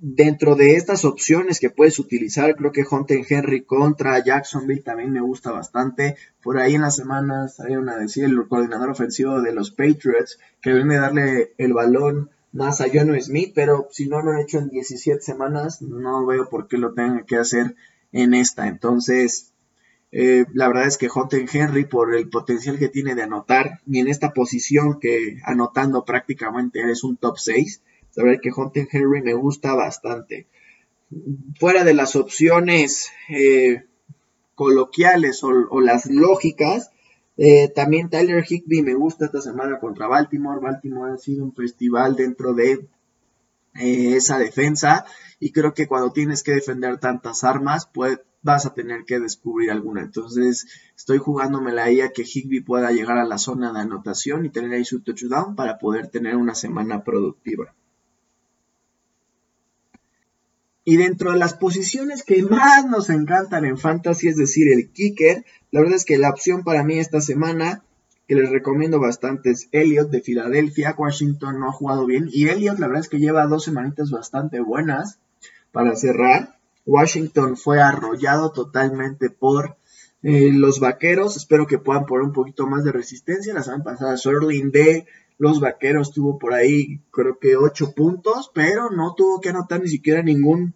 dentro 0.00 0.54
de 0.54 0.76
estas 0.76 1.04
opciones 1.04 1.60
que 1.60 1.70
puedes 1.70 1.98
utilizar, 1.98 2.54
creo 2.56 2.72
que 2.72 2.84
Hunter 2.88 3.24
Henry 3.28 3.62
contra 3.62 4.22
Jacksonville 4.22 4.82
también 4.82 5.12
me 5.12 5.20
gusta 5.20 5.50
bastante. 5.50 6.16
Por 6.42 6.58
ahí 6.58 6.74
en 6.74 6.82
las 6.82 6.96
semanas 6.96 7.56
salieron 7.56 7.88
a 7.88 7.96
decir 7.96 8.24
el 8.24 8.46
coordinador 8.48 8.90
ofensivo 8.90 9.40
de 9.40 9.52
los 9.52 9.70
Patriots 9.70 10.38
que 10.60 10.72
viene 10.74 10.96
a 10.96 11.02
darle 11.02 11.54
el 11.58 11.72
balón 11.72 12.30
más 12.52 12.82
a 12.82 12.86
John 12.92 13.18
Smith, 13.20 13.52
pero 13.54 13.88
si 13.90 14.08
no 14.08 14.20
lo 14.20 14.32
han 14.32 14.40
hecho 14.40 14.58
en 14.58 14.68
17 14.68 15.22
semanas, 15.22 15.80
no 15.80 16.26
veo 16.26 16.50
por 16.50 16.68
qué 16.68 16.76
lo 16.76 16.92
tengan 16.92 17.24
que 17.24 17.36
hacer 17.36 17.74
en 18.12 18.34
esta. 18.34 18.68
Entonces, 18.68 19.51
eh, 20.14 20.44
la 20.52 20.68
verdad 20.68 20.86
es 20.86 20.98
que 20.98 21.08
Hunter 21.12 21.48
Henry, 21.50 21.86
por 21.86 22.14
el 22.14 22.28
potencial 22.28 22.78
que 22.78 22.90
tiene 22.90 23.14
de 23.14 23.22
anotar, 23.22 23.80
y 23.86 23.98
en 23.98 24.08
esta 24.08 24.34
posición 24.34 25.00
que 25.00 25.38
anotando 25.44 26.04
prácticamente 26.04 26.80
eres 26.80 27.02
un 27.02 27.16
top 27.16 27.38
6, 27.38 27.80
la 28.14 28.24
verdad 28.24 28.40
es 28.42 28.42
que 28.42 28.60
Hunter 28.60 28.88
Henry 28.92 29.22
me 29.22 29.32
gusta 29.32 29.74
bastante. 29.74 30.46
Fuera 31.58 31.82
de 31.84 31.94
las 31.94 32.14
opciones 32.14 33.10
eh, 33.30 33.84
coloquiales 34.54 35.42
o, 35.42 35.80
las 35.80 36.06
lógicas, 36.06 36.90
eh, 37.38 37.68
también 37.68 38.10
Tyler 38.10 38.44
Higby 38.46 38.82
me 38.82 38.94
gusta 38.94 39.24
esta 39.24 39.40
semana 39.40 39.80
contra 39.80 40.08
Baltimore. 40.08 40.60
Baltimore 40.60 41.12
ha 41.12 41.16
sido 41.16 41.42
un 41.42 41.54
festival 41.54 42.16
dentro 42.16 42.52
de 42.52 42.86
esa 43.74 44.38
defensa 44.38 45.04
y 45.40 45.52
creo 45.52 45.74
que 45.74 45.86
cuando 45.86 46.12
tienes 46.12 46.42
que 46.42 46.52
defender 46.52 46.98
tantas 46.98 47.44
armas, 47.44 47.88
pues 47.92 48.20
vas 48.42 48.66
a 48.66 48.74
tener 48.74 49.04
que 49.04 49.20
descubrir 49.20 49.70
alguna. 49.70 50.02
Entonces, 50.02 50.66
estoy 50.96 51.18
jugándomela 51.18 51.84
ahí 51.84 52.00
a 52.00 52.10
que 52.10 52.22
Higby 52.22 52.60
pueda 52.60 52.90
llegar 52.90 53.18
a 53.18 53.24
la 53.24 53.38
zona 53.38 53.72
de 53.72 53.80
anotación 53.80 54.44
y 54.44 54.50
tener 54.50 54.72
ahí 54.72 54.84
su 54.84 55.00
touchdown 55.00 55.54
para 55.56 55.78
poder 55.78 56.08
tener 56.08 56.36
una 56.36 56.54
semana 56.54 57.04
productiva. 57.04 57.74
Y 60.84 60.96
dentro 60.96 61.32
de 61.32 61.38
las 61.38 61.54
posiciones 61.54 62.24
que 62.24 62.42
más 62.42 62.86
nos 62.86 63.08
encantan 63.08 63.64
en 63.64 63.78
Fantasy, 63.78 64.28
es 64.28 64.36
decir, 64.36 64.72
el 64.72 64.90
kicker, 64.90 65.44
la 65.70 65.80
verdad 65.80 65.96
es 65.96 66.04
que 66.04 66.18
la 66.18 66.30
opción 66.30 66.64
para 66.64 66.82
mí 66.82 66.98
esta 66.98 67.20
semana, 67.20 67.84
que 68.32 68.40
les 68.40 68.50
recomiendo 68.50 68.98
bastante, 68.98 69.50
es 69.50 69.68
Elliot 69.72 70.08
de 70.08 70.22
Filadelfia. 70.22 70.94
Washington 70.96 71.60
no 71.60 71.68
ha 71.68 71.72
jugado 71.72 72.06
bien. 72.06 72.30
Y 72.32 72.48
Elliot, 72.48 72.78
la 72.78 72.86
verdad 72.86 73.02
es 73.02 73.10
que 73.10 73.18
lleva 73.18 73.46
dos 73.46 73.64
semanitas 73.64 74.10
bastante 74.10 74.58
buenas 74.60 75.18
para 75.70 75.94
cerrar. 75.96 76.56
Washington 76.86 77.58
fue 77.58 77.82
arrollado 77.82 78.50
totalmente 78.52 79.28
por 79.28 79.76
eh, 80.22 80.50
los 80.50 80.80
vaqueros. 80.80 81.36
Espero 81.36 81.66
que 81.66 81.76
puedan 81.76 82.06
poner 82.06 82.24
un 82.24 82.32
poquito 82.32 82.66
más 82.66 82.84
de 82.84 82.92
resistencia. 82.92 83.52
La 83.52 83.62
semana 83.62 83.84
pasada, 83.84 84.16
Sterling 84.16 84.70
de 84.70 85.06
los 85.36 85.60
vaqueros 85.60 86.14
tuvo 86.14 86.38
por 86.38 86.54
ahí, 86.54 87.00
creo 87.10 87.38
que 87.38 87.56
8 87.56 87.92
puntos, 87.94 88.50
pero 88.54 88.88
no 88.88 89.14
tuvo 89.14 89.42
que 89.42 89.50
anotar 89.50 89.82
ni 89.82 89.88
siquiera 89.88 90.22
ningún 90.22 90.72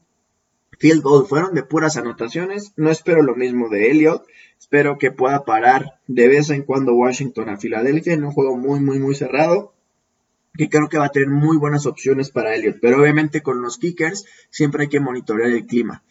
field 0.78 1.00
goal. 1.00 1.26
Fueron 1.26 1.54
de 1.54 1.62
puras 1.62 1.96
anotaciones. 1.96 2.74
No 2.76 2.90
espero 2.90 3.22
lo 3.22 3.34
mismo 3.34 3.70
de 3.70 3.90
Elliot. 3.90 4.26
Espero 4.58 4.98
que 4.98 5.10
pueda 5.10 5.44
parar 5.44 6.00
de 6.06 6.28
vez 6.28 6.50
en 6.50 6.62
cuando 6.62 6.94
Washington 6.94 7.48
a 7.48 7.56
Filadelfia 7.58 8.14
en 8.14 8.24
un 8.24 8.32
juego 8.32 8.56
muy, 8.56 8.80
muy, 8.80 8.98
muy 8.98 9.14
cerrado 9.14 9.74
que 10.56 10.68
creo 10.68 10.88
que 10.88 10.98
va 10.98 11.06
a 11.06 11.10
tener 11.10 11.28
muy 11.28 11.56
buenas 11.56 11.86
opciones 11.86 12.30
para 12.30 12.54
Elliot. 12.54 12.78
Pero 12.80 13.00
obviamente 13.00 13.42
con 13.42 13.62
los 13.62 13.78
kickers 13.78 14.24
siempre 14.50 14.84
hay 14.84 14.88
que 14.88 15.00
monitorear 15.00 15.50
el 15.50 15.66
clima. 15.66 16.02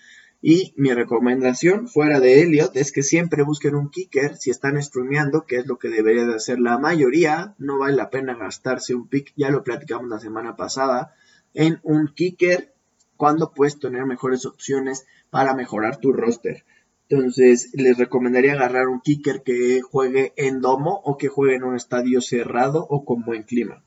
Y 0.41 0.73
mi 0.77 0.93
recomendación 0.93 1.87
fuera 1.87 2.19
de 2.19 2.41
Elliot 2.41 2.75
es 2.75 2.91
que 2.91 3.01
siempre 3.01 3.43
busquen 3.43 3.73
un 3.75 3.89
kicker 3.89 4.37
si 4.37 4.51
están 4.51 4.81
streameando, 4.81 5.45
que 5.47 5.57
es 5.57 5.65
lo 5.65 5.79
que 5.79 5.89
debería 5.89 6.25
de 6.25 6.35
hacer 6.35 6.59
la 6.59 6.77
mayoría. 6.77 7.55
No 7.57 7.79
vale 7.79 7.95
la 7.95 8.11
pena 8.11 8.35
gastarse 8.35 8.93
un 8.93 9.07
pick, 9.07 9.33
ya 9.35 9.49
lo 9.49 9.63
platicamos 9.63 10.07
la 10.07 10.19
semana 10.19 10.55
pasada, 10.55 11.15
en 11.53 11.79
un 11.81 12.13
kicker 12.13 12.73
cuando 13.17 13.53
puedes 13.53 13.79
tener 13.79 14.05
mejores 14.05 14.45
opciones 14.45 15.07
para 15.31 15.55
mejorar 15.55 15.97
tu 15.97 16.13
roster. 16.13 16.63
Entonces, 17.07 17.69
les 17.73 17.97
recomendaría 17.97 18.53
agarrar 18.53 18.87
un 18.87 19.01
kicker 19.01 19.43
que 19.43 19.81
juegue 19.81 20.33
en 20.37 20.61
domo 20.61 21.01
o 21.03 21.17
que 21.17 21.27
juegue 21.27 21.55
en 21.55 21.63
un 21.63 21.75
estadio 21.75 22.19
cerrado 22.21 22.85
o 22.89 23.05
con 23.05 23.23
buen 23.23 23.43
clima. 23.43 23.83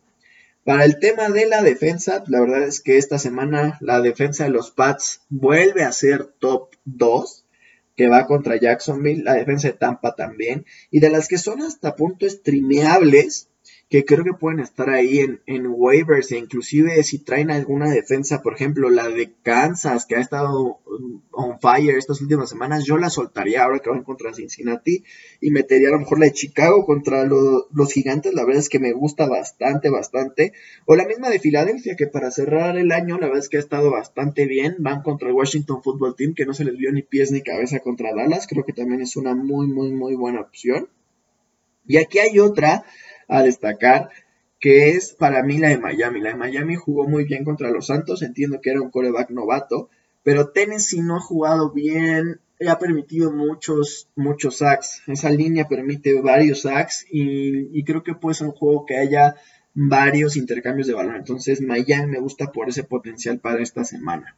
Para 0.64 0.84
el 0.84 0.98
tema 0.98 1.30
de 1.30 1.46
la 1.46 1.62
defensa, 1.62 2.22
la 2.28 2.40
verdad 2.40 2.62
es 2.62 2.80
que 2.80 2.98
esta 2.98 3.18
semana 3.18 3.78
la 3.80 4.00
defensa 4.00 4.44
de 4.44 4.50
los 4.50 4.70
Pats 4.70 5.22
vuelve 5.30 5.82
a 5.82 5.92
ser 5.92 6.26
top 6.26 6.74
2, 6.84 7.46
que 7.96 8.06
va 8.06 8.26
contra 8.26 8.60
Jacksonville, 8.60 9.24
la 9.24 9.34
defensa 9.34 9.68
de 9.68 9.74
Tampa 9.74 10.14
también, 10.14 10.66
y 10.90 11.00
de 11.00 11.10
las 11.10 11.26
que 11.26 11.38
son 11.38 11.62
hasta 11.62 11.96
punto 11.96 12.28
streameables, 12.28 13.48
que 13.88 14.04
creo 14.04 14.22
que 14.22 14.34
pueden 14.34 14.60
estar 14.60 14.90
ahí 14.90 15.20
en, 15.20 15.40
en 15.46 15.66
waivers 15.66 16.32
e 16.32 16.36
inclusive 16.36 17.02
si 17.02 17.18
traen 17.20 17.50
alguna 17.50 17.88
defensa, 17.90 18.42
por 18.42 18.54
ejemplo, 18.54 18.90
la 18.90 19.08
de 19.08 19.32
Kansas 19.42 20.04
que 20.04 20.16
ha 20.16 20.20
estado 20.20 20.80
on 21.30 21.58
fire 21.58 21.96
estas 21.96 22.20
últimas 22.20 22.50
semanas, 22.50 22.84
yo 22.84 22.98
la 22.98 23.08
soltaría 23.08 23.64
ahora 23.64 23.78
que 23.78 23.88
van 23.88 24.04
contra 24.04 24.34
Cincinnati 24.34 25.04
y 25.40 25.50
metería 25.50 25.88
a 25.88 25.92
lo 25.92 26.00
mejor 26.00 26.18
la 26.18 26.26
de 26.26 26.32
Chicago 26.32 26.84
contra 26.84 27.24
los 27.24 27.92
gigantes, 27.92 28.34
la 28.34 28.44
verdad 28.44 28.60
es 28.60 28.68
que 28.68 28.78
me 28.78 28.92
gusta 28.92 29.26
bastante, 29.26 29.88
bastante. 29.88 30.52
O 30.84 30.94
la 30.94 31.06
misma 31.06 31.30
de 31.30 31.40
Filadelfia 31.40 31.96
que 31.96 32.06
para 32.06 32.30
cerrar 32.30 32.76
el 32.76 32.92
año 32.92 33.16
la 33.18 33.28
verdad 33.28 33.42
es 33.42 33.48
que 33.48 33.56
ha 33.56 33.60
estado 33.60 33.90
bastante 33.90 34.44
bien, 34.46 34.76
van 34.80 35.02
contra 35.02 35.28
el 35.28 35.34
Washington 35.34 35.82
Football 35.82 36.14
Team 36.14 36.34
que 36.34 36.44
no 36.44 36.52
se 36.52 36.64
les 36.64 36.76
vio 36.76 36.92
ni 36.92 37.00
pies 37.00 37.32
ni 37.32 37.40
cabeza 37.40 37.80
contra 37.80 38.14
Dallas, 38.14 38.46
creo 38.46 38.66
que 38.66 38.74
también 38.74 39.00
es 39.00 39.16
una 39.16 39.34
muy, 39.34 39.66
muy, 39.66 39.92
muy 39.92 40.14
buena 40.14 40.42
opción. 40.42 40.88
Y 41.86 41.96
aquí 41.96 42.18
hay 42.18 42.38
otra 42.38 42.84
a 43.28 43.42
destacar, 43.42 44.10
que 44.58 44.90
es 44.90 45.12
para 45.12 45.42
mí 45.42 45.58
la 45.58 45.68
de 45.68 45.78
Miami. 45.78 46.20
La 46.20 46.30
de 46.30 46.36
Miami 46.36 46.76
jugó 46.76 47.06
muy 47.06 47.24
bien 47.24 47.44
contra 47.44 47.70
los 47.70 47.86
Santos, 47.86 48.22
entiendo 48.22 48.60
que 48.60 48.70
era 48.70 48.80
un 48.80 48.90
coreback 48.90 49.30
novato, 49.30 49.90
pero 50.22 50.48
Tennessee 50.48 51.00
no 51.00 51.16
ha 51.16 51.20
jugado 51.20 51.70
bien, 51.70 52.40
ha 52.66 52.78
permitido 52.78 53.30
muchos, 53.30 54.08
muchos 54.16 54.58
sacks. 54.58 55.02
Esa 55.06 55.30
línea 55.30 55.68
permite 55.68 56.20
varios 56.20 56.62
sacks 56.62 57.06
y, 57.10 57.82
creo 57.84 58.02
que 58.02 58.14
puede 58.14 58.34
ser 58.34 58.48
un 58.48 58.52
juego 58.54 58.84
que 58.84 58.96
haya 58.96 59.36
varios 59.74 60.36
intercambios 60.36 60.88
de 60.88 60.94
balón. 60.94 61.16
Entonces 61.16 61.60
Miami 61.60 62.12
me 62.12 62.20
gusta 62.20 62.50
por 62.50 62.68
ese 62.68 62.82
potencial 62.82 63.38
para 63.38 63.62
esta 63.62 63.84
semana. 63.84 64.36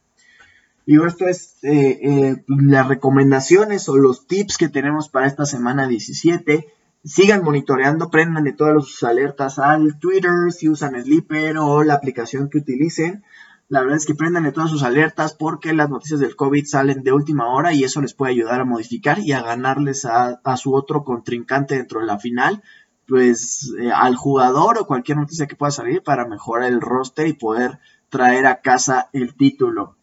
Y 0.85 1.03
esto 1.03 1.27
es 1.27 1.57
eh, 1.63 1.99
eh, 2.01 2.43
las 2.47 2.87
recomendaciones 2.87 3.87
o 3.87 3.97
los 3.97 4.27
tips 4.27 4.57
que 4.57 4.69
tenemos 4.69 5.09
para 5.09 5.27
esta 5.27 5.45
semana 5.45 5.87
17 5.87 6.67
sigan 7.03 7.43
monitoreando, 7.43 8.09
prendan 8.09 8.43
de 8.43 8.53
todas 8.53 8.85
sus 8.85 9.03
alertas 9.03 9.59
al 9.59 9.99
Twitter, 9.99 10.51
si 10.51 10.69
usan 10.69 11.01
Sleeper 11.01 11.57
o 11.57 11.83
la 11.83 11.95
aplicación 11.95 12.49
que 12.49 12.59
utilicen. 12.59 13.23
La 13.69 13.79
verdad 13.79 13.97
es 13.97 14.05
que 14.05 14.15
prendan 14.15 14.43
de 14.43 14.51
todas 14.51 14.69
sus 14.69 14.83
alertas 14.83 15.33
porque 15.33 15.73
las 15.73 15.89
noticias 15.89 16.19
del 16.19 16.35
COVID 16.35 16.65
salen 16.65 17.03
de 17.03 17.13
última 17.13 17.47
hora 17.47 17.73
y 17.73 17.85
eso 17.85 18.01
les 18.01 18.13
puede 18.13 18.33
ayudar 18.33 18.59
a 18.59 18.65
modificar 18.65 19.19
y 19.19 19.31
a 19.31 19.41
ganarles 19.41 20.05
a, 20.05 20.41
su 20.57 20.75
otro 20.75 21.05
contrincante 21.05 21.77
dentro 21.77 22.01
de 22.01 22.05
la 22.05 22.19
final, 22.19 22.61
pues 23.07 23.73
eh, 23.79 23.89
al 23.89 24.15
jugador 24.17 24.77
o 24.77 24.85
cualquier 24.85 25.17
noticia 25.17 25.47
que 25.47 25.55
pueda 25.55 25.71
salir 25.71 26.03
para 26.03 26.27
mejorar 26.27 26.69
el 26.69 26.81
roster 26.81 27.27
y 27.27 27.33
poder 27.33 27.79
traer 28.09 28.45
a 28.45 28.59
casa 28.59 29.09
el 29.13 29.35
título. 29.35 29.95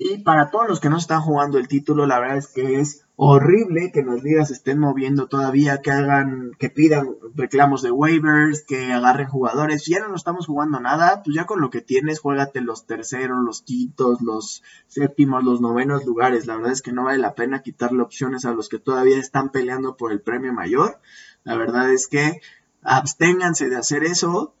Y 0.00 0.18
para 0.18 0.50
todos 0.50 0.68
los 0.68 0.78
que 0.78 0.90
no 0.90 0.96
están 0.96 1.20
jugando 1.22 1.58
el 1.58 1.66
título, 1.66 2.06
la 2.06 2.20
verdad 2.20 2.36
es 2.36 2.46
que 2.46 2.78
es 2.78 3.04
horrible 3.16 3.90
que 3.92 4.04
las 4.04 4.22
ligas 4.22 4.52
estén 4.52 4.78
moviendo 4.78 5.26
todavía, 5.26 5.82
que 5.82 5.90
hagan, 5.90 6.52
que 6.56 6.70
pidan 6.70 7.16
reclamos 7.34 7.82
de 7.82 7.90
waivers, 7.90 8.62
que 8.62 8.92
agarren 8.92 9.26
jugadores. 9.26 9.82
Si 9.82 9.90
ya 9.90 10.06
no 10.06 10.14
estamos 10.14 10.46
jugando 10.46 10.78
nada, 10.78 11.24
pues 11.24 11.34
ya 11.34 11.46
con 11.46 11.60
lo 11.60 11.70
que 11.70 11.80
tienes, 11.80 12.20
juégate 12.20 12.60
los 12.60 12.86
terceros, 12.86 13.44
los 13.44 13.62
quintos, 13.62 14.22
los 14.22 14.62
séptimos, 14.86 15.42
los 15.42 15.60
novenos 15.60 16.06
lugares. 16.06 16.46
La 16.46 16.54
verdad 16.54 16.72
es 16.72 16.82
que 16.82 16.92
no 16.92 17.02
vale 17.02 17.18
la 17.18 17.34
pena 17.34 17.62
quitarle 17.62 18.00
opciones 18.00 18.44
a 18.44 18.52
los 18.52 18.68
que 18.68 18.78
todavía 18.78 19.18
están 19.18 19.50
peleando 19.50 19.96
por 19.96 20.12
el 20.12 20.20
premio 20.20 20.52
mayor. 20.52 21.00
La 21.42 21.56
verdad 21.56 21.92
es 21.92 22.06
que 22.06 22.40
absténganse 22.82 23.68
de 23.68 23.76
hacer 23.76 24.04
eso. 24.04 24.54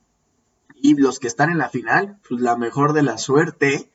Y 0.74 0.96
los 0.96 1.20
que 1.20 1.28
están 1.28 1.50
en 1.50 1.58
la 1.58 1.68
final, 1.68 2.18
pues 2.28 2.40
la 2.40 2.56
mejor 2.56 2.92
de 2.92 3.04
la 3.04 3.18
suerte 3.18 3.88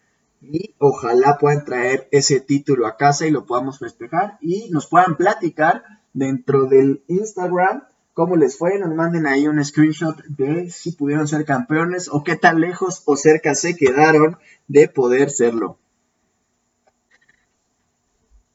y 0.43 0.75
ojalá 0.77 1.37
puedan 1.39 1.63
traer 1.65 2.07
ese 2.11 2.39
título 2.39 2.85
a 2.85 2.97
casa 2.97 3.25
y 3.25 3.31
lo 3.31 3.45
podamos 3.45 3.79
festejar 3.79 4.37
y 4.41 4.69
nos 4.71 4.87
puedan 4.87 5.15
platicar 5.15 5.83
dentro 6.13 6.65
del 6.65 7.03
Instagram 7.07 7.83
cómo 8.13 8.35
les 8.35 8.57
fue, 8.57 8.77
nos 8.77 8.93
manden 8.93 9.25
ahí 9.25 9.47
un 9.47 9.63
screenshot 9.63 10.23
de 10.25 10.69
si 10.69 10.91
pudieron 10.91 11.27
ser 11.27 11.45
campeones 11.45 12.09
o 12.11 12.23
qué 12.23 12.35
tan 12.35 12.59
lejos 12.59 13.01
o 13.05 13.15
cerca 13.15 13.55
se 13.55 13.75
quedaron 13.75 14.37
de 14.67 14.87
poder 14.87 15.31
serlo. 15.31 15.79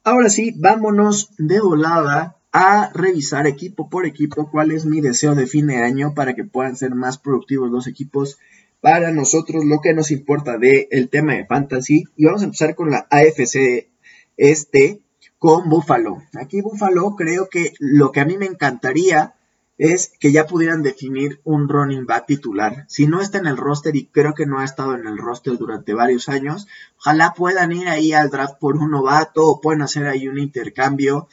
Ahora 0.05 0.29
sí, 0.31 0.55
vámonos 0.57 1.31
de 1.39 1.61
volada 1.61 2.37
a 2.53 2.91
revisar 2.95 3.47
equipo 3.47 3.91
por 3.91 4.07
equipo 4.07 4.51
cuál 4.51 4.71
es 4.71 4.87
mi 4.87 5.01
deseo 5.01 5.35
de 5.35 5.47
fin 5.47 5.67
de 5.67 5.77
año 5.77 6.15
para 6.15 6.35
que 6.35 6.45
puedan 6.45 6.77
ser 6.77 6.95
más 6.95 7.19
productivos 7.19 7.71
los 7.71 7.87
equipos 7.87 8.39
para 8.81 9.11
nosotros 9.11 9.65
lo 9.65 9.81
que 9.81 9.95
nos 9.95 10.11
importa 10.11 10.59
del 10.59 10.87
el 10.91 11.09
tema 11.09 11.35
de 11.35 11.47
fantasy. 11.47 12.05
Y 12.17 12.25
vamos 12.25 12.43
a 12.43 12.47
empezar 12.47 12.75
con 12.75 12.91
la 12.91 13.07
AFC 13.11 13.89
este 14.37 15.01
con 15.39 15.69
Buffalo. 15.69 16.23
Aquí 16.41 16.61
Buffalo 16.61 17.15
creo 17.17 17.49
que 17.49 17.73
lo 17.79 18.13
que 18.13 18.21
a 18.21 18.25
mí 18.25 18.37
me 18.37 18.47
encantaría 18.47 19.35
es 19.79 20.13
que 20.19 20.33
ya 20.33 20.47
pudieran 20.47 20.83
definir 20.83 21.41
un 21.45 21.69
running 21.69 22.05
back 22.05 22.27
titular. 22.27 22.85
Si 22.89 23.07
no 23.07 23.21
está 23.21 23.39
en 23.39 23.47
el 23.47 23.57
roster 23.57 23.95
y 23.95 24.07
creo 24.07 24.35
que 24.35 24.47
no 24.47 24.59
ha 24.59 24.65
estado 24.65 24.97
en 24.97 25.07
el 25.07 25.17
roster 25.17 25.57
durante 25.57 25.95
varios 25.95 26.29
años, 26.29 26.67
ojalá 26.99 27.33
puedan 27.33 27.71
ir 27.71 27.89
ahí 27.89 28.13
al 28.13 28.29
draft 28.29 28.59
por 28.59 28.77
un 28.77 28.91
novato 28.91 29.47
o 29.47 29.61
pueden 29.61 29.83
hacer 29.83 30.07
ahí 30.07 30.27
un 30.27 30.39
intercambio 30.39 31.29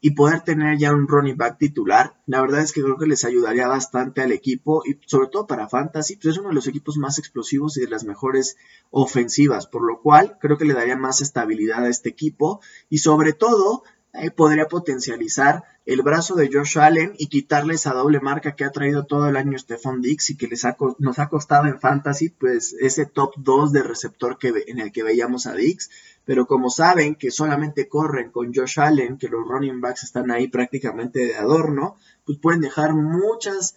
y 0.00 0.12
poder 0.12 0.42
tener 0.42 0.78
ya 0.78 0.94
un 0.94 1.08
running 1.08 1.36
back 1.36 1.58
titular, 1.58 2.14
la 2.26 2.40
verdad 2.40 2.60
es 2.60 2.72
que 2.72 2.82
creo 2.82 2.96
que 2.96 3.06
les 3.06 3.24
ayudaría 3.24 3.66
bastante 3.66 4.22
al 4.22 4.32
equipo 4.32 4.82
y 4.86 4.98
sobre 5.06 5.28
todo 5.28 5.46
para 5.46 5.68
Fantasy, 5.68 6.16
pues 6.16 6.34
es 6.34 6.38
uno 6.38 6.50
de 6.50 6.54
los 6.54 6.68
equipos 6.68 6.96
más 6.96 7.18
explosivos 7.18 7.76
y 7.76 7.80
de 7.80 7.88
las 7.88 8.04
mejores 8.04 8.56
ofensivas, 8.90 9.66
por 9.66 9.84
lo 9.84 10.00
cual 10.00 10.38
creo 10.40 10.56
que 10.56 10.64
le 10.64 10.74
daría 10.74 10.96
más 10.96 11.20
estabilidad 11.20 11.84
a 11.84 11.88
este 11.88 12.08
equipo 12.08 12.60
y 12.88 12.98
sobre 12.98 13.32
todo 13.32 13.82
podría 14.34 14.66
potencializar 14.66 15.64
el 15.86 16.02
brazo 16.02 16.34
de 16.34 16.50
Josh 16.52 16.78
Allen 16.78 17.14
y 17.18 17.28
quitarle 17.28 17.74
esa 17.74 17.94
doble 17.94 18.20
marca 18.20 18.54
que 18.54 18.64
ha 18.64 18.70
traído 18.70 19.06
todo 19.06 19.28
el 19.28 19.36
año 19.36 19.58
Stephon 19.58 20.02
Dix 20.02 20.30
y 20.30 20.36
que 20.36 20.46
les 20.46 20.66
nos 20.98 21.18
ha 21.18 21.28
costado 21.28 21.66
en 21.66 21.80
Fantasy, 21.80 22.28
pues 22.30 22.74
ese 22.78 23.06
top 23.06 23.34
2 23.38 23.72
de 23.72 23.82
receptor 23.82 24.38
que, 24.38 24.52
en 24.66 24.80
el 24.80 24.92
que 24.92 25.02
veíamos 25.02 25.46
a 25.46 25.54
Dix 25.54 25.90
pero 26.28 26.46
como 26.46 26.68
saben 26.68 27.14
que 27.14 27.30
solamente 27.30 27.88
corren 27.88 28.30
con 28.30 28.52
Josh 28.52 28.78
Allen, 28.80 29.16
que 29.16 29.28
los 29.28 29.48
running 29.48 29.80
backs 29.80 30.02
están 30.02 30.30
ahí 30.30 30.46
prácticamente 30.46 31.20
de 31.20 31.36
adorno, 31.36 31.96
pues 32.26 32.36
pueden 32.36 32.60
dejar 32.60 32.92
muchas 32.92 33.76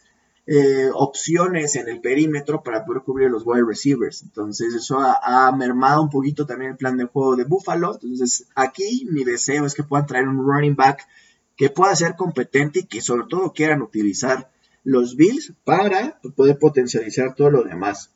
eh, 0.54 0.90
opciones 0.94 1.78
en 1.78 1.88
el 1.88 2.02
perímetro 2.02 2.62
para 2.62 2.84
poder 2.84 3.04
cubrir 3.04 3.32
los 3.32 3.44
wide 3.46 3.64
receivers. 3.66 4.22
Entonces 4.22 4.74
eso 4.74 5.00
ha, 5.00 5.50
mermado 5.54 6.02
un 6.02 6.10
poquito 6.10 6.46
también 6.46 6.72
el 6.72 6.78
plan 6.78 6.98
de 6.98 7.06
juego 7.06 7.38
de 7.38 7.46
Buffalo. 7.46 7.94
Entonces 7.94 8.48
aquí 8.54 9.08
mi 9.10 9.24
deseo 9.24 9.66
es 9.66 9.74
que 9.74 9.84
puedan 9.84 10.08
traer 10.08 10.28
un 10.28 10.46
running 10.46 10.76
back 10.76 11.08
que 11.56 11.70
pueda 11.70 11.96
ser 11.96 12.18
competente 12.18 12.80
y 12.80 12.86
que 12.86 13.00
sobre 13.00 13.28
todo 13.30 13.54
quieran 13.54 13.82
utilizar 13.82 14.52
los 14.84 15.16
Bills 15.16 15.54
para 15.64 16.20
poder 16.36 16.60
potencializar 16.60 17.34
todo 17.34 17.50
lo 17.50 17.64
demás. 17.64 18.10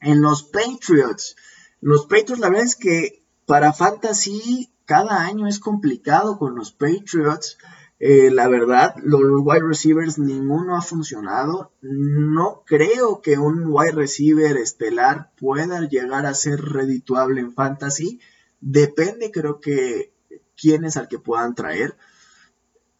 En 0.00 0.22
los 0.22 0.42
Patriots, 0.42 1.36
los 1.80 2.06
Patriots 2.06 2.40
la 2.40 2.48
verdad 2.48 2.66
es 2.66 2.74
que 2.74 3.22
para 3.46 3.72
Fantasy, 3.72 4.72
cada 4.86 5.20
año 5.20 5.46
es 5.46 5.60
complicado 5.60 6.36
con 6.36 6.56
los 6.56 6.72
Patriots. 6.72 7.58
Eh, 8.06 8.30
la 8.30 8.48
verdad, 8.48 8.96
los 9.02 9.22
wide 9.22 9.62
receivers 9.66 10.18
ninguno 10.18 10.76
ha 10.76 10.82
funcionado. 10.82 11.72
No 11.80 12.62
creo 12.66 13.22
que 13.22 13.38
un 13.38 13.64
wide 13.66 13.92
receiver 13.92 14.58
estelar 14.58 15.30
pueda 15.36 15.80
llegar 15.88 16.26
a 16.26 16.34
ser 16.34 16.60
redituable 16.60 17.40
en 17.40 17.54
fantasy. 17.54 18.20
Depende, 18.60 19.30
creo 19.30 19.58
que, 19.58 20.12
quién 20.54 20.84
es 20.84 20.98
al 20.98 21.08
que 21.08 21.18
puedan 21.18 21.54
traer 21.54 21.96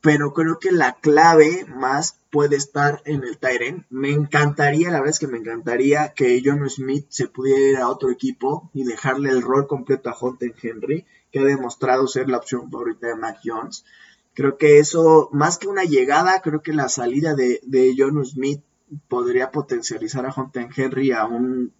pero 0.00 0.34
creo 0.34 0.58
que 0.58 0.70
la 0.70 0.96
clave 1.00 1.64
más 1.66 2.20
puede 2.30 2.56
estar 2.56 3.00
en 3.06 3.24
el 3.24 3.38
Tyren. 3.38 3.86
Me 3.88 4.10
encantaría, 4.10 4.90
la 4.90 4.98
verdad 4.98 5.14
es 5.14 5.18
que 5.18 5.26
me 5.26 5.38
encantaría 5.38 6.12
que 6.12 6.42
John 6.44 6.68
Smith 6.68 7.06
se 7.08 7.26
pudiera 7.26 7.60
ir 7.62 7.76
a 7.78 7.88
otro 7.88 8.10
equipo 8.10 8.70
y 8.74 8.84
dejarle 8.84 9.30
el 9.30 9.40
rol 9.40 9.66
completo 9.66 10.10
a 10.10 10.16
Hunter 10.20 10.54
Henry, 10.62 11.06
que 11.32 11.38
ha 11.38 11.44
demostrado 11.44 12.06
ser 12.06 12.28
la 12.28 12.36
opción 12.36 12.70
favorita 12.70 13.06
de 13.06 13.16
Mac 13.16 13.38
Jones. 13.42 13.86
Creo 14.34 14.58
que 14.58 14.78
eso, 14.78 15.28
más 15.32 15.58
que 15.58 15.68
una 15.68 15.84
llegada, 15.84 16.40
creo 16.42 16.60
que 16.60 16.72
la 16.72 16.88
salida 16.88 17.34
de, 17.34 17.60
de 17.62 17.94
John 17.96 18.24
Smith 18.24 18.62
podría 19.08 19.50
potencializar 19.50 20.26
a 20.26 20.34
Hunter 20.34 20.68
Henry 20.76 21.12
a 21.12 21.24
un 21.24 21.72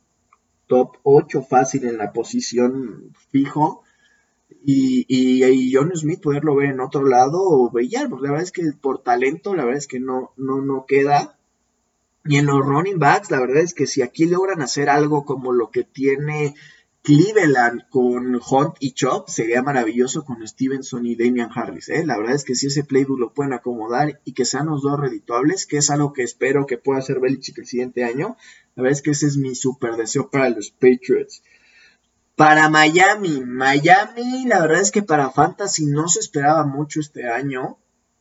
top 0.67 0.97
8 1.03 1.43
fácil 1.43 1.85
en 1.85 1.99
la 1.99 2.13
posición 2.13 3.13
fijo 3.31 3.83
y, 4.65 5.05
y, 5.09 5.75
John 5.75 5.93
Smith 5.95 6.23
poderlo 6.23 6.55
ver 6.55 6.71
en 6.71 6.81
otro 6.81 7.05
lado 7.05 7.39
o 7.43 7.71
brillar, 7.71 8.09
porque 8.09 8.25
la 8.25 8.31
verdad 8.31 8.45
es 8.45 8.53
que 8.53 8.73
por 8.81 9.03
talento, 9.03 9.55
la 9.55 9.65
verdad 9.65 9.79
es 9.79 9.87
que 9.87 10.01
no, 10.01 10.33
no, 10.37 10.63
no 10.63 10.87
queda. 10.87 11.37
Y 12.25 12.37
en 12.37 12.47
los 12.47 12.65
running 12.65 12.99
backs, 12.99 13.31
la 13.31 13.41
verdad 13.41 13.59
es 13.59 13.75
que 13.75 13.87
si 13.87 14.01
aquí 14.01 14.25
logran 14.25 14.63
hacer 14.63 14.89
algo 14.89 15.27
como 15.27 15.53
lo 15.53 15.71
que 15.71 15.85
tiene 15.85 16.55
Cleveland 17.05 17.87
con 17.91 18.35
Hunt 18.37 18.77
y 18.81 18.93
Chop, 18.93 19.29
sería 19.29 19.63
maravilloso 19.63 20.25
con 20.25 20.47
Stevenson 20.49 21.05
y 21.05 21.17
Damian 21.17 21.51
Harris. 21.55 21.91
¿eh? 21.91 22.07
La 22.07 22.17
verdad 22.17 22.35
es 22.35 22.45
que 22.45 22.55
si 22.55 22.69
ese 22.69 22.83
playbook 22.83 23.21
lo 23.21 23.35
pueden 23.35 23.53
acomodar 23.53 24.23
y 24.25 24.33
que 24.33 24.47
sean 24.47 24.69
los 24.69 24.81
dos 24.81 24.99
redituables, 24.99 25.67
que 25.67 25.77
es 25.77 25.91
algo 25.91 26.15
que 26.15 26.23
espero 26.23 26.65
que 26.65 26.79
pueda 26.79 27.01
hacer 27.01 27.21
Belichick 27.21 27.59
el 27.59 27.67
siguiente 27.67 28.05
año, 28.05 28.39
la 28.75 28.85
verdad 28.85 28.97
es 28.97 29.03
que 29.03 29.11
ese 29.11 29.27
es 29.27 29.37
mi 29.37 29.55
super 29.55 29.97
deseo 29.97 30.31
para 30.31 30.49
los 30.49 30.71
Patriots. 30.71 31.43
Para 32.37 32.71
Miami, 32.71 33.45
Miami, 33.45 34.47
la 34.47 34.63
verdad 34.63 34.81
es 34.81 34.91
que 34.91 35.03
para 35.03 35.31
Fantasy 35.31 35.85
no 35.85 36.09
se 36.09 36.21
esperaba 36.21 36.65
mucho 36.65 37.01
este 37.01 37.29
año, 37.29 37.77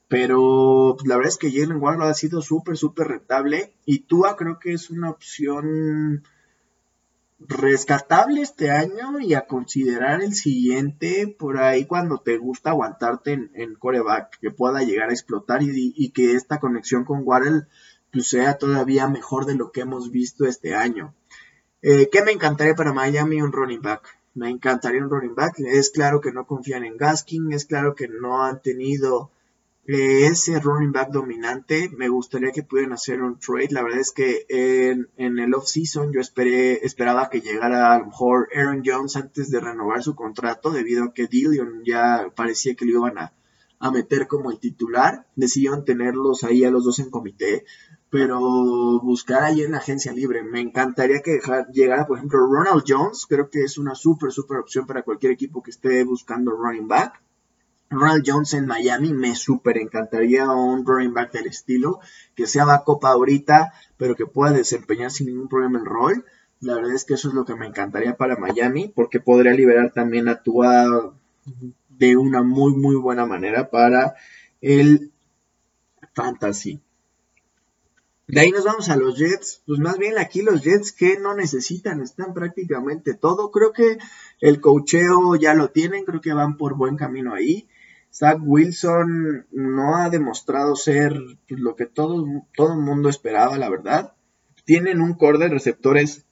pero 0.09 0.97
pues, 0.97 1.07
la 1.07 1.15
verdad 1.15 1.31
es 1.31 1.37
que 1.37 1.51
Jalen 1.51 1.81
Warlow 1.81 2.09
ha 2.09 2.13
sido 2.13 2.41
súper, 2.41 2.75
súper 2.75 3.07
rentable. 3.07 3.71
Y 3.85 3.99
Tua 3.99 4.35
creo 4.35 4.59
que 4.59 4.73
es 4.73 4.89
una 4.89 5.09
opción 5.09 6.23
rescatable 7.39 8.41
este 8.41 8.71
año 8.71 9.19
y 9.19 9.33
a 9.33 9.47
considerar 9.47 10.21
el 10.21 10.33
siguiente 10.33 11.27
por 11.27 11.57
ahí 11.57 11.85
cuando 11.85 12.19
te 12.19 12.37
gusta 12.37 12.71
aguantarte 12.71 13.49
en, 13.53 13.75
coreback, 13.75 14.39
que 14.39 14.51
pueda 14.51 14.83
llegar 14.83 15.09
a 15.09 15.13
explotar 15.13 15.61
y, 15.63 16.09
que 16.11 16.33
esta 16.33 16.59
conexión 16.59 17.03
con 17.05 17.21
Waddle 17.23 17.67
pues, 18.11 18.27
sea 18.29 18.57
todavía 18.57 19.07
mejor 19.07 19.45
de 19.45 19.55
lo 19.55 19.71
que 19.71 19.81
hemos 19.81 20.11
visto 20.11 20.45
este 20.45 20.75
año. 20.75 21.13
Eh, 21.81 22.09
¿Qué 22.11 22.23
me 22.23 22.31
encantaría 22.31 22.75
para 22.75 22.93
Miami? 22.93 23.41
Un 23.41 23.51
running 23.51 23.81
back. 23.81 24.17
Me 24.35 24.49
encantaría 24.49 25.03
un 25.03 25.09
running 25.09 25.35
back. 25.35 25.59
Es 25.59 25.89
claro 25.89 26.21
que 26.21 26.31
no 26.31 26.47
confían 26.47 26.85
en 26.85 26.97
Gaskin, 26.97 27.51
es 27.51 27.65
claro 27.65 27.93
que 27.93 28.07
no 28.07 28.43
han 28.43 28.61
tenido 28.61 29.31
ese 29.85 30.59
running 30.61 30.93
back 30.93 31.09
dominante, 31.11 31.89
me 31.89 32.07
gustaría 32.07 32.51
que 32.51 32.63
pudieran 32.63 32.93
hacer 32.93 33.21
un 33.21 33.37
trade. 33.37 33.71
La 33.71 33.83
verdad 33.83 33.99
es 33.99 34.11
que 34.11 34.45
en, 34.47 35.39
el 35.39 35.53
off-season 35.53 36.13
yo 36.13 36.21
esperé, 36.21 36.85
esperaba 36.85 37.29
que 37.29 37.41
llegara 37.41 37.93
a 37.93 37.99
lo 37.99 38.05
mejor 38.05 38.47
Aaron 38.55 38.81
Jones 38.85 39.17
antes 39.17 39.51
de 39.51 39.59
renovar 39.59 40.01
su 40.01 40.15
contrato, 40.15 40.71
debido 40.71 41.05
a 41.05 41.13
que 41.13 41.27
Dillion 41.27 41.83
ya 41.85 42.31
parecía 42.33 42.75
que 42.75 42.85
lo 42.85 42.91
iban 42.91 43.17
a, 43.17 43.33
meter 43.91 44.27
como 44.27 44.51
el 44.51 44.59
titular. 44.59 45.27
Decidieron 45.35 45.83
tenerlos 45.83 46.45
ahí 46.45 46.63
a 46.63 46.71
los 46.71 46.85
dos 46.85 46.99
en 46.99 47.09
comité, 47.09 47.65
pero 48.09 48.39
buscar 49.01 49.43
ahí 49.43 49.63
en 49.63 49.71
la 49.71 49.79
agencia 49.79 50.13
libre. 50.13 50.43
Me 50.43 50.61
encantaría 50.61 51.21
que 51.21 51.41
llegara, 51.73 52.07
por 52.07 52.17
ejemplo, 52.17 52.39
Ronald 52.47 52.85
Jones. 52.87 53.25
Creo 53.27 53.49
que 53.49 53.63
es 53.63 53.77
una 53.77 53.95
súper, 53.95 54.31
súper 54.31 54.59
opción 54.59 54.87
para 54.87 55.03
cualquier 55.03 55.33
equipo 55.33 55.61
que 55.61 55.71
esté 55.71 56.05
buscando 56.05 56.51
running 56.51 56.87
back. 56.87 57.21
Ronald 57.89 58.23
Jones 58.25 58.53
en 58.53 58.65
Miami, 58.65 59.13
me 59.13 59.35
súper 59.35 59.77
encantaría 59.77 60.49
un 60.49 60.85
running 60.85 61.13
back 61.13 61.31
del 61.31 61.47
estilo, 61.47 61.99
que 62.35 62.47
sea 62.47 62.83
copa 62.83 63.09
ahorita, 63.09 63.73
pero 63.97 64.15
que 64.15 64.25
pueda 64.25 64.51
desempeñar 64.51 65.11
sin 65.11 65.27
ningún 65.27 65.47
problema 65.47 65.79
el 65.79 65.85
rol. 65.85 66.25
La 66.59 66.75
verdad 66.75 66.93
es 66.93 67.05
que 67.05 67.15
eso 67.15 67.27
es 67.27 67.33
lo 67.33 67.45
que 67.45 67.55
me 67.55 67.67
encantaría 67.67 68.15
para 68.15 68.37
Miami, 68.37 68.91
porque 68.93 69.19
podría 69.19 69.53
liberar 69.53 69.91
también 69.93 70.27
a 70.27 70.41
Tua 70.41 71.13
de 71.89 72.17
una 72.17 72.41
muy, 72.41 72.75
muy 72.75 72.95
buena 72.95 73.25
manera 73.25 73.69
para 73.69 74.15
el 74.61 75.11
fantasy. 76.13 76.81
De 78.27 78.39
ahí 78.39 78.51
nos 78.51 78.63
vamos 78.63 78.89
a 78.89 78.95
los 78.95 79.17
Jets. 79.17 79.61
Pues 79.65 79.79
más 79.79 79.97
bien 79.97 80.17
aquí 80.17 80.41
los 80.41 80.63
Jets 80.63 80.91
que 80.93 81.19
no 81.19 81.35
necesitan, 81.35 82.01
están 82.01 82.33
prácticamente 82.33 83.13
todo. 83.13 83.51
Creo 83.51 83.73
que 83.73 83.97
el 84.39 84.61
cocheo 84.61 85.35
ya 85.35 85.53
lo 85.53 85.69
tienen, 85.69 86.05
creo 86.05 86.21
que 86.21 86.33
van 86.33 86.57
por 86.57 86.75
buen 86.75 86.95
camino 86.95 87.33
ahí. 87.33 87.67
Zach 88.13 88.39
Wilson 88.41 89.47
no 89.51 89.95
ha 89.97 90.09
demostrado 90.09 90.75
ser 90.75 91.13
lo 91.47 91.75
que 91.75 91.87
todo, 91.87 92.25
todo 92.55 92.73
el 92.73 92.79
mundo 92.79 93.09
esperaba, 93.09 93.57
la 93.57 93.69
verdad. 93.69 94.13
Tienen 94.65 95.01
un 95.01 95.15
core 95.15 95.39
de 95.39 95.49
receptores 95.49 96.25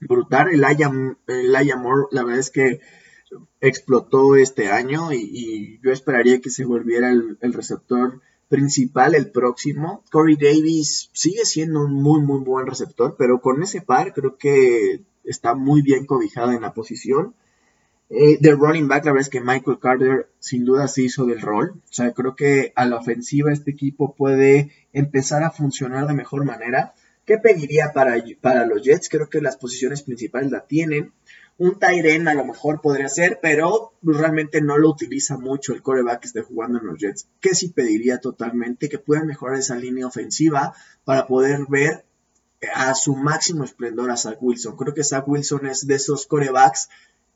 brutal. 0.00 0.48
El 0.52 0.64
Aya 0.64 1.76
Moore, 1.76 2.08
la 2.10 2.24
verdad 2.24 2.40
es 2.40 2.50
que 2.50 2.80
explotó 3.60 4.36
este 4.36 4.68
año 4.68 5.12
y, 5.12 5.80
yo 5.82 5.90
esperaría 5.90 6.40
que 6.40 6.50
se 6.50 6.64
volviera 6.64 7.10
el, 7.10 7.52
receptor 7.52 8.20
principal 8.48 9.14
el 9.14 9.30
próximo. 9.30 10.04
Corey 10.10 10.36
Davis 10.36 11.08
sigue 11.14 11.44
siendo 11.44 11.84
un 11.84 11.94
muy, 11.94 12.20
muy 12.20 12.40
buen 12.40 12.66
receptor, 12.66 13.16
pero 13.16 13.40
con 13.40 13.62
ese 13.62 13.80
par 13.80 14.12
creo 14.12 14.36
que 14.36 15.04
está 15.24 15.54
muy 15.54 15.80
bien 15.80 16.04
cobijado 16.04 16.52
en 16.52 16.60
la 16.60 16.74
posición. 16.74 17.34
Eh, 18.14 18.36
de 18.38 18.50
running 18.50 18.88
back, 18.88 19.06
la 19.06 19.12
verdad 19.12 19.26
es 19.26 19.30
que 19.30 19.40
Michael 19.40 19.78
Carter 19.80 20.28
sin 20.38 20.66
duda 20.66 20.86
se 20.86 21.00
hizo 21.00 21.24
del 21.24 21.40
rol. 21.40 21.80
O 21.82 21.92
sea, 21.92 22.12
creo 22.12 22.36
que 22.36 22.70
a 22.76 22.84
la 22.84 22.96
ofensiva 22.96 23.50
este 23.50 23.70
equipo 23.70 24.14
puede 24.14 24.70
empezar 24.92 25.42
a 25.42 25.50
funcionar 25.50 26.06
de 26.06 26.12
mejor 26.12 26.44
manera. 26.44 26.92
¿Qué 27.24 27.38
pediría 27.38 27.94
para, 27.94 28.22
para 28.42 28.66
los 28.66 28.82
Jets? 28.82 29.08
Creo 29.08 29.30
que 29.30 29.40
las 29.40 29.56
posiciones 29.56 30.02
principales 30.02 30.50
la 30.50 30.66
tienen. 30.66 31.14
Un 31.56 31.78
Tyren 31.78 32.28
a 32.28 32.34
lo 32.34 32.44
mejor 32.44 32.82
podría 32.82 33.08
ser, 33.08 33.38
pero 33.40 33.94
realmente 34.02 34.60
no 34.60 34.76
lo 34.76 34.90
utiliza 34.90 35.38
mucho 35.38 35.72
el 35.72 35.80
coreback 35.80 36.20
que 36.20 36.26
esté 36.26 36.42
jugando 36.42 36.80
en 36.80 36.88
los 36.88 36.98
Jets. 36.98 37.28
¿Qué 37.40 37.54
sí 37.54 37.70
pediría 37.70 38.18
totalmente? 38.18 38.90
Que 38.90 38.98
puedan 38.98 39.26
mejorar 39.26 39.58
esa 39.58 39.76
línea 39.76 40.06
ofensiva 40.06 40.74
para 41.04 41.26
poder 41.26 41.60
ver 41.66 42.04
a 42.74 42.94
su 42.94 43.16
máximo 43.16 43.64
esplendor 43.64 44.10
a 44.10 44.18
Zach 44.18 44.36
Wilson. 44.40 44.76
Creo 44.76 44.92
que 44.92 45.02
Zach 45.02 45.26
Wilson 45.26 45.66
es 45.66 45.86
de 45.86 45.94
esos 45.94 46.26
corebacks 46.26 46.90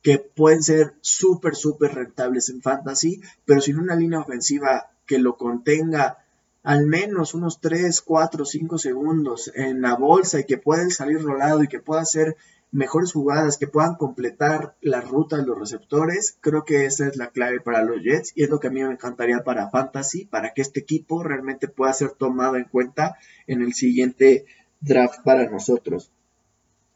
que 0.07 0.21
pueden 0.21 0.63
ser 0.63 0.95
súper, 1.01 1.57
súper 1.57 1.93
rentables 1.93 2.49
en 2.49 2.63
fantasy, 2.63 3.21
pero 3.45 3.61
sin 3.61 3.81
una 3.81 3.97
línea 3.97 4.21
ofensiva 4.21 4.93
que 5.05 5.19
lo 5.19 5.37
contenga 5.37 6.19
al 6.63 6.87
menos 6.87 7.35
unos 7.35 7.61
3, 7.61 8.03
4, 8.03 8.45
5 8.45 8.79
segundos 8.79 9.51
en 9.57 9.83
la 9.83 9.97
bolsa 9.97 10.39
y 10.39 10.45
que 10.45 10.59
puedan 10.59 10.93
salir 10.93 11.21
rolado 11.21 11.65
y 11.65 11.67
que 11.67 11.81
pueda 11.81 12.03
hacer 12.03 12.37
mejores 12.71 13.15
jugadas, 13.15 13.59
que 13.59 13.67
puedan 13.67 13.97
completar 13.97 14.77
la 14.81 15.01
ruta 15.01 15.39
de 15.39 15.47
los 15.47 15.59
receptores, 15.59 16.39
creo 16.41 16.65
que 16.65 16.85
esa 16.85 17.09
es 17.09 17.17
la 17.17 17.31
clave 17.31 17.59
para 17.59 17.83
los 17.83 18.01
Jets 18.01 18.31
y 18.37 18.45
es 18.45 18.49
lo 18.49 18.61
que 18.61 18.69
a 18.69 18.71
mí 18.71 18.85
me 18.85 18.93
encantaría 18.93 19.43
para 19.43 19.71
Fantasy, 19.71 20.27
para 20.27 20.55
que 20.55 20.63
este 20.63 20.79
equipo 20.79 21.25
realmente 21.25 21.67
pueda 21.67 21.93
ser 21.93 22.13
tomado 22.13 22.55
en 22.55 22.67
cuenta 22.67 23.17
en 23.49 23.61
el 23.61 23.75
siguiente 23.75 24.47
draft 24.79 25.25
para 25.25 25.51
nosotros. 25.51 26.13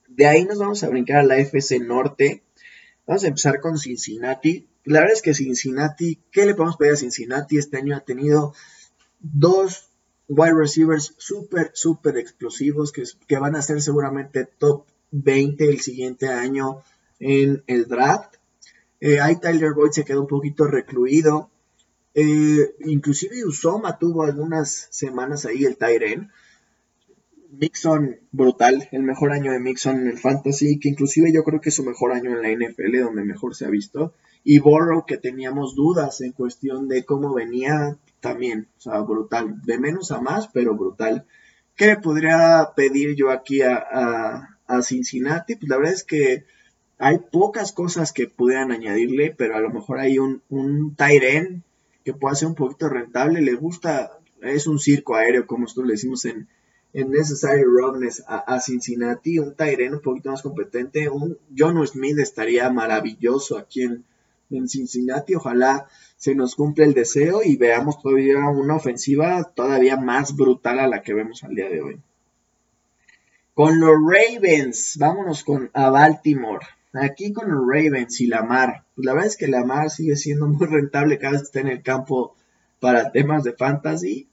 De 0.07 0.29
ahí 0.29 0.45
nos 0.45 0.59
vamos 0.59 0.85
a 0.85 0.89
brincar 0.89 1.19
a 1.19 1.25
la 1.25 1.39
FC 1.39 1.81
Norte, 1.81 2.45
Vamos 3.07 3.25
a 3.25 3.29
empezar 3.29 3.61
con 3.61 3.79
Cincinnati. 3.79 4.69
La 4.85 5.01
verdad 5.01 5.17
es 5.17 5.23
que 5.23 5.35
Cincinnati, 5.35 6.19
¿qué 6.31 6.47
le 6.47 6.55
podemos 6.55 6.77
pedir 6.77 6.93
a 6.93 6.97
Cincinnati? 6.97 7.59
Este 7.59 7.77
año 7.77 7.97
ha 7.97 8.01
tenido 8.01 8.55
dos 9.21 9.89
wide 10.29 10.55
receivers 10.55 11.15
súper, 11.19 11.73
súper 11.75 12.17
explosivos 12.17 12.93
que, 12.93 13.03
que, 13.27 13.39
van 13.39 13.57
a 13.57 13.63
ser 13.63 13.83
seguramente 13.83 14.45
top 14.45 14.87
20 15.11 15.69
el 15.69 15.81
siguiente 15.81 16.29
año 16.29 16.83
en 17.19 17.63
el 17.67 17.89
draft. 17.89 18.37
Eh, 19.01 19.21
ahí 19.21 19.37
Tyler 19.41 19.73
Boyd 19.73 19.91
se 19.91 20.05
quedó 20.05 20.23
un 20.23 20.29
poquito 20.29 20.67
recluido. 20.67 21.51
Eh, 22.15 22.75
inclusive 22.81 23.45
Usoma 23.45 23.99
tuvo 23.99 24.25
algunas 24.25 24.89
semanas 24.91 25.47
ahí 25.47 25.65
el 25.65 25.77
Tyren. 25.77 26.31
Mixon 27.53 28.17
brutal, 28.31 28.89
el 28.93 29.03
mejor 29.03 29.33
año 29.33 29.53
de 29.53 29.59
Mixon 29.59 30.01
en 30.01 30.07
el 30.09 30.19
Fantasy, 30.19 30.79
que 30.79 30.89
inclusive 30.89 31.33
yo 31.33 31.43
creo 31.43 31.61
que 31.61 31.71
es 31.71 31.75
su 31.75 31.85
mejor 31.85 32.13
año 32.13 32.31
en 32.31 32.43
la 32.43 32.51
NFL, 32.51 33.01
donde 33.01 33.25
mejor 33.25 33.55
se 33.55 33.65
ha 33.65 33.71
visto. 33.71 34.15
Y 34.45 34.59
Borrow, 34.59 35.05
que 35.05 35.19
teníamos 35.19 35.75
dudas 35.75 36.21
en 36.21 36.33
cuestión 36.33 36.89
de 36.89 37.05
cómo 37.05 37.35
venía, 37.35 37.99
también, 38.21 38.69
o 38.79 38.81
sea, 38.81 39.01
brutal, 39.01 39.61
de 39.63 39.79
menos 39.79 40.13
a 40.13 40.21
más, 40.21 40.49
pero 40.49 40.77
brutal. 40.77 41.27
¿Qué 41.75 41.87
le 41.87 41.97
podría 41.97 42.71
pedir 42.77 43.17
yo 43.17 43.31
aquí 43.31 43.63
a, 43.63 44.57
Cincinnati? 44.83 45.57
Pues 45.57 45.69
la 45.69 45.79
verdad 45.79 45.95
es 45.95 46.05
que 46.05 46.45
hay 46.99 47.19
pocas 47.19 47.73
cosas 47.73 48.13
que 48.13 48.29
pudieran 48.29 48.71
añadirle, 48.71 49.35
pero 49.37 49.57
a 49.57 49.61
lo 49.61 49.71
mejor 49.71 49.99
hay 49.99 50.19
un, 50.19 50.43
un 50.49 50.95
Tyren 50.95 51.65
que 52.05 52.13
pueda 52.13 52.35
ser 52.35 52.49
un 52.49 52.55
poquito 52.55 52.89
rentable. 52.89 53.41
Le 53.41 53.55
gusta, 53.55 54.19
es 54.43 54.67
un 54.67 54.79
circo 54.79 55.17
aéreo, 55.17 55.47
como 55.47 55.63
nosotros 55.63 55.87
le 55.87 55.95
decimos 55.95 56.25
en, 56.27 56.49
en 56.93 57.11
Necessary 57.11 57.63
Roughness 57.63 58.23
a, 58.27 58.61
Cincinnati, 58.61 59.39
un 59.39 59.55
Tyren 59.55 59.95
un 59.95 60.01
poquito 60.01 60.31
más 60.31 60.43
competente, 60.43 61.09
un 61.09 61.39
John 61.57 61.87
Smith 61.87 62.19
estaría 62.19 62.71
maravilloso 62.71 63.57
aquí 63.57 63.83
en, 63.83 64.05
Cincinnati, 64.69 65.37
ojalá 65.37 65.87
se 66.17 66.35
nos 66.35 66.57
cumpla 66.57 66.85
el 66.85 66.93
deseo 66.93 67.41
y 67.45 67.57
veamos 67.57 68.03
todavía 68.03 68.49
una 68.49 68.75
ofensiva 68.75 69.45
todavía 69.55 69.97
más 69.97 70.35
brutal 70.35 70.81
a 70.81 70.89
la 70.89 71.03
que 71.03 71.15
vemos 71.15 71.45
al 71.45 71.55
día 71.55 71.69
de 71.69 71.81
hoy. 71.81 72.01
Con 73.55 73.79
los 73.79 73.93
Ravens, 73.93 74.97
vámonos 74.99 75.45
con 75.45 75.71
a 75.73 75.91
Baltimore. 75.91 76.67
Aquí 76.93 77.33
con 77.33 77.49
los 77.49 77.61
Ravens 77.61 78.21
y 78.21 78.27
Lamar. 78.27 78.85
Pues 78.97 79.07
la 79.07 79.13
verdad 79.13 79.29
es 79.29 79.37
que 79.37 79.47
Lamar 79.47 79.91
sigue 79.91 80.17
siendo 80.17 80.49
muy 80.49 80.67
rentable 80.67 81.19
cada 81.19 81.33
vez 81.35 81.43
que 81.43 81.47
está 81.47 81.61
en 81.61 81.69
el 81.69 81.83
campo 81.83 82.35
para 82.81 83.13
temas 83.13 83.45
de 83.45 83.53
fantasy. 83.53 84.29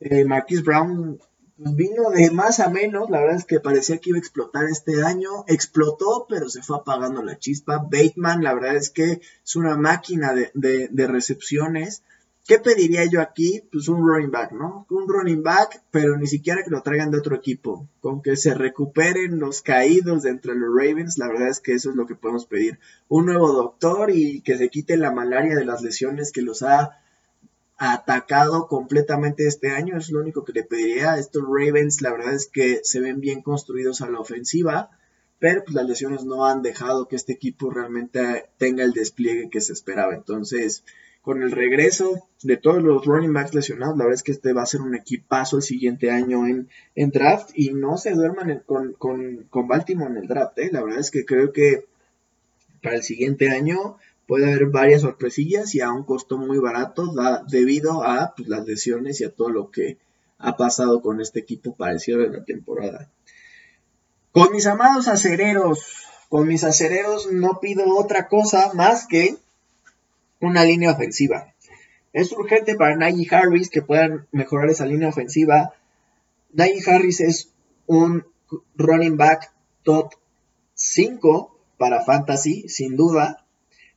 Eh, 0.00 0.24
Marquis 0.24 0.62
Brown 0.62 1.18
vino 1.56 2.10
de 2.10 2.30
más 2.30 2.60
a 2.60 2.68
menos, 2.68 3.10
la 3.10 3.20
verdad 3.20 3.36
es 3.36 3.44
que 3.44 3.60
parecía 3.60 3.98
que 3.98 4.10
iba 4.10 4.16
a 4.16 4.20
explotar 4.20 4.64
este 4.64 5.02
año, 5.02 5.44
explotó, 5.46 6.26
pero 6.28 6.48
se 6.48 6.62
fue 6.62 6.76
apagando 6.76 7.22
la 7.22 7.38
chispa. 7.38 7.78
Bateman, 7.78 8.42
la 8.42 8.54
verdad 8.54 8.76
es 8.76 8.90
que 8.90 9.20
es 9.44 9.56
una 9.56 9.76
máquina 9.76 10.34
de, 10.34 11.06
recepciones. 11.06 12.02
¿Qué 12.46 12.58
pediría 12.58 13.06
yo 13.06 13.22
aquí? 13.22 13.62
Pues 13.72 13.88
un 13.88 14.06
running 14.06 14.30
back, 14.30 14.52
¿no? 14.52 14.86
Un 14.90 15.08
running 15.08 15.42
back, 15.42 15.82
pero 15.90 16.18
ni 16.18 16.26
siquiera 16.26 16.62
que 16.62 16.70
lo 16.70 16.82
traigan 16.82 17.10
de 17.10 17.18
otro 17.18 17.36
equipo. 17.36 17.88
Con 18.00 18.20
que 18.20 18.36
se 18.36 18.52
recuperen 18.52 19.38
los 19.38 19.62
caídos 19.62 20.24
de 20.24 20.30
entre 20.30 20.54
los 20.54 20.68
Ravens, 20.68 21.16
la 21.16 21.28
verdad 21.28 21.48
es 21.48 21.60
que 21.60 21.72
eso 21.72 21.90
es 21.90 21.96
lo 21.96 22.06
que 22.06 22.16
podemos 22.16 22.44
pedir. 22.44 22.78
Un 23.08 23.26
nuevo 23.26 23.52
doctor 23.52 24.10
y 24.10 24.42
que 24.42 24.58
se 24.58 24.68
quite 24.68 24.98
la 24.98 25.10
malaria 25.10 25.54
de 25.54 25.64
las 25.64 25.80
lesiones 25.80 26.32
que 26.32 26.42
los 26.42 26.62
ha 26.62 26.98
atacado 27.76 28.68
completamente 28.68 29.46
este 29.46 29.70
año. 29.70 29.96
Es 29.96 30.10
lo 30.10 30.20
único 30.20 30.44
que 30.44 30.52
le 30.52 30.64
pediría 30.64 31.12
a 31.12 31.18
estos 31.18 31.42
Ravens. 31.42 32.02
La 32.02 32.12
verdad 32.12 32.34
es 32.34 32.46
que 32.46 32.80
se 32.82 33.00
ven 33.00 33.20
bien 33.20 33.42
construidos 33.42 34.00
a 34.00 34.10
la 34.10 34.20
ofensiva, 34.20 34.90
pero 35.38 35.64
pues, 35.64 35.74
las 35.74 35.86
lesiones 35.86 36.24
no 36.24 36.46
han 36.46 36.62
dejado 36.62 37.08
que 37.08 37.16
este 37.16 37.32
equipo 37.32 37.70
realmente 37.70 38.46
tenga 38.58 38.84
el 38.84 38.92
despliegue 38.92 39.50
que 39.50 39.60
se 39.60 39.72
esperaba. 39.72 40.14
Entonces, 40.14 40.84
con 41.24 41.42
el 41.42 41.52
regreso 41.52 42.28
de 42.42 42.58
todos 42.58 42.82
los 42.82 43.06
running 43.06 43.32
backs 43.32 43.54
lesionados, 43.54 43.96
la 43.96 44.04
verdad 44.04 44.16
es 44.16 44.22
que 44.22 44.32
este 44.32 44.52
va 44.52 44.62
a 44.62 44.66
ser 44.66 44.82
un 44.82 44.94
equipazo 44.94 45.56
el 45.56 45.62
siguiente 45.62 46.10
año 46.10 46.46
en, 46.46 46.68
en 46.94 47.10
draft 47.10 47.50
y 47.54 47.72
no 47.72 47.96
se 47.96 48.12
duerman 48.12 48.62
con, 48.66 48.92
con, 48.92 49.66
Baltimore 49.66 50.10
en 50.10 50.18
el 50.18 50.28
draft. 50.28 50.58
¿eh? 50.58 50.68
La 50.70 50.82
verdad 50.82 51.00
es 51.00 51.10
que 51.10 51.24
creo 51.24 51.50
que 51.50 51.86
para 52.82 52.96
el 52.96 53.02
siguiente 53.02 53.48
año 53.48 53.96
puede 54.26 54.46
haber 54.46 54.66
varias 54.66 55.02
sorpresillas 55.02 55.74
y 55.74 55.80
a 55.80 55.92
un 55.92 56.04
costo 56.04 56.38
muy 56.38 56.58
barato 56.58 57.12
debido 57.48 58.04
a 58.04 58.34
pues, 58.36 58.48
las 58.48 58.66
lesiones 58.66 59.20
y 59.20 59.24
a 59.24 59.30
todo 59.30 59.50
lo 59.50 59.70
que 59.70 59.98
ha 60.38 60.56
pasado 60.56 61.00
con 61.02 61.20
este 61.20 61.40
equipo 61.40 61.74
para 61.74 61.92
el 61.92 62.00
cierre 62.00 62.28
de 62.28 62.38
la 62.38 62.44
temporada. 62.44 63.10
Con 64.32 64.52
mis 64.52 64.66
amados 64.66 65.08
acereros, 65.08 66.06
con 66.28 66.48
mis 66.48 66.64
acereros 66.64 67.32
no 67.32 67.60
pido 67.60 67.84
otra 67.96 68.28
cosa 68.28 68.72
más 68.74 69.06
que 69.06 69.36
una 70.40 70.64
línea 70.64 70.90
ofensiva. 70.90 71.54
Es 72.12 72.32
urgente 72.32 72.76
para 72.76 72.96
Najee 72.96 73.28
Harris 73.30 73.70
que 73.70 73.82
puedan 73.82 74.26
mejorar 74.32 74.70
esa 74.70 74.86
línea 74.86 75.08
ofensiva. 75.08 75.74
Najee 76.52 76.82
Harris 76.86 77.20
es 77.20 77.52
un 77.86 78.24
running 78.76 79.16
back 79.16 79.52
top 79.82 80.14
5 80.74 81.58
para 81.78 82.04
fantasy, 82.04 82.68
sin 82.68 82.96
duda. 82.96 83.43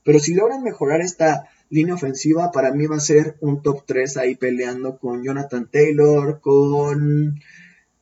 Pero 0.07 0.19
si 0.19 0.33
logran 0.33 0.63
mejorar 0.63 1.01
esta 1.01 1.49
línea 1.69 1.95
ofensiva, 1.95 2.49
para 2.53 2.71
mí 2.71 2.87
va 2.87 2.95
a 2.95 3.01
ser 3.01 3.35
un 3.41 3.61
top 3.61 3.83
3 3.85 4.15
ahí 4.15 4.35
peleando 4.35 4.97
con 4.99 5.21
Jonathan 5.21 5.67
Taylor, 5.69 6.39
con 6.39 7.37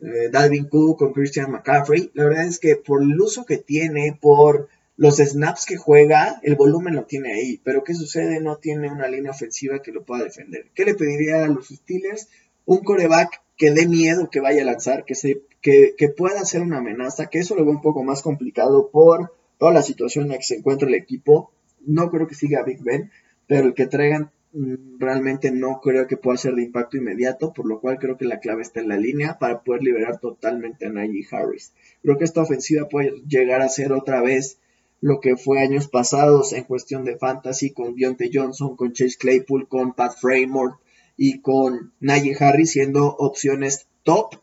eh, 0.02 0.30
Dalvin 0.32 0.70
Cook, 0.70 1.00
con 1.00 1.14
Christian 1.14 1.50
McCaffrey. 1.50 2.12
La 2.14 2.26
verdad 2.26 2.46
es 2.46 2.60
que 2.60 2.76
por 2.76 3.02
el 3.02 3.20
uso 3.20 3.44
que 3.44 3.58
tiene, 3.58 4.16
por 4.22 4.70
los 4.98 5.18
snaps 5.18 5.66
que 5.66 5.78
juega, 5.78 6.40
el 6.44 6.54
volumen 6.56 6.94
lo 6.94 7.06
tiene 7.06 7.34
ahí. 7.34 7.60
Pero 7.64 7.84
¿qué 7.84 7.96
sucede? 7.96 8.40
No 8.40 8.58
tiene 8.58 8.92
una 8.92 9.08
línea 9.08 9.32
ofensiva 9.32 9.82
que 9.82 9.92
lo 9.92 10.04
pueda 10.04 10.26
defender. 10.26 10.68
¿Qué 10.76 10.86
le 10.86 10.94
pediría 10.94 11.44
a 11.44 11.48
los 11.48 11.70
Steelers? 11.70 12.28
Un 12.66 12.84
coreback 12.84 13.42
que 13.58 13.72
dé 13.72 13.88
miedo 13.88 14.30
que 14.30 14.42
vaya 14.42 14.62
a 14.62 14.66
lanzar, 14.66 15.06
que, 15.06 15.16
se, 15.16 15.42
que, 15.60 15.96
que 15.98 16.10
pueda 16.10 16.46
ser 16.46 16.62
una 16.62 16.78
amenaza, 16.78 17.32
que 17.32 17.40
eso 17.40 17.56
lo 17.56 17.66
veo 17.66 17.74
un 17.74 17.82
poco 17.82 18.04
más 18.04 18.22
complicado 18.22 18.92
por 18.92 19.34
toda 19.58 19.74
la 19.74 19.82
situación 19.82 20.26
en 20.26 20.32
la 20.34 20.38
que 20.38 20.44
se 20.44 20.58
encuentra 20.58 20.88
el 20.88 20.94
equipo. 20.94 21.52
No 21.86 22.10
creo 22.10 22.28
que 22.28 22.36
siga 22.36 22.64
Big 22.64 22.84
Ben, 22.84 23.12
pero 23.48 23.68
el 23.68 23.74
que 23.74 23.88
traigan 23.88 24.32
mm, 24.54 25.00
realmente 25.00 25.52
no 25.52 25.80
creo 25.82 26.08
que 26.08 26.18
pueda 26.18 26.38
ser 26.38 26.56
de 26.56 26.64
impacto 26.64 26.98
inmediato, 26.98 27.54
por 27.54 27.68
lo 27.68 27.80
cual 27.80 27.98
creo 28.00 28.18
que 28.18 28.26
la 28.26 28.40
clave 28.40 28.62
está 28.62 28.80
en 28.80 28.90
la 28.90 28.98
línea 28.98 29.38
para 29.40 29.62
poder 29.62 29.84
liberar 29.84 30.20
totalmente 30.20 30.86
a 30.86 30.90
Najee 30.90 31.28
Harris. 31.32 31.74
Creo 32.02 32.18
que 32.18 32.26
esta 32.26 32.42
ofensiva 32.42 32.88
puede 32.88 33.22
llegar 33.28 33.62
a 33.62 33.70
ser 33.70 33.92
otra 33.94 34.22
vez 34.22 34.60
lo 35.02 35.20
que 35.20 35.38
fue 35.38 35.60
años 35.60 35.88
pasados 35.88 36.54
en 36.54 36.64
cuestión 36.64 37.06
de 37.06 37.18
fantasy 37.18 37.72
con 37.72 37.96
Deontay 37.96 38.32
Johnson, 38.34 38.76
con 38.76 38.94
Chase 38.94 39.18
Claypool, 39.20 39.68
con 39.68 39.94
Pat 39.94 40.14
Framework 40.20 40.80
y 41.18 41.42
con 41.42 41.94
Najee 42.00 42.36
Harris 42.40 42.72
siendo 42.72 43.16
opciones 43.16 43.88
top 44.04 44.36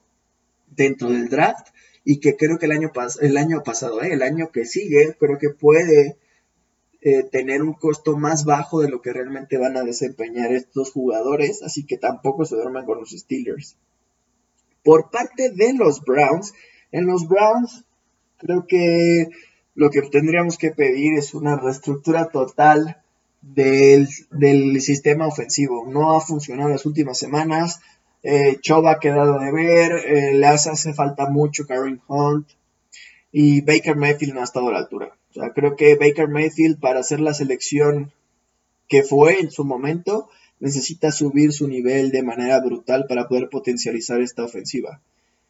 dentro 0.68 1.10
del 1.10 1.28
draft 1.28 1.68
y 2.04 2.20
que 2.20 2.36
creo 2.36 2.58
que 2.58 2.66
el 2.66 2.72
año, 2.72 2.92
el 3.20 3.36
año 3.36 3.62
pasado, 3.62 4.02
eh, 4.02 4.12
el 4.12 4.22
año 4.22 4.50
que 4.52 4.64
sigue, 4.64 5.16
creo 5.18 5.38
que 5.38 5.50
puede 5.50 6.16
eh, 7.02 7.24
tener 7.24 7.62
un 7.62 7.72
costo 7.72 8.16
más 8.16 8.44
bajo 8.44 8.80
de 8.80 8.88
lo 8.88 9.02
que 9.02 9.12
realmente 9.12 9.58
van 9.58 9.76
a 9.76 9.82
desempeñar 9.82 10.52
estos 10.52 10.92
jugadores, 10.92 11.62
así 11.62 11.84
que 11.84 11.98
tampoco 11.98 12.44
se 12.44 12.56
duerman 12.56 12.86
con 12.86 13.00
los 13.00 13.10
Steelers. 13.10 13.76
Por 14.84 15.10
parte 15.10 15.50
de 15.50 15.74
los 15.74 16.02
Browns, 16.04 16.54
en 16.92 17.06
los 17.06 17.28
Browns 17.28 17.84
creo 18.38 18.66
que 18.66 19.28
lo 19.74 19.90
que 19.90 20.02
tendríamos 20.02 20.58
que 20.58 20.70
pedir 20.70 21.18
es 21.18 21.34
una 21.34 21.56
reestructura 21.56 22.28
total 22.28 23.02
del, 23.40 24.80
sistema 24.80 25.26
ofensivo. 25.26 25.86
No 25.86 26.14
ha 26.16 26.20
funcionado 26.20 26.70
las 26.70 26.86
últimas 26.86 27.18
semanas. 27.18 27.80
Eh, 28.22 28.60
ha 28.86 28.98
quedado 29.00 29.38
de 29.38 29.52
ver. 29.52 29.92
Eh, 30.06 30.44
hace, 30.46 30.94
falta 30.94 31.28
mucho 31.28 31.66
Karen 31.66 32.00
Hunt. 32.06 32.48
Y 33.32 33.62
Baker 33.62 33.96
Mayfield 33.96 34.34
no 34.34 34.40
ha 34.40 34.44
estado 34.44 34.68
a 34.68 34.72
la 34.72 34.78
altura. 34.78 35.16
O 35.32 35.40
sea, 35.40 35.52
creo 35.54 35.76
que 35.76 35.96
Baker 35.96 36.28
Mayfield, 36.28 36.78
para 36.78 37.00
hacer 37.00 37.20
la 37.20 37.32
selección 37.32 38.12
que 38.88 39.02
fue 39.02 39.40
en 39.40 39.50
su 39.50 39.64
momento, 39.64 40.28
necesita 40.60 41.10
subir 41.10 41.52
su 41.52 41.66
nivel 41.66 42.10
de 42.10 42.22
manera 42.22 42.60
brutal 42.60 43.06
para 43.08 43.26
poder 43.28 43.48
potencializar 43.48 44.20
esta 44.20 44.44
ofensiva. 44.44 45.00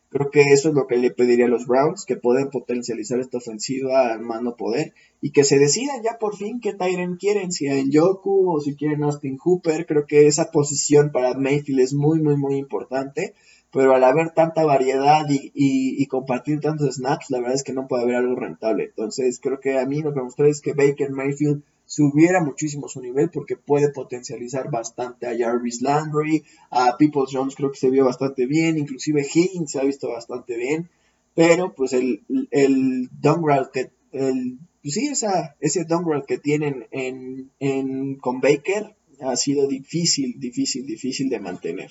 Creo 0.09 0.31
que 0.31 0.42
eso 0.53 0.68
es 0.68 0.75
lo 0.75 0.87
que 0.87 0.99
le 0.99 1.11
pediría 1.11 1.47
a 1.47 1.49
los 1.49 1.66
Browns, 1.66 2.05
que 2.05 2.16
pueden 2.16 2.51
potencializar 2.51 3.18
esta 3.18 3.38
ofensiva 3.38 4.12
al 4.12 4.21
mano 4.21 4.57
poder 4.57 4.92
y 5.21 5.31
que 5.31 5.42
se 5.42 5.59
decidan 5.59 6.03
ya 6.03 6.18
por 6.21 6.37
fin 6.37 6.61
qué 6.61 6.75
Tyren 6.75 7.16
quieren, 7.16 7.51
si 7.51 7.66
en 7.66 7.90
Yoku 7.90 8.55
o 8.55 8.61
si 8.61 8.77
quieren 8.77 9.03
Austin 9.03 9.38
Hooper. 9.38 9.87
Creo 9.87 10.07
que 10.07 10.27
esa 10.27 10.51
posición 10.51 11.12
para 11.12 11.35
Mayfield 11.35 11.81
es 11.81 11.95
muy, 11.95 12.21
muy, 12.21 12.37
muy 12.37 12.57
importante. 12.57 13.35
Pero 13.73 13.95
al 13.95 14.05
haber 14.05 14.31
tanta 14.31 14.65
variedad 14.65 15.27
y, 15.31 15.51
y, 15.55 16.07
compartir 16.07 16.61
tantos 16.61 16.97
snaps, 16.97 17.31
la 17.31 17.39
verdad 17.39 17.55
es 17.55 17.65
que 17.65 17.73
no 17.73 17.89
puede 17.89 18.03
haber 18.03 18.17
algo 18.17 18.37
rentable. 18.37 18.85
Entonces, 18.85 19.41
creo 19.41 19.61
que 19.61 19.79
a 19.79 19.87
mí 19.87 20.03
lo 20.03 20.13
que 20.13 20.19
me 20.19 20.25
gustaría 20.27 20.53
es 20.53 20.61
que 20.61 20.75
Baker 20.75 21.11
Mayfield 21.11 21.63
subiera 21.87 22.43
muchísimo 22.43 22.89
su 22.89 23.01
nivel 23.01 23.31
porque 23.31 23.57
puede 23.57 23.91
potencializar 23.91 24.71
bastante 24.71 25.27
a 25.27 25.37
Jarvis 25.37 25.83
Landry, 25.83 26.45
a 26.71 26.97
People 26.97 27.25
Jones 27.31 27.55
creo 27.55 27.71
que 27.71 27.79
se 27.79 27.91
vio 27.91 28.05
bastante 28.05 28.47
bien, 28.47 28.79
inclusive 28.79 29.23
Higgins 29.23 29.73
se 29.73 29.81
ha 29.81 29.85
visto 29.85 30.09
bastante 30.09 30.57
bien, 30.57 30.89
pero 31.35 31.75
pues 31.75 31.93
el, 31.93 32.23
el 32.51 33.11
downgrade 33.21 33.69
que, 33.73 33.91
el, 34.13 34.59
pues 34.83 34.95
sí, 34.95 35.09
esa, 35.09 35.57
ese 35.61 35.85
downgrade 35.85 36.25
que 36.27 36.39
tienen 36.39 36.87
en, 36.93 37.51
en, 37.61 38.17
con 38.17 38.41
Baker 38.41 38.97
ha 39.21 39.37
sido 39.37 39.69
difícil, 39.69 40.41
difícil, 40.41 40.87
difícil 40.87 41.29
de 41.29 41.41
mantener. 41.41 41.91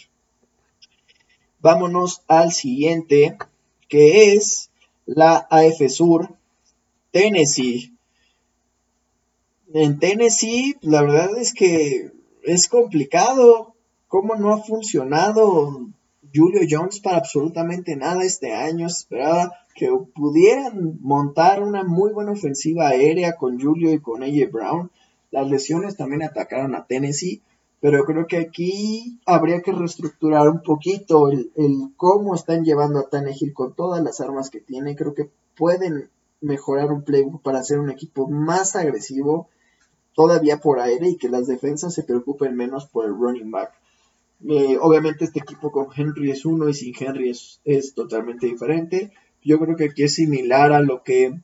Vámonos 1.62 2.22
al 2.28 2.52
siguiente, 2.52 3.38
que 3.88 4.34
es 4.34 4.70
la 5.06 5.48
AF 5.50 5.90
Sur, 5.90 6.36
Tennessee 7.12 7.92
en 9.74 10.00
Tennessee, 10.00 10.76
la 10.82 11.02
verdad 11.02 11.38
es 11.38 11.54
que 11.54 12.12
es 12.44 12.68
complicado. 12.68 13.76
¿Cómo 14.08 14.36
no 14.36 14.54
ha 14.54 14.64
funcionado 14.64 15.88
Julio 16.34 16.62
Jones 16.70 17.00
para 17.00 17.18
absolutamente 17.18 17.96
nada 17.96 18.24
este 18.24 18.54
año? 18.54 18.88
Esperaba 18.88 19.54
que 19.74 19.90
pudieran 20.14 21.00
montar 21.02 21.64
una 21.64 21.84
muy 21.84 22.12
buena 22.12 22.34
ofensiva 22.34 22.90
aérea 22.90 23.38
con 23.38 23.60
Julio 23.60 23.94
y 23.94 24.00
con 24.00 24.24
AJ 24.24 24.52
Brown. 24.52 24.92
Las 25.32 25.50
lesiones 25.50 25.96
también 25.96 26.24
atacaron 26.24 26.76
a 26.76 26.86
Tennessee, 26.86 27.42
pero 27.82 28.06
creo 28.06 28.28
que 28.28 28.38
aquí 28.38 29.20
habría 29.26 29.62
que 29.62 29.74
reestructurar 29.74 30.48
un 30.48 30.62
poquito 30.62 31.30
el, 31.30 31.52
el 31.56 31.92
cómo 31.98 32.36
están 32.36 32.64
llevando 32.64 33.00
a 33.00 33.10
Tannehill 33.10 33.54
con 33.54 33.74
todas 33.74 34.02
las 34.04 34.22
armas 34.22 34.50
que 34.50 34.62
tiene. 34.62 34.96
Creo 34.96 35.14
que 35.14 35.30
pueden 35.58 36.10
mejorar 36.42 36.92
un 36.92 37.04
playbook 37.04 37.42
para 37.42 37.64
ser 37.64 37.80
un 37.80 37.90
equipo 37.90 38.28
más 38.28 38.76
agresivo 38.76 39.50
todavía 40.14 40.58
por 40.58 40.80
aire 40.80 41.10
y 41.10 41.18
que 41.18 41.30
las 41.30 41.48
defensas 41.48 41.94
se 41.94 42.04
preocupen 42.04 42.56
menos 42.56 42.86
por 42.86 43.06
el 43.06 43.16
running 43.16 43.52
back. 43.52 43.72
Eh, 44.48 44.78
obviamente 44.82 45.26
este 45.26 45.40
equipo 45.40 45.72
con 45.72 45.88
Henry 45.96 46.32
es 46.32 46.46
uno 46.46 46.68
y 46.68 46.74
sin 46.74 46.94
Henry 47.00 47.30
es, 47.30 47.94
totalmente 47.94 48.48
diferente. 48.48 49.12
Yo 49.44 49.60
creo 49.60 49.76
que 49.76 49.86
aquí 49.86 50.04
es 50.04 50.16
similar 50.16 50.72
a 50.74 50.82
lo 50.82 51.04
que 51.04 51.40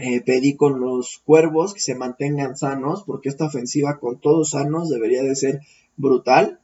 eh, 0.00 0.20
pedí 0.20 0.56
con 0.56 0.80
los 0.80 1.20
cuervos, 1.24 1.74
que 1.74 1.80
se 1.80 1.94
mantengan 1.94 2.56
sanos, 2.56 3.02
porque 3.04 3.28
esta 3.28 3.46
ofensiva 3.46 3.98
con 3.98 4.20
todos 4.20 4.50
sanos 4.50 4.88
debería 4.88 5.22
de 5.22 5.34
ser 5.36 5.60
brutal. 5.96 6.60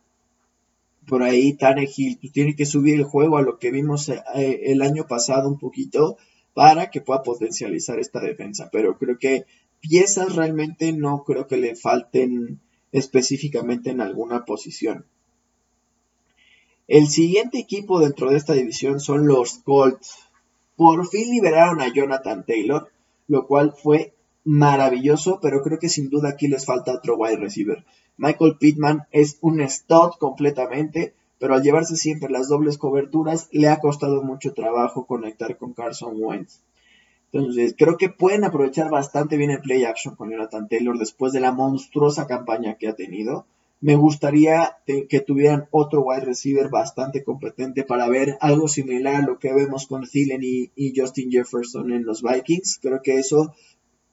Por 1.07 1.23
ahí 1.23 1.53
Tannehill 1.55 2.18
pues, 2.18 2.33
tiene 2.33 2.57
que 2.57 2.66
subir 2.66 2.94
el 2.94 3.05
juego 3.05 3.37
a 3.37 3.42
lo 3.42 3.59
que 3.59 3.70
vimos 3.70 4.09
eh, 4.09 4.20
el 4.64 4.83
año 4.83 5.07
pasado 5.07 5.49
un 5.49 5.59
poquito 5.59 6.16
para 6.55 6.90
que 6.90 7.01
pueda 7.01 7.23
potencializar 7.23 7.99
esta 7.99 8.20
defensa. 8.20 8.70
Pero 8.73 8.97
creo 8.97 9.18
que 9.18 9.44
piezas 9.81 10.35
realmente 10.35 10.92
no 10.92 11.25
creo 11.25 11.47
que 11.47 11.59
le 11.59 11.77
falten 11.77 12.61
específicamente 12.92 13.90
en 13.90 14.01
alguna 14.01 14.44
posición. 14.44 15.05
El 16.87 17.09
siguiente 17.09 17.59
equipo 17.59 18.01
dentro 18.01 18.31
de 18.31 18.37
esta 18.37 18.53
división 18.53 19.01
son 19.01 19.27
los 19.27 19.59
Colts. 19.59 20.16
Por 20.77 21.07
fin 21.09 21.31
liberaron 21.31 21.81
a 21.81 21.92
Jonathan 21.92 22.44
Taylor, 22.47 22.90
lo 23.27 23.47
cual 23.47 23.73
fue 23.73 24.15
maravilloso, 24.45 25.41
pero 25.41 25.63
creo 25.63 25.79
que 25.79 25.89
sin 25.89 26.11
duda 26.11 26.31
aquí 26.31 26.49
les 26.49 26.67
falta 26.67 26.95
otro 26.95 27.17
wide 27.17 27.37
receiver. 27.37 27.85
Michael 28.17 28.57
Pittman 28.59 29.05
es 29.11 29.39
un 29.41 29.67
stud 29.69 30.13
completamente, 30.19 31.15
pero 31.39 31.55
al 31.55 31.63
llevarse 31.63 31.97
siempre 31.97 32.31
las 32.31 32.49
dobles 32.49 32.79
coberturas 32.79 33.49
le 33.53 33.69
ha 33.69 33.81
costado 33.81 34.23
mucho 34.23 34.53
trabajo 34.53 35.07
conectar 35.07 35.57
con 35.57 35.73
Carson 35.73 36.15
Wentz. 36.17 36.61
Entonces, 37.33 37.75
creo 37.77 37.97
que 37.97 38.11
pueden 38.11 38.44
aprovechar 38.44 38.90
bastante 38.90 39.37
bien 39.37 39.51
el 39.51 39.61
play 39.61 39.85
action 39.85 40.15
con 40.15 40.31
Jonathan 40.31 40.69
Taylor 40.69 40.96
después 40.98 41.33
de 41.33 41.40
la 41.40 41.51
monstruosa 41.51 42.29
campaña 42.29 42.77
que 42.79 42.87
ha 42.87 42.94
tenido. 42.94 43.46
Me 43.85 43.97
gustaría 43.97 44.79
que 44.87 45.21
tuvieran 45.21 45.69
otro 45.71 46.01
wide 46.01 46.25
receiver 46.25 46.71
bastante 46.71 47.23
competente 47.23 47.85
para 47.85 48.09
ver 48.09 48.39
algo 48.41 48.67
similar 48.67 49.17
a 49.17 49.27
lo 49.27 49.39
que 49.39 49.53
vemos 49.53 49.87
con 49.87 50.09
Thielen 50.09 50.41
y, 50.43 50.93
Justin 50.97 51.31
Jefferson 51.31 51.93
en 51.93 52.07
los 52.07 52.23
Vikings. 52.23 52.79
Creo 52.81 53.03
que 53.03 53.19
eso 53.19 53.53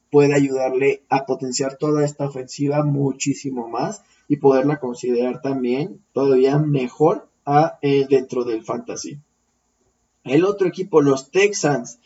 puede 0.09 0.35
ayudarle 0.35 1.03
a 1.07 1.25
potenciar 1.25 1.77
toda 1.77 2.03
esta 2.03 2.25
ofensiva 2.25 2.83
muchísimo 2.83 3.69
más 3.69 4.01
y 4.27 4.35
poderla 4.35 4.81
considerar 4.81 5.41
también 5.41 6.01
todavía 6.11 6.59
mejor 6.59 7.29
a, 7.45 7.79
eh, 7.81 8.05
dentro 8.09 8.43
del 8.43 8.65
fantasy. 8.65 9.19
El 10.25 10.43
otro 10.43 10.67
equipo, 10.67 10.99
los 10.99 11.31
Texans. 11.31 11.99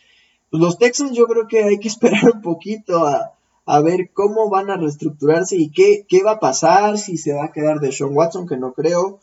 Los 0.52 0.78
Texans 0.78 1.16
yo 1.16 1.26
creo 1.26 1.48
que 1.48 1.64
hay 1.64 1.80
que 1.80 1.88
esperar 1.94 2.30
un 2.32 2.42
poquito 2.42 3.08
a, 3.08 3.35
a 3.66 3.80
ver 3.80 4.10
cómo 4.12 4.48
van 4.48 4.70
a 4.70 4.76
reestructurarse 4.76 5.56
y 5.56 5.70
qué, 5.70 6.06
qué 6.08 6.22
va 6.22 6.32
a 6.32 6.40
pasar, 6.40 6.98
si 6.98 7.18
se 7.18 7.34
va 7.34 7.46
a 7.46 7.52
quedar 7.52 7.80
de 7.80 7.90
Sean 7.90 8.14
Watson, 8.14 8.46
que 8.46 8.56
no 8.56 8.72
creo, 8.72 9.18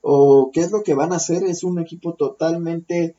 o 0.00 0.50
qué 0.52 0.60
es 0.60 0.70
lo 0.70 0.84
que 0.84 0.94
van 0.94 1.12
a 1.12 1.16
hacer. 1.16 1.42
Es 1.42 1.64
un 1.64 1.80
equipo 1.80 2.14
totalmente 2.14 3.16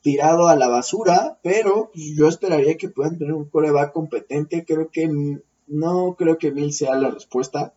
tirado 0.00 0.48
a 0.48 0.56
la 0.56 0.68
basura, 0.68 1.38
pero 1.42 1.90
yo 1.94 2.28
esperaría 2.28 2.76
que 2.76 2.88
puedan 2.88 3.18
tener 3.18 3.34
un 3.34 3.44
coreback 3.44 3.92
competente. 3.92 4.64
Creo 4.64 4.88
que 4.90 5.10
no 5.66 6.14
creo 6.16 6.38
que 6.38 6.50
Mil 6.50 6.72
sea 6.72 6.96
la 6.96 7.10
respuesta. 7.10 7.74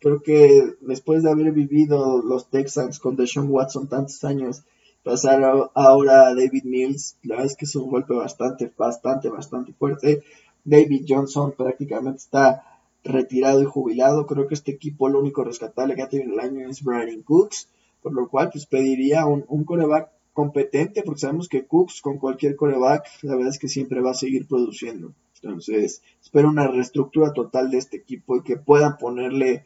Creo 0.00 0.22
que 0.22 0.74
después 0.80 1.22
de 1.22 1.30
haber 1.30 1.52
vivido 1.52 2.22
los 2.22 2.48
Texans 2.48 2.98
con 2.98 3.14
Deshaun 3.14 3.50
Watson 3.50 3.88
tantos 3.88 4.24
años, 4.24 4.62
pasar 5.04 5.44
ahora 5.74 6.28
a 6.28 6.34
David 6.34 6.64
Mills, 6.64 7.16
la 7.22 7.36
verdad 7.36 7.52
es 7.52 7.56
que 7.56 7.66
es 7.66 7.76
un 7.76 7.90
golpe 7.90 8.14
bastante, 8.14 8.72
bastante, 8.76 9.28
bastante 9.28 9.72
fuerte. 9.74 10.22
David 10.64 11.04
Johnson 11.08 11.52
prácticamente 11.56 12.18
está 12.18 12.80
retirado 13.04 13.62
y 13.62 13.66
jubilado. 13.66 14.26
Creo 14.26 14.46
que 14.46 14.54
este 14.54 14.72
equipo 14.72 15.08
lo 15.08 15.20
único 15.20 15.44
rescatable 15.44 15.94
que 15.94 16.02
ha 16.02 16.08
tenido 16.08 16.34
el 16.34 16.40
año 16.40 16.68
es 16.68 16.82
Brian 16.82 17.22
Cooks, 17.22 17.68
por 18.02 18.12
lo 18.12 18.28
cual 18.28 18.50
pues 18.50 18.66
pediría 18.66 19.26
un, 19.26 19.44
un 19.48 19.64
coreback 19.64 20.10
competente, 20.32 21.02
porque 21.02 21.20
sabemos 21.20 21.48
que 21.48 21.66
Cooks 21.66 22.00
con 22.00 22.18
cualquier 22.18 22.56
coreback, 22.56 23.06
la 23.22 23.34
verdad 23.34 23.50
es 23.50 23.58
que 23.58 23.68
siempre 23.68 24.00
va 24.00 24.12
a 24.12 24.14
seguir 24.14 24.46
produciendo. 24.46 25.12
Entonces, 25.42 26.02
espero 26.22 26.48
una 26.48 26.68
reestructura 26.68 27.32
total 27.32 27.70
de 27.70 27.78
este 27.78 27.96
equipo 27.96 28.36
y 28.36 28.42
que 28.42 28.56
puedan 28.56 28.98
ponerle 28.98 29.64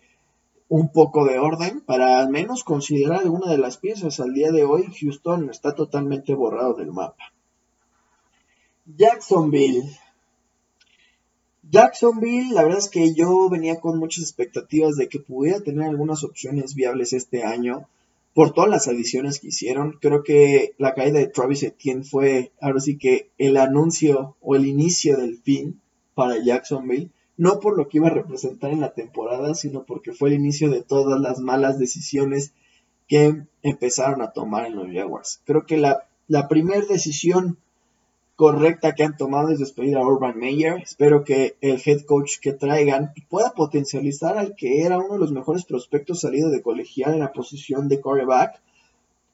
un 0.68 0.90
poco 0.90 1.24
de 1.24 1.38
orden 1.38 1.80
para 1.80 2.18
al 2.18 2.30
menos 2.30 2.64
considerar 2.64 3.20
alguna 3.20 3.50
de 3.50 3.58
las 3.58 3.76
piezas. 3.76 4.20
Al 4.20 4.32
día 4.34 4.50
de 4.50 4.64
hoy, 4.64 4.86
Houston 5.00 5.50
está 5.50 5.74
totalmente 5.74 6.34
borrado 6.34 6.74
del 6.74 6.92
mapa. 6.92 7.32
Jacksonville. 8.86 9.84
Jacksonville, 11.74 12.54
la 12.54 12.62
verdad 12.62 12.78
es 12.78 12.88
que 12.88 13.14
yo 13.14 13.48
venía 13.50 13.80
con 13.80 13.98
muchas 13.98 14.22
expectativas 14.22 14.94
de 14.94 15.08
que 15.08 15.18
pudiera 15.18 15.58
tener 15.58 15.88
algunas 15.88 16.22
opciones 16.22 16.76
viables 16.76 17.12
este 17.12 17.42
año 17.42 17.88
por 18.32 18.54
todas 18.54 18.70
las 18.70 18.86
adiciones 18.86 19.40
que 19.40 19.48
hicieron. 19.48 19.98
Creo 20.00 20.22
que 20.22 20.74
la 20.78 20.94
caída 20.94 21.18
de 21.18 21.26
Travis 21.26 21.64
Etienne 21.64 22.04
fue 22.04 22.52
ahora 22.60 22.78
sí 22.78 22.96
que 22.96 23.30
el 23.38 23.56
anuncio 23.56 24.36
o 24.40 24.54
el 24.54 24.66
inicio 24.66 25.16
del 25.16 25.38
fin 25.38 25.80
para 26.14 26.40
Jacksonville. 26.40 27.10
No 27.36 27.58
por 27.58 27.76
lo 27.76 27.88
que 27.88 27.98
iba 27.98 28.06
a 28.06 28.14
representar 28.14 28.70
en 28.70 28.80
la 28.80 28.94
temporada, 28.94 29.56
sino 29.56 29.82
porque 29.82 30.12
fue 30.12 30.28
el 30.28 30.36
inicio 30.36 30.70
de 30.70 30.82
todas 30.82 31.20
las 31.20 31.40
malas 31.40 31.80
decisiones 31.80 32.52
que 33.08 33.46
empezaron 33.64 34.22
a 34.22 34.30
tomar 34.30 34.66
en 34.66 34.76
los 34.76 34.86
Jaguars. 34.92 35.40
Creo 35.44 35.66
que 35.66 35.76
la, 35.76 36.04
la 36.28 36.46
primera 36.46 36.86
decisión 36.86 37.58
correcta 38.36 38.94
que 38.94 39.04
han 39.04 39.16
tomado 39.16 39.50
es 39.50 39.58
despedir 39.58 39.96
a 39.96 40.06
Urban 40.06 40.38
Meyer. 40.38 40.82
Espero 40.82 41.24
que 41.24 41.56
el 41.60 41.80
head 41.84 42.02
coach 42.02 42.38
que 42.40 42.52
traigan 42.52 43.12
pueda 43.28 43.52
potencializar 43.52 44.36
al 44.38 44.56
que 44.56 44.82
era 44.82 44.98
uno 44.98 45.14
de 45.14 45.20
los 45.20 45.32
mejores 45.32 45.64
prospectos 45.64 46.20
salido 46.20 46.50
de 46.50 46.62
colegial 46.62 47.14
en 47.14 47.20
la 47.20 47.32
posición 47.32 47.88
de 47.88 48.00
quarterback. 48.00 48.60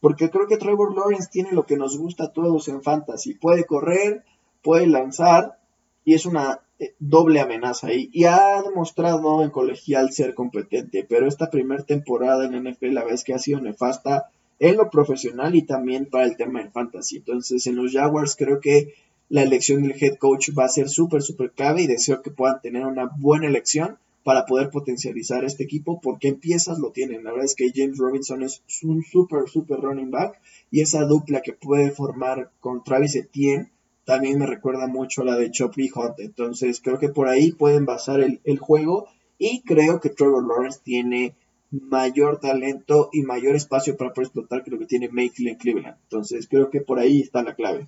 Porque 0.01 0.31
creo 0.31 0.47
que 0.47 0.57
Trevor 0.57 0.95
Lawrence 0.95 1.29
tiene 1.31 1.53
lo 1.53 1.67
que 1.67 1.77
nos 1.77 1.99
gusta 1.99 2.25
a 2.25 2.33
todos 2.33 2.69
en 2.69 2.83
fantasy. 2.83 3.35
Puede 3.35 3.65
correr, 3.65 4.25
puede 4.63 4.87
lanzar 4.87 5.59
y 6.05 6.15
es 6.15 6.25
una 6.25 6.61
eh, 6.79 6.95
doble 6.99 7.41
amenaza 7.41 7.89
ahí. 7.89 8.09
Y 8.13 8.25
ha 8.25 8.63
demostrado 8.63 9.43
en 9.43 9.51
colegial 9.51 10.13
ser 10.13 10.35
competente. 10.35 11.07
Pero 11.09 11.27
esta 11.27 11.51
primera 11.51 11.85
temporada 11.85 12.47
en 12.47 12.65
NFL 12.65 12.93
la 12.93 13.05
vez 13.05 13.25
que 13.25 13.35
ha 13.35 13.39
sido 13.39 13.61
nefasta 13.61 14.31
en 14.61 14.77
lo 14.77 14.91
profesional 14.91 15.55
y 15.55 15.63
también 15.63 16.07
para 16.07 16.27
el 16.27 16.37
tema 16.37 16.61
del 16.61 16.71
fantasy. 16.71 17.17
Entonces, 17.17 17.67
en 17.67 17.77
los 17.77 17.93
Jaguars 17.93 18.37
creo 18.37 18.61
que 18.61 18.95
la 19.31 19.43
elección 19.43 19.83
del 19.83 19.97
head 20.01 20.17
coach 20.17 20.51
va 20.57 20.67
a 20.67 20.69
ser 20.69 20.89
súper, 20.89 21.23
súper 21.23 21.53
clave 21.53 21.83
y 21.83 21.87
deseo 21.87 22.21
que 22.23 22.31
puedan 22.31 22.61
tener 22.61 22.85
una 22.85 23.11
buena 23.19 23.47
elección 23.47 23.99
para 24.23 24.45
poder 24.45 24.69
potencializar 24.71 25.45
este 25.45 25.65
equipo 25.65 26.01
porque 26.03 26.29
en 26.29 26.41
piezas 26.41 26.79
lo 26.79 26.91
tienen. 26.91 27.25
La 27.25 27.31
verdad 27.31 27.47
es 27.47 27.55
que 27.55 27.73
James 27.75 27.97
Robinson 27.97 28.43
es 28.43 28.63
un 28.83 29.03
súper, 29.03 29.49
súper 29.49 29.81
running 29.81 30.11
back 30.11 30.39
y 30.71 30.83
esa 30.83 31.05
dupla 31.05 31.41
que 31.41 31.55
puede 31.55 31.91
formar 31.91 32.51
con 32.61 32.85
Travis 32.85 33.17
Etienne 33.17 33.71
también 34.05 34.39
me 34.39 34.47
recuerda 34.47 34.89
mucho 34.89 35.23
a 35.23 35.25
la 35.25 35.37
de 35.37 35.51
Choppy 35.51 35.91
Hunt. 35.95 36.19
Entonces 36.19 36.81
creo 36.83 36.99
que 36.99 37.09
por 37.09 37.29
ahí 37.29 37.53
pueden 37.53 37.87
basar 37.87 38.21
el, 38.21 38.41
el 38.45 38.59
juego 38.59 39.07
y 39.39 39.63
creo 39.63 40.01
que 40.01 40.11
Trevor 40.11 40.47
Lawrence 40.47 40.81
tiene 40.85 41.35
mayor 41.71 42.41
talento 42.41 43.11
y 43.13 43.23
mayor 43.23 43.55
espacio 43.55 43.97
para 43.97 44.13
poder 44.13 44.27
explotar 44.27 44.65
que 44.65 44.71
lo 44.71 44.79
que 44.79 44.87
tiene 44.87 45.07
en 45.07 45.55
Cleveland. 45.57 45.97
Entonces 46.05 46.49
creo 46.49 46.71
que 46.71 46.81
por 46.81 46.99
ahí 46.99 47.21
está 47.21 47.43
la 47.43 47.55
clave. 47.55 47.87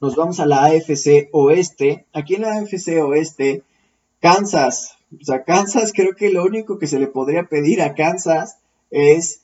Nos 0.00 0.16
vamos 0.16 0.40
a 0.40 0.46
la 0.46 0.64
AFC 0.64 1.28
Oeste. 1.32 2.06
Aquí 2.12 2.36
en 2.36 2.42
la 2.42 2.56
AFC 2.56 3.02
Oeste, 3.02 3.62
Kansas. 4.20 4.96
O 5.20 5.24
sea, 5.24 5.44
Kansas 5.44 5.92
creo 5.94 6.14
que 6.14 6.30
lo 6.30 6.44
único 6.44 6.78
que 6.78 6.86
se 6.86 6.98
le 6.98 7.06
podría 7.06 7.44
pedir 7.44 7.82
a 7.82 7.94
Kansas 7.94 8.58
es 8.90 9.39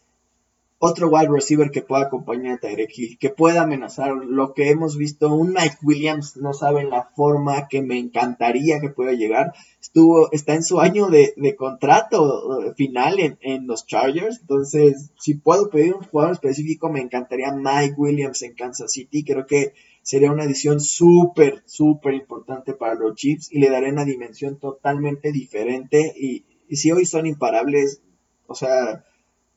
otro 0.79 1.09
wide 1.09 1.29
receiver 1.29 1.71
que 1.71 1.81
pueda 1.81 2.05
acompañar 2.05 2.55
a 2.55 2.59
Tyreek 2.59 2.91
Hill, 2.97 3.19
que 3.19 3.31
pueda 3.31 3.63
amenazar 3.63 4.15
lo 4.15 4.53
que 4.53 4.69
hemos 4.69 4.99
visto. 4.99 5.33
Un 5.33 5.55
Mike 5.55 5.79
Williams, 5.83 6.37
no 6.37 6.53
saben 6.53 6.91
la 6.91 7.09
forma 7.17 7.67
que 7.69 7.81
me 7.81 7.99
encantaría 7.99 8.81
que 8.81 8.91
pueda 8.91 9.13
llegar. 9.13 9.55
Estuvo, 9.81 10.31
está 10.33 10.55
en 10.55 10.63
su 10.63 10.81
año 10.81 11.09
de, 11.09 11.35
contrato 11.57 12.63
eh, 12.63 12.75
final 12.75 13.21
en, 13.21 13.39
en, 13.41 13.67
los 13.67 13.87
Chargers. 13.87 14.41
Entonces, 14.41 15.13
si 15.19 15.35
puedo 15.35 15.71
pedir 15.71 15.95
un 15.95 16.03
jugador 16.03 16.35
específico, 16.35 16.91
me 16.91 17.01
encantaría 17.01 17.53
Mike 17.53 17.95
Williams 17.97 18.43
en 18.43 18.55
Kansas 18.55 18.93
City. 18.93 19.25
Creo 19.25 19.47
que 19.47 19.73
sería 20.03 20.31
una 20.31 20.45
edición 20.45 20.81
súper, 20.81 21.63
súper 21.65 22.15
importante 22.15 22.75
para 22.75 22.95
los 22.95 23.15
Chiefs 23.15 23.51
y 23.51 23.61
le 23.61 23.71
daré 23.71 23.91
una 23.91 24.05
dimensión 24.05 24.59
totalmente 24.59 25.33
diferente. 25.33 26.13
Y, 26.19 26.45
y 26.69 26.77
si 26.77 26.93
hoy 26.93 27.07
son 27.07 27.25
imparables, 27.25 28.03
o 28.47 28.55
sea 28.55 29.03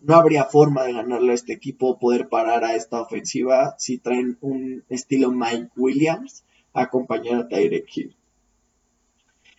no 0.02 0.16
habría 0.16 0.46
forma 0.46 0.84
de 0.84 0.94
ganarle 0.94 1.32
a 1.32 1.36
este 1.36 1.54
equipo, 1.54 2.00
poder 2.00 2.30
parar 2.30 2.64
a 2.64 2.76
esta 2.76 3.02
ofensiva 3.02 3.76
si 3.78 3.98
traen 3.98 4.38
un 4.42 4.84
estilo 4.90 5.32
Mike 5.32 5.72
Williams 5.76 6.44
a 6.74 6.84
acompañar 6.84 7.42
a 7.42 7.48
Tyreek 7.48 7.86
Hill. 7.96 8.16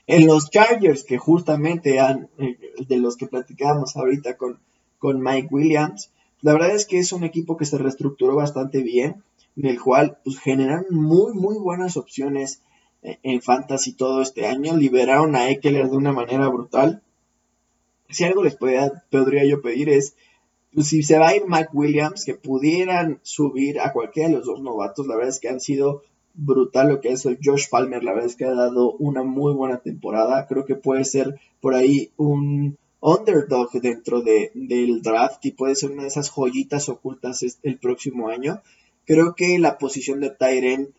En 0.07 0.27
los 0.27 0.51
Chargers, 0.51 1.05
que 1.05 1.19
justamente 1.19 2.01
han, 2.01 2.29
eh, 2.39 2.59
de 2.89 2.97
los 2.97 3.17
que 3.17 3.27
platicábamos 3.27 3.97
ahorita 3.97 4.37
con, 4.37 4.59
con 4.99 5.23
Mike 5.23 5.49
Williams, 5.51 6.11
la 6.43 6.55
verdad 6.55 6.75
es 6.75 6.87
que 6.87 6.99
es 6.99 7.13
un 7.13 7.23
equipo 7.23 7.57
que 7.57 7.67
se 7.67 7.79
reestructuró 7.79 8.35
bastante 8.35 8.83
bien, 8.83 9.23
en 9.57 9.67
el 9.67 9.81
cual 9.81 10.19
pues, 10.25 10.39
generan 10.39 10.87
muy, 10.91 11.35
muy 11.35 11.59
buenas 11.59 11.97
opciones 11.97 12.63
eh, 13.03 13.19
en 13.23 13.43
fantasy 13.43 13.93
todo 13.93 14.23
este 14.23 14.47
año. 14.47 14.77
Liberaron 14.77 15.37
a 15.37 15.51
Eckler 15.51 15.89
de 15.89 15.97
una 15.97 16.13
manera 16.13 16.49
brutal. 16.49 17.03
Si 18.09 18.25
algo 18.25 18.43
les 18.43 18.57
podría 18.57 19.45
yo 19.45 19.63
pedir 19.63 19.91
es 19.91 20.17
pues 20.73 20.89
si 20.89 21.03
se 21.03 21.19
va 21.19 21.29
a 21.29 21.37
ir 21.37 21.43
Mike 21.47 21.71
Williams, 21.73 22.25
que 22.25 22.35
pudieran 22.35 23.19
subir 23.23 23.81
a 23.81 23.93
cualquiera 23.93 24.29
de 24.29 24.37
los 24.37 24.47
dos 24.47 24.63
novatos, 24.63 25.07
la 25.07 25.17
verdad 25.17 25.31
es 25.31 25.41
que 25.41 25.49
han 25.49 25.61
sido 25.61 26.03
brutal 26.35 26.89
lo 26.89 27.01
que 27.01 27.11
es 27.11 27.27
el 27.27 27.39
Josh 27.43 27.69
Palmer, 27.69 28.05
la 28.05 28.13
verdad 28.13 28.29
es 28.29 28.37
que 28.37 28.45
ha 28.45 28.55
dado 28.55 28.93
una 28.93 29.23
muy 29.23 29.53
buena 29.53 29.79
temporada, 29.79 30.47
creo 30.47 30.65
que 30.65 30.77
puede 30.77 31.05
ser 31.05 31.41
por 31.61 31.75
ahí 31.75 32.11
un 32.17 32.79
underdog 33.01 33.71
dentro 33.73 34.23
de, 34.23 34.53
del 34.55 35.03
draft 35.03 35.45
y 35.47 35.53
puede 35.53 35.75
ser 35.75 35.91
una 35.91 36.03
de 36.03 36.09
esas 36.09 36.31
joyitas 36.31 36.89
ocultas 36.89 37.45
el 37.63 37.79
próximo 37.79 38.29
año. 38.29 38.61
Creo 39.07 39.35
que 39.35 39.59
la 39.59 39.79
posición 39.79 40.21
de 40.21 40.31
Tyrant 40.31 40.91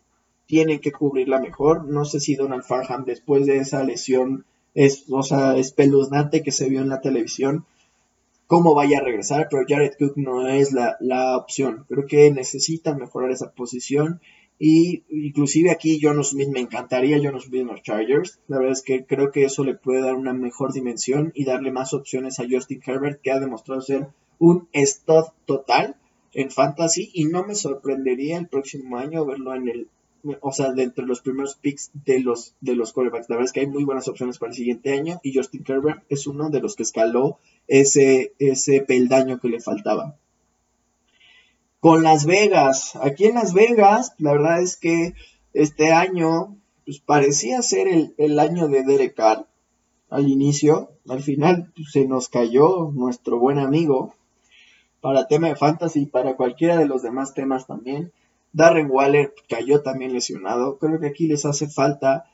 tienen 0.46 0.80
que 0.80 0.92
cubrirla 0.92 1.38
mejor. 1.38 1.86
No 1.86 2.04
sé 2.04 2.20
si 2.20 2.34
Donald 2.34 2.64
Farham 2.64 3.04
después 3.04 3.46
de 3.46 3.58
esa 3.58 3.82
lesión 3.84 4.44
es, 4.74 5.04
o 5.10 5.22
sea, 5.22 5.56
espeluznante 5.56 6.42
que 6.42 6.52
se 6.52 6.68
vio 6.68 6.80
en 6.80 6.88
la 6.88 7.00
televisión, 7.00 7.64
cómo 8.52 8.74
vaya 8.74 8.98
a 8.98 9.02
regresar, 9.02 9.48
pero 9.50 9.64
Jared 9.66 9.94
Cook 9.98 10.12
no 10.16 10.46
es 10.46 10.74
la, 10.74 11.38
opción. 11.38 11.86
Creo 11.88 12.04
que 12.06 12.30
necesitan 12.30 12.98
mejorar 12.98 13.30
esa 13.30 13.52
posición. 13.52 14.20
Y 14.58 15.04
inclusive 15.08 15.70
aquí 15.70 15.98
Jonas 15.98 16.32
Smith 16.32 16.50
me 16.50 16.60
encantaría 16.60 17.16
Jonas 17.16 17.44
Smith 17.44 17.62
en 17.62 17.68
los 17.68 17.80
Chargers. 17.80 18.40
La 18.48 18.58
verdad 18.58 18.74
es 18.74 18.82
que 18.82 19.06
creo 19.06 19.30
que 19.30 19.44
eso 19.44 19.64
le 19.64 19.74
puede 19.74 20.02
dar 20.02 20.16
una 20.16 20.34
mejor 20.34 20.74
dimensión 20.74 21.32
y 21.34 21.46
darle 21.46 21.72
más 21.72 21.94
opciones 21.94 22.40
a 22.40 22.44
Justin 22.46 22.82
Herbert, 22.84 23.22
que 23.22 23.32
ha 23.32 23.40
demostrado 23.40 23.80
ser 23.80 24.08
un 24.38 24.68
stud 24.74 25.24
total 25.46 25.96
en 26.34 26.50
fantasy. 26.50 27.10
Y 27.14 27.24
no 27.24 27.46
me 27.46 27.54
sorprendería 27.54 28.36
el 28.36 28.48
próximo 28.48 28.98
año 28.98 29.24
verlo 29.24 29.54
en 29.54 29.68
el 29.70 29.88
o 30.40 30.52
sea, 30.52 30.72
de 30.72 30.84
entre 30.84 31.06
los 31.06 31.20
primeros 31.20 31.56
picks 31.56 31.90
de 31.92 32.20
los, 32.20 32.54
de 32.60 32.76
los 32.76 32.92
quarterbacks. 32.92 33.28
La 33.28 33.36
verdad 33.36 33.46
es 33.46 33.52
que 33.52 33.60
hay 33.60 33.66
muy 33.66 33.84
buenas 33.84 34.08
opciones 34.08 34.38
para 34.38 34.50
el 34.50 34.56
siguiente 34.56 34.92
año 34.92 35.20
y 35.22 35.34
Justin 35.34 35.64
Herbert 35.66 36.04
es 36.08 36.26
uno 36.26 36.50
de 36.50 36.60
los 36.60 36.76
que 36.76 36.84
escaló 36.84 37.38
ese, 37.66 38.34
ese 38.38 38.80
peldaño 38.82 39.40
que 39.40 39.48
le 39.48 39.60
faltaba. 39.60 40.16
Con 41.80 42.02
Las 42.04 42.26
Vegas, 42.26 42.94
aquí 42.96 43.24
en 43.24 43.34
Las 43.34 43.54
Vegas, 43.54 44.14
la 44.18 44.32
verdad 44.32 44.62
es 44.62 44.76
que 44.76 45.14
este 45.52 45.92
año 45.92 46.56
pues 46.84 47.00
parecía 47.00 47.62
ser 47.62 47.88
el, 47.88 48.14
el 48.18 48.38
año 48.38 48.68
de 48.68 48.84
Derek 48.84 49.14
Carr 49.14 49.46
al 50.10 50.28
inicio. 50.28 50.90
Al 51.08 51.22
final 51.22 51.72
pues, 51.74 51.90
se 51.90 52.06
nos 52.06 52.28
cayó 52.28 52.92
nuestro 52.92 53.38
buen 53.38 53.58
amigo 53.58 54.14
para 55.00 55.26
tema 55.26 55.48
de 55.48 55.56
fantasy 55.56 56.02
y 56.02 56.06
para 56.06 56.36
cualquiera 56.36 56.76
de 56.76 56.86
los 56.86 57.02
demás 57.02 57.34
temas 57.34 57.66
también. 57.66 58.12
Darren 58.52 58.90
Waller 58.90 59.32
cayó 59.48 59.82
también 59.82 60.12
lesionado. 60.12 60.78
Creo 60.78 61.00
que 61.00 61.08
aquí 61.08 61.26
les 61.26 61.44
hace 61.44 61.68
falta 61.68 62.24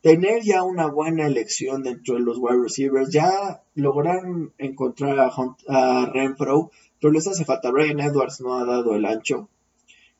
tener 0.00 0.42
ya 0.42 0.62
una 0.62 0.86
buena 0.86 1.26
elección 1.26 1.82
dentro 1.82 2.14
de 2.14 2.20
los 2.20 2.38
wide 2.38 2.62
receivers. 2.62 3.10
Ya 3.10 3.62
lograron 3.74 4.52
encontrar 4.58 5.18
a, 5.20 5.30
a 5.68 6.06
Renfro, 6.06 6.70
pero 7.00 7.12
les 7.12 7.26
hace 7.26 7.44
falta. 7.44 7.70
Brian 7.70 8.00
Edwards 8.00 8.40
no 8.40 8.54
ha 8.54 8.64
dado 8.64 8.94
el 8.94 9.04
ancho. 9.04 9.48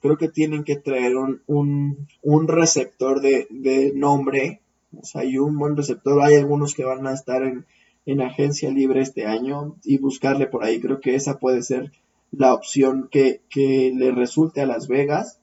Creo 0.01 0.17
que 0.17 0.29
tienen 0.29 0.63
que 0.63 0.77
traer 0.77 1.17
un, 1.17 1.43
un, 1.47 2.49
receptor 2.49 3.21
de, 3.21 3.49
de, 3.51 3.93
nombre. 3.95 4.61
O 4.97 5.05
sea, 5.05 5.23
hay 5.23 5.39
un 5.39 5.59
buen 5.59 5.77
receptor. 5.77 6.23
Hay 6.23 6.37
algunos 6.37 6.75
que 6.75 6.85
van 6.85 7.07
a 7.07 7.13
estar 7.13 7.43
en, 7.43 7.67
en 8.07 8.21
agencia 8.21 8.71
libre 8.71 9.01
este 9.01 9.27
año 9.27 9.77
y 9.83 9.99
buscarle 9.99 10.47
por 10.47 10.63
ahí. 10.63 10.81
Creo 10.81 11.01
que 11.01 11.17
esa 11.17 11.39
puede 11.39 11.63
ser 11.63 11.91
la 12.31 12.55
opción 12.55 13.09
que, 13.11 13.41
que 13.51 13.93
le 13.95 14.13
resulte 14.13 14.61
a 14.61 14.67
Las 14.67 14.87
Vegas. 14.87 15.41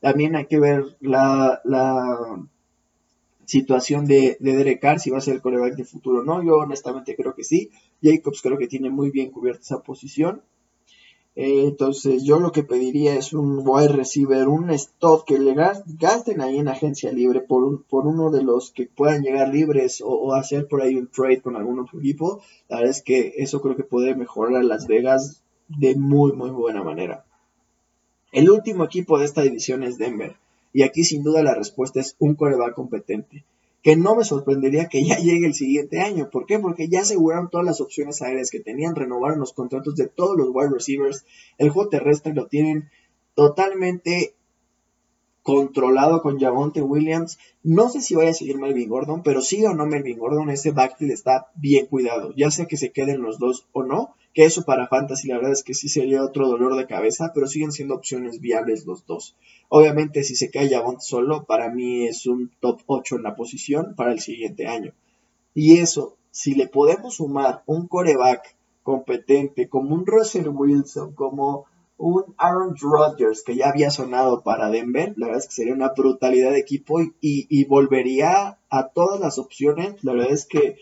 También 0.00 0.36
hay 0.36 0.46
que 0.46 0.60
ver 0.60 0.96
la, 1.00 1.60
la 1.64 2.46
situación 3.44 4.06
de, 4.06 4.36
de 4.40 4.56
Derek 4.56 4.80
Carr, 4.80 5.00
si 5.00 5.10
va 5.10 5.18
a 5.18 5.22
ser 5.22 5.34
el 5.34 5.42
coreback 5.42 5.74
de 5.74 5.84
futuro 5.84 6.20
o 6.20 6.24
no. 6.24 6.42
Yo 6.42 6.56
honestamente 6.56 7.16
creo 7.16 7.34
que 7.34 7.44
sí. 7.44 7.70
Jacobs 8.02 8.42
creo 8.42 8.58
que 8.58 8.68
tiene 8.68 8.90
muy 8.90 9.10
bien 9.10 9.30
cubierta 9.30 9.62
esa 9.62 9.82
posición. 9.82 10.42
Eh, 11.36 11.64
entonces 11.64 12.24
yo 12.24 12.40
lo 12.40 12.50
que 12.50 12.62
pediría 12.62 13.14
es 13.14 13.34
un 13.34 13.60
wide 13.62 13.88
receiver, 13.88 14.48
un 14.48 14.70
stop 14.70 15.26
que 15.26 15.38
le 15.38 15.54
gasten 15.54 16.40
ahí 16.40 16.56
en 16.56 16.68
agencia 16.68 17.12
libre 17.12 17.42
por, 17.42 17.84
por 17.84 18.06
uno 18.06 18.30
de 18.30 18.42
los 18.42 18.70
que 18.70 18.86
puedan 18.86 19.22
llegar 19.22 19.50
libres 19.50 20.02
o, 20.02 20.32
hacer 20.32 20.66
por 20.66 20.80
ahí 20.80 20.94
un 20.94 21.08
trade 21.08 21.42
con 21.42 21.54
algún 21.56 21.78
otro 21.78 21.98
equipo. 22.00 22.40
La 22.70 22.76
verdad 22.76 22.92
es 22.92 23.02
que 23.02 23.34
eso 23.36 23.60
creo 23.60 23.76
que 23.76 23.84
puede 23.84 24.14
mejorar 24.14 24.56
a 24.56 24.62
Las 24.62 24.86
Vegas 24.86 25.42
de 25.68 25.94
muy 25.94 26.32
muy 26.32 26.48
buena 26.50 26.82
manera. 26.82 27.25
El 28.36 28.50
último 28.50 28.84
equipo 28.84 29.18
de 29.18 29.24
esta 29.24 29.40
división 29.40 29.82
es 29.82 29.96
Denver. 29.96 30.36
Y 30.74 30.82
aquí 30.82 31.04
sin 31.04 31.22
duda 31.22 31.42
la 31.42 31.54
respuesta 31.54 32.00
es 32.00 32.16
un 32.18 32.34
coreback 32.34 32.74
competente 32.74 33.46
que 33.82 33.96
no 33.96 34.14
me 34.14 34.24
sorprendería 34.24 34.88
que 34.88 35.02
ya 35.02 35.16
llegue 35.22 35.46
el 35.46 35.54
siguiente 35.54 36.02
año. 36.02 36.28
¿Por 36.28 36.44
qué? 36.44 36.58
Porque 36.58 36.88
ya 36.88 37.00
aseguraron 37.00 37.48
todas 37.48 37.64
las 37.64 37.80
opciones 37.80 38.20
aéreas 38.20 38.50
que 38.50 38.60
tenían, 38.60 38.94
renovaron 38.94 39.40
los 39.40 39.54
contratos 39.54 39.96
de 39.96 40.06
todos 40.06 40.36
los 40.36 40.50
wide 40.52 40.68
receivers, 40.68 41.24
el 41.56 41.70
juego 41.70 41.88
terrestre 41.88 42.34
lo 42.34 42.46
tienen 42.46 42.90
totalmente 43.34 44.34
controlado 45.42 46.20
con 46.20 46.38
Javonte 46.38 46.82
Williams. 46.82 47.38
No 47.62 47.88
sé 47.88 48.02
si 48.02 48.16
vaya 48.16 48.32
a 48.32 48.34
seguir 48.34 48.58
Melvin 48.58 48.90
Gordon, 48.90 49.22
pero 49.22 49.40
sí 49.40 49.64
o 49.64 49.72
no 49.72 49.86
Melvin 49.86 50.18
Gordon, 50.18 50.50
ese 50.50 50.72
backfield 50.72 51.12
está 51.12 51.46
bien 51.54 51.86
cuidado. 51.86 52.34
Ya 52.36 52.50
sea 52.50 52.66
que 52.66 52.76
se 52.76 52.92
queden 52.92 53.22
los 53.22 53.38
dos 53.38 53.66
o 53.72 53.82
no, 53.82 54.14
que 54.36 54.44
eso 54.44 54.66
para 54.66 54.86
Fantasy 54.86 55.28
la 55.28 55.36
verdad 55.36 55.52
es 55.52 55.62
que 55.62 55.72
sí 55.72 55.88
sería 55.88 56.22
otro 56.22 56.46
dolor 56.46 56.76
de 56.76 56.86
cabeza, 56.86 57.32
pero 57.34 57.46
siguen 57.46 57.72
siendo 57.72 57.94
opciones 57.94 58.38
viables 58.38 58.84
los 58.84 59.06
dos. 59.06 59.34
Obviamente 59.70 60.24
si 60.24 60.36
se 60.36 60.50
cae 60.50 60.68
Javonte 60.68 61.00
solo, 61.00 61.44
para 61.44 61.70
mí 61.70 62.06
es 62.06 62.26
un 62.26 62.52
top 62.60 62.82
8 62.84 63.16
en 63.16 63.22
la 63.22 63.34
posición 63.34 63.94
para 63.96 64.12
el 64.12 64.20
siguiente 64.20 64.66
año. 64.66 64.92
Y 65.54 65.78
eso, 65.78 66.18
si 66.32 66.54
le 66.54 66.68
podemos 66.68 67.14
sumar 67.14 67.62
un 67.64 67.88
coreback 67.88 68.54
competente 68.82 69.70
como 69.70 69.94
un 69.94 70.04
Russell 70.04 70.48
Wilson, 70.48 71.14
como 71.14 71.64
un 71.96 72.34
Aaron 72.36 72.76
Rodgers 72.78 73.42
que 73.42 73.56
ya 73.56 73.70
había 73.70 73.90
sonado 73.90 74.42
para 74.42 74.68
Denver, 74.68 75.14
la 75.16 75.28
verdad 75.28 75.44
es 75.44 75.48
que 75.48 75.54
sería 75.54 75.72
una 75.72 75.94
brutalidad 75.96 76.50
de 76.50 76.58
equipo 76.58 77.00
y, 77.22 77.64
volvería 77.64 78.58
a 78.68 78.88
todas 78.88 79.18
las 79.18 79.38
opciones, 79.38 80.04
la 80.04 80.12
verdad 80.12 80.32
es 80.32 80.44
que 80.44 80.76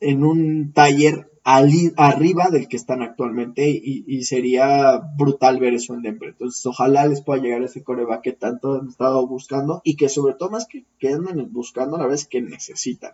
en 0.00 0.22
un 0.22 0.74
taller 0.74 1.31
arriba 1.44 2.50
del 2.50 2.68
que 2.68 2.76
están 2.76 3.02
actualmente 3.02 3.68
y, 3.68 4.22
sería 4.24 4.98
brutal 5.16 5.58
ver 5.58 5.74
eso 5.74 5.94
en 5.94 6.02
Denver. 6.02 6.30
Entonces 6.30 6.64
ojalá 6.66 7.06
les 7.06 7.20
pueda 7.20 7.42
llegar 7.42 7.62
ese 7.62 7.82
coreback 7.82 8.22
que 8.22 8.32
tanto 8.32 8.74
han 8.74 8.88
estado 8.88 9.26
buscando 9.26 9.80
y 9.84 9.96
que 9.96 10.08
sobre 10.08 10.34
todo 10.34 10.50
más 10.50 10.66
que, 10.66 10.84
que 10.98 11.08
andan 11.08 11.52
buscando, 11.52 11.96
la 11.96 12.04
verdad 12.04 12.20
es 12.20 12.26
que 12.26 12.42
necesitan. 12.42 13.12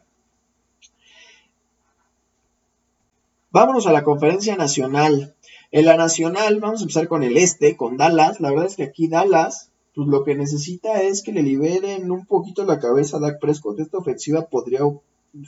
Vámonos 3.51 3.87
a 3.87 3.93
la 3.93 4.05
conferencia 4.05 4.57
nacional. 4.57 5.35
En 5.71 5.87
la 5.87 5.97
nacional, 5.97 6.61
vamos 6.61 6.81
a 6.81 6.83
empezar 6.83 7.09
con 7.09 7.23
el 7.23 7.37
este, 7.39 7.77
con 7.77 7.97
Dallas. 7.97 8.41
La 8.41 8.51
verdad 8.51 8.67
es 8.67 8.77
que 8.77 8.85
aquí 8.85 9.09
Dallas, 9.09 9.71
pues 9.95 10.07
lo 10.07 10.23
que 10.23 10.35
necesita 10.35 11.03
es 11.03 11.23
que 11.23 11.33
le 11.33 11.43
liberen 11.43 12.11
un 12.11 12.27
poquito 12.27 12.65
la 12.65 12.79
cabeza 12.79 13.17
a 13.17 13.21
Dak 13.21 13.41
Prescott. 13.41 13.81
Esta 13.81 13.99
ofensiva 13.99 14.47
podría 14.47 14.81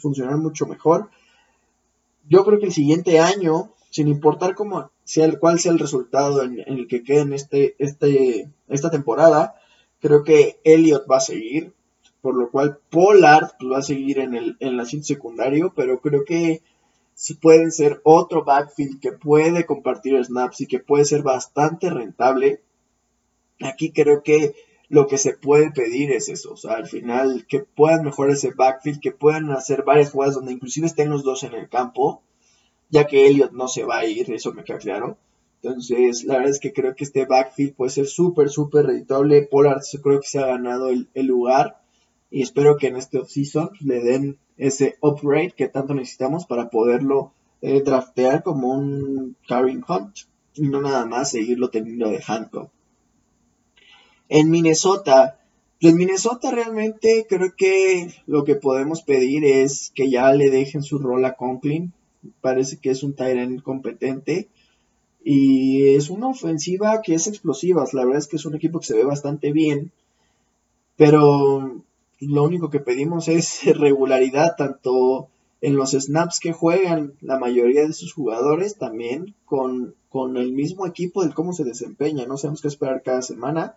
funcionar 0.01 0.39
mucho 0.39 0.67
mejor. 0.67 1.11
Yo 2.31 2.45
creo 2.45 2.61
que 2.61 2.67
el 2.67 2.73
siguiente 2.73 3.19
año, 3.19 3.75
sin 3.91 4.07
importar 4.07 4.55
cómo 4.55 4.91
sea 5.05 5.25
el, 5.27 5.41
cuál 5.41 5.59
sea 5.59 5.73
el 5.73 5.81
resultado 5.81 6.43
en, 6.45 6.61
el 6.65 6.87
que 6.87 7.03
quede 7.03 7.23
en 7.23 7.33
este, 7.33 7.75
este, 7.79 8.49
esta 8.69 8.91
temporada, 8.91 9.57
creo 10.01 10.23
que 10.23 10.61
Elliot 10.65 11.11
va 11.11 11.19
a 11.19 11.21
seguir. 11.21 11.75
Por 12.23 12.37
lo 12.37 12.51
cual 12.51 12.79
Pollard 12.91 13.53
pues, 13.59 13.73
va 13.73 13.79
a 13.79 13.83
seguir 13.83 14.19
en 14.19 14.35
el 14.35 14.57
en 14.61 15.05
secundario, 15.05 15.73
pero 15.75 16.01
creo 16.01 16.25
que 16.27 16.61
si 17.15 17.35
pueden 17.35 17.73
ser 17.73 18.01
otro 18.05 18.45
backfield 18.45 19.01
que 19.01 19.13
puede 19.13 19.67
compartir 19.67 20.23
snaps 20.25 20.63
y 20.63 20.67
que 20.67 20.79
puede 20.79 21.05
ser 21.05 21.23
bastante 21.23 21.91
rentable. 21.91 22.63
Aquí 23.61 23.91
creo 23.91 24.23
que 24.23 24.55
lo 24.91 25.07
que 25.07 25.19
se 25.19 25.35
puede 25.35 25.71
pedir 25.71 26.11
es 26.11 26.29
eso, 26.29 26.53
o 26.53 26.57
sea, 26.57 26.73
al 26.73 26.89
final 26.89 27.47
que 27.49 27.61
puedan 27.61 28.05
mejorar 28.05 28.33
ese 28.33 28.51
backfield, 28.51 28.99
que 28.99 29.13
puedan 29.13 29.53
hacer 29.53 29.85
varias 29.85 30.11
jugadas 30.11 30.35
donde 30.35 30.53
inclusive 30.53 30.89
estén 30.89 31.11
los 31.11 31.23
dos 31.23 31.45
en 31.45 31.55
el 31.55 31.69
campo, 31.69 32.23
ya 32.89 33.07
que 33.07 33.29
Elliot 33.29 33.53
no 33.53 33.69
se 33.69 33.85
va 33.85 33.99
a 33.99 34.05
ir, 34.05 34.33
eso 34.33 34.53
me 34.53 34.65
queda 34.65 34.79
claro. 34.79 35.17
Entonces, 35.63 36.25
la 36.25 36.39
verdad 36.39 36.51
es 36.51 36.59
que 36.59 36.73
creo 36.73 36.97
que 36.97 37.05
este 37.05 37.25
backfield 37.25 37.77
puede 37.77 37.91
ser 37.91 38.07
súper, 38.07 38.51
súper 38.51 38.87
reditable. 38.87 39.43
Pollard 39.43 39.83
creo 40.03 40.21
que 40.21 40.27
se 40.27 40.41
ha 40.41 40.47
ganado 40.47 40.89
el, 40.89 41.09
lugar 41.15 41.81
y 42.29 42.43
espero 42.43 42.77
que 42.77 42.89
en 42.89 42.97
este 42.97 43.19
offseason 43.19 43.71
le 43.81 44.01
den 44.01 44.39
ese 44.57 44.97
upgrade 45.03 45.53
que 45.53 45.69
tanto 45.69 45.95
necesitamos 45.95 46.47
para 46.47 46.69
poderlo 46.69 47.33
eh, 47.63 47.81
draftear 47.83 48.43
como 48.43 48.73
un 48.73 49.37
carrying 49.47 49.85
hunt 49.87 50.17
y 50.55 50.63
no 50.63 50.81
nada 50.81 51.07
más 51.07 51.31
seguirlo 51.31 51.71
teniendo 51.71 52.11
de 52.11 52.21
handcuff. 52.27 52.71
En 54.31 54.49
Minnesota, 54.49 55.41
pues 55.81 55.93
Minnesota 55.93 56.53
realmente 56.53 57.27
creo 57.29 57.53
que 57.57 58.15
lo 58.27 58.45
que 58.45 58.55
podemos 58.55 59.03
pedir 59.03 59.45
es 59.45 59.91
que 59.93 60.09
ya 60.09 60.33
le 60.33 60.51
dejen 60.51 60.85
su 60.85 61.01
rol 61.01 61.25
a 61.25 61.35
Conklin. 61.35 61.93
Parece 62.41 62.77
que 62.77 62.91
es 62.91 63.03
un 63.03 63.15
Tyrant 63.15 63.61
competente. 63.61 64.49
Y 65.25 65.97
es 65.97 66.11
una 66.11 66.29
ofensiva 66.29 67.03
que 67.03 67.15
es 67.15 67.27
explosiva. 67.27 67.85
La 67.93 68.05
verdad 68.05 68.21
es 68.21 68.29
que 68.29 68.37
es 68.37 68.47
un 68.47 68.55
equipo 68.55 68.79
que 68.79 68.87
se 68.87 68.97
ve 68.97 69.05
bastante 69.05 69.51
bien. 69.51 69.91
Pero 70.97 71.83
lo 72.21 72.45
único 72.45 72.71
que 72.71 72.79
pedimos 72.79 73.27
es 73.27 73.65
regularidad 73.77 74.55
tanto 74.57 75.29
en 75.61 75.75
los 75.75 75.91
snaps 75.91 76.39
que 76.39 76.53
juegan 76.53 77.15
la 77.21 77.37
mayoría 77.37 77.85
de 77.85 77.93
sus 77.93 78.13
jugadores, 78.13 78.77
también 78.77 79.35
con, 79.45 79.97
con 80.09 80.37
el 80.37 80.53
mismo 80.53 80.87
equipo 80.87 81.23
del 81.23 81.35
cómo 81.35 81.53
se 81.53 81.65
desempeña, 81.65 82.27
no 82.27 82.39
sabemos 82.39 82.63
qué 82.63 82.69
esperar 82.69 83.03
cada 83.03 83.23
semana. 83.23 83.75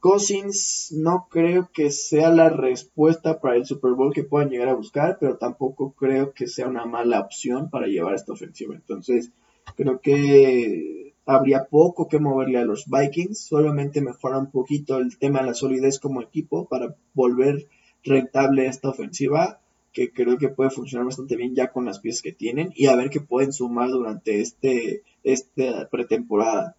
Cousins 0.00 0.92
no 0.96 1.26
creo 1.30 1.70
que 1.72 1.90
sea 1.90 2.30
la 2.30 2.48
respuesta 2.48 3.40
para 3.40 3.56
el 3.56 3.66
Super 3.66 3.92
Bowl 3.92 4.12
que 4.12 4.24
puedan 4.24 4.50
llegar 4.50 4.68
a 4.68 4.74
buscar, 4.74 5.18
pero 5.20 5.36
tampoco 5.36 5.92
creo 5.92 6.32
que 6.32 6.46
sea 6.46 6.68
una 6.68 6.86
mala 6.86 7.20
opción 7.20 7.70
para 7.70 7.86
llevar 7.86 8.14
esta 8.14 8.32
ofensiva. 8.32 8.74
Entonces, 8.74 9.32
creo 9.76 10.00
que 10.00 11.14
habría 11.26 11.64
poco 11.64 12.08
que 12.08 12.20
moverle 12.20 12.58
a 12.58 12.64
los 12.64 12.86
Vikings, 12.86 13.46
solamente 13.46 14.00
mejora 14.00 14.38
un 14.38 14.50
poquito 14.50 14.98
el 14.98 15.18
tema 15.18 15.40
de 15.40 15.46
la 15.46 15.54
solidez 15.54 15.98
como 15.98 16.22
equipo 16.22 16.66
para 16.66 16.94
volver 17.14 17.66
rentable 18.04 18.66
esta 18.66 18.90
ofensiva, 18.90 19.60
que 19.92 20.12
creo 20.12 20.38
que 20.38 20.48
puede 20.48 20.70
funcionar 20.70 21.06
bastante 21.06 21.36
bien 21.36 21.54
ya 21.54 21.72
con 21.72 21.84
las 21.84 21.98
piezas 21.98 22.22
que 22.22 22.32
tienen 22.32 22.72
y 22.76 22.86
a 22.86 22.96
ver 22.96 23.10
qué 23.10 23.20
pueden 23.20 23.52
sumar 23.52 23.90
durante 23.90 24.40
este, 24.40 25.02
esta 25.24 25.88
pretemporada. 25.88 26.76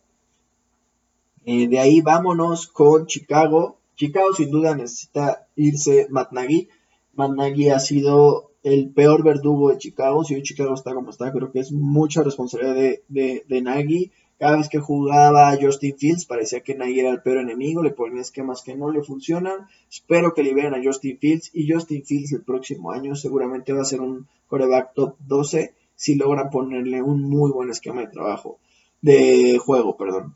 Eh, 1.50 1.70
de 1.70 1.80
ahí 1.80 2.02
vámonos 2.02 2.68
con 2.68 3.06
Chicago. 3.06 3.78
Chicago 3.95 4.34
sin 4.34 4.52
duda 4.52 4.76
necesita 4.76 5.48
irse 5.56 6.08
Matt 6.10 6.34
Nagy. 6.34 6.68
Matt 7.16 7.38
Nagy 7.38 7.70
ha 7.70 7.80
sido 7.80 8.52
el 8.64 8.89
peor 8.89 9.24
verdugo 9.24 9.70
de 9.70 9.78
Chicago. 9.78 10.26
Si 10.26 10.36
hoy 10.36 10.43
Chicago 10.43 10.74
está 10.74 10.93
como 10.93 11.10
está, 11.10 11.32
creo 11.32 11.50
que 11.50 11.62
es 11.62 11.72
mucha 11.72 12.22
responsabilidad 12.22 12.76
de, 13.08 13.45
de, 13.48 13.62
Nagy. 13.62 14.12
Cada 14.38 14.58
vez 14.58 14.68
que 14.68 14.80
jugaba 14.80 15.58
Justin 15.60 15.98
Fields 15.98 16.26
parecía 16.26 16.60
que 16.60 16.76
Nagy 16.76 17.00
era 17.00 17.12
el 17.12 17.22
peor 17.22 17.38
enemigo, 17.38 17.82
le 17.82 17.91
ponía 17.91 18.22
esquemas 18.22 18.62
que 18.62 18.76
no 18.76 18.91
le 18.91 19.02
funcionan. 19.02 19.68
Espero 19.89 20.34
que 20.34 20.43
liberen 20.43 20.74
a 20.74 20.84
Justin 20.84 21.18
Fields 21.18 21.52
y 21.54 21.72
Justin 21.72 22.04
Fields 22.04 22.34
el 22.34 22.43
próximo 22.43 22.91
año 22.91 23.16
seguramente 23.16 23.72
va 23.72 23.84
a 23.84 23.86
ser 23.86 24.02
un 24.02 24.28
coreback 24.48 24.93
top 24.93 25.16
12 25.26 25.74
si 25.95 26.16
logran 26.16 26.50
ponerle 26.50 27.02
un 27.02 27.22
muy 27.22 27.52
buen 27.52 27.70
esquema 27.70 28.02
de 28.02 28.08
trabajo, 28.08 28.60
de 29.02 29.58
juego, 29.60 29.95
perdón. 29.95 30.36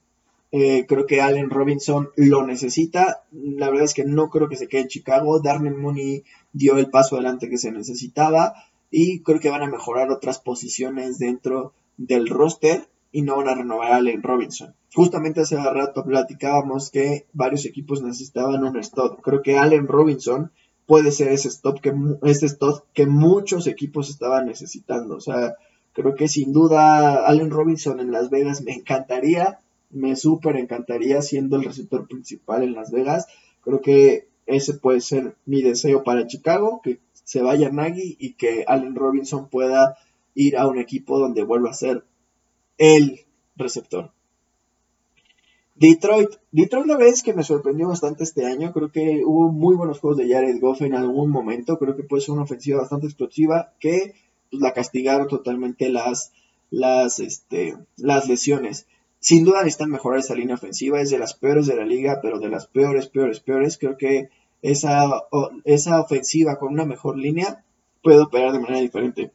Eh, 0.51 0.85
creo 0.85 1.05
que 1.05 1.21
Allen 1.21 1.49
Robinson 1.49 2.09
lo 2.15 2.45
necesita. 2.45 3.23
La 3.31 3.69
verdad 3.69 3.85
es 3.85 3.93
que 3.93 4.03
no 4.03 4.29
creo 4.29 4.49
que 4.49 4.57
se 4.57 4.67
quede 4.67 4.81
en 4.81 4.87
Chicago. 4.89 5.39
Darnell 5.39 5.77
Mooney 5.77 6.23
dio 6.51 6.77
el 6.77 6.89
paso 6.89 7.15
adelante 7.15 7.49
que 7.49 7.57
se 7.57 7.71
necesitaba. 7.71 8.53
Y 8.89 9.21
creo 9.21 9.39
que 9.39 9.49
van 9.49 9.63
a 9.63 9.69
mejorar 9.69 10.11
otras 10.11 10.39
posiciones 10.39 11.17
dentro 11.17 11.73
del 11.97 12.27
roster 12.27 12.87
y 13.13 13.21
no 13.21 13.37
van 13.37 13.47
a 13.47 13.55
renovar 13.55 13.91
a 13.91 13.97
Allen 13.97 14.23
Robinson. 14.23 14.73
Justamente 14.93 15.41
hace 15.41 15.55
rato 15.55 16.03
platicábamos 16.03 16.89
que 16.89 17.25
varios 17.33 17.65
equipos 17.65 18.01
necesitaban 18.01 18.63
un 18.63 18.77
stop. 18.77 19.21
Creo 19.21 19.41
que 19.41 19.57
Allen 19.57 19.87
Robinson 19.87 20.51
puede 20.85 21.11
ser 21.11 21.29
ese 21.29 21.47
stop 21.47 21.79
que, 21.79 21.93
ese 22.23 22.47
stop 22.47 22.83
que 22.93 23.05
muchos 23.07 23.67
equipos 23.67 24.09
estaban 24.09 24.45
necesitando. 24.45 25.15
O 25.15 25.21
sea, 25.21 25.55
creo 25.93 26.15
que 26.15 26.27
sin 26.27 26.51
duda 26.51 27.25
Allen 27.25 27.51
Robinson 27.51 28.01
en 28.01 28.11
Las 28.11 28.29
Vegas 28.29 28.61
me 28.61 28.73
encantaría 28.73 29.59
me 29.91 30.15
súper 30.15 30.57
encantaría 30.57 31.21
siendo 31.21 31.57
el 31.57 31.63
receptor 31.63 32.07
principal 32.07 32.63
en 32.63 32.73
Las 32.73 32.91
Vegas. 32.91 33.27
Creo 33.61 33.81
que 33.81 34.27
ese 34.45 34.73
puede 34.73 35.01
ser 35.01 35.35
mi 35.45 35.61
deseo 35.61 36.03
para 36.03 36.27
Chicago, 36.27 36.81
que 36.83 36.99
se 37.13 37.41
vaya 37.41 37.69
Nagy 37.69 38.17
y 38.19 38.33
que 38.33 38.65
Allen 38.67 38.95
Robinson 38.95 39.49
pueda 39.49 39.97
ir 40.33 40.57
a 40.57 40.67
un 40.67 40.79
equipo 40.79 41.19
donde 41.19 41.43
vuelva 41.43 41.69
a 41.69 41.73
ser 41.73 42.03
el 42.77 43.21
receptor. 43.55 44.11
Detroit. 45.75 46.29
Detroit 46.51 46.85
la 46.85 46.97
vez 46.97 47.23
que 47.23 47.33
me 47.33 47.43
sorprendió 47.43 47.87
bastante 47.87 48.23
este 48.23 48.45
año. 48.45 48.71
Creo 48.71 48.91
que 48.91 49.23
hubo 49.25 49.51
muy 49.51 49.75
buenos 49.75 49.99
juegos 49.99 50.17
de 50.17 50.31
Jared 50.31 50.59
Goff 50.59 50.81
en 50.81 50.93
algún 50.93 51.31
momento. 51.31 51.79
Creo 51.79 51.95
que 51.95 52.03
puede 52.03 52.21
ser 52.21 52.33
una 52.33 52.43
ofensiva 52.43 52.81
bastante 52.81 53.07
explosiva 53.07 53.73
que 53.79 54.13
pues, 54.51 54.61
la 54.61 54.73
castigaron 54.73 55.27
totalmente 55.27 55.89
las, 55.89 56.33
las, 56.69 57.19
este, 57.19 57.77
las 57.97 58.27
lesiones. 58.27 58.85
Sin 59.21 59.45
duda 59.45 59.59
necesitan 59.59 59.91
mejorar 59.91 60.19
esa 60.19 60.33
línea 60.33 60.55
ofensiva, 60.55 60.99
es 60.99 61.11
de 61.11 61.19
las 61.19 61.35
peores 61.35 61.67
de 61.67 61.75
la 61.75 61.85
liga, 61.85 62.19
pero 62.23 62.39
de 62.39 62.49
las 62.49 62.65
peores, 62.65 63.07
peores, 63.07 63.39
peores. 63.39 63.77
Creo 63.77 63.95
que 63.95 64.29
esa, 64.63 65.07
esa 65.63 66.01
ofensiva 66.01 66.57
con 66.57 66.73
una 66.73 66.85
mejor 66.85 67.19
línea 67.19 67.63
puede 68.01 68.19
operar 68.19 68.51
de 68.51 68.59
manera 68.59 68.79
diferente. 68.79 69.31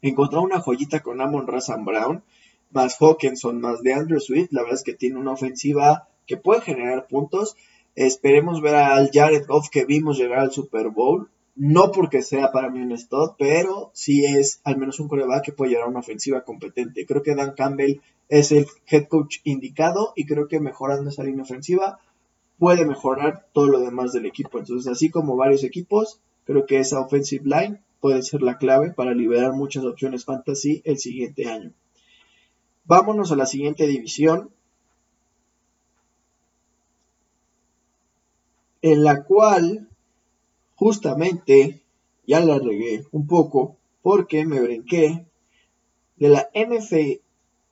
Encontrar 0.00 0.42
una 0.42 0.60
joyita 0.60 1.00
con 1.00 1.20
Amon 1.20 1.48
Razan 1.48 1.84
Brown, 1.84 2.22
más 2.70 2.96
Hawkinson, 3.00 3.60
más 3.60 3.82
de 3.82 3.94
Andrew 3.94 4.20
Swift, 4.20 4.52
la 4.52 4.62
verdad 4.62 4.78
es 4.78 4.84
que 4.84 4.94
tiene 4.94 5.18
una 5.18 5.32
ofensiva 5.32 6.06
que 6.28 6.36
puede 6.36 6.60
generar 6.60 7.08
puntos. 7.08 7.56
Esperemos 7.96 8.62
ver 8.62 8.76
al 8.76 9.10
Jared 9.12 9.44
Goff 9.48 9.70
que 9.70 9.84
vimos 9.84 10.18
llegar 10.18 10.38
al 10.38 10.52
Super 10.52 10.90
Bowl. 10.90 11.30
No 11.56 11.90
porque 11.90 12.22
sea 12.22 12.52
para 12.52 12.70
mí 12.70 12.80
un 12.80 12.92
stop, 12.92 13.36
pero 13.38 13.90
sí 13.92 14.24
es 14.24 14.60
al 14.62 14.76
menos 14.76 15.00
un 15.00 15.08
coreback 15.08 15.44
que 15.44 15.52
puede 15.52 15.72
llevar 15.72 15.86
a 15.86 15.90
una 15.90 16.00
ofensiva 16.00 16.42
competente. 16.42 17.06
Creo 17.06 17.22
que 17.22 17.34
Dan 17.34 17.54
Campbell 17.56 18.00
es 18.28 18.52
el 18.52 18.66
head 18.86 19.06
coach 19.08 19.38
indicado 19.44 20.12
y 20.16 20.26
creo 20.26 20.48
que 20.48 20.60
mejorando 20.60 21.10
esa 21.10 21.24
línea 21.24 21.44
ofensiva 21.44 21.98
puede 22.58 22.86
mejorar 22.86 23.46
todo 23.52 23.68
lo 23.68 23.80
demás 23.80 24.12
del 24.12 24.26
equipo. 24.26 24.58
Entonces, 24.58 24.90
así 24.90 25.10
como 25.10 25.36
varios 25.36 25.64
equipos, 25.64 26.20
creo 26.44 26.66
que 26.66 26.78
esa 26.78 27.00
offensive 27.00 27.44
line 27.44 27.80
puede 28.00 28.22
ser 28.22 28.42
la 28.42 28.58
clave 28.58 28.90
para 28.90 29.14
liberar 29.14 29.52
muchas 29.52 29.84
opciones 29.84 30.24
fantasy 30.24 30.82
el 30.84 30.98
siguiente 30.98 31.48
año. 31.48 31.72
Vámonos 32.84 33.32
a 33.32 33.36
la 33.36 33.46
siguiente 33.46 33.86
división, 33.86 34.50
en 38.82 39.02
la 39.04 39.24
cual 39.24 39.88
justamente 40.76 41.80
ya 42.26 42.40
la 42.40 42.58
regué 42.58 43.04
un 43.12 43.26
poco 43.26 43.76
porque 44.02 44.44
me 44.44 44.60
brinqué 44.60 45.24
de 46.16 46.28
la 46.28 46.50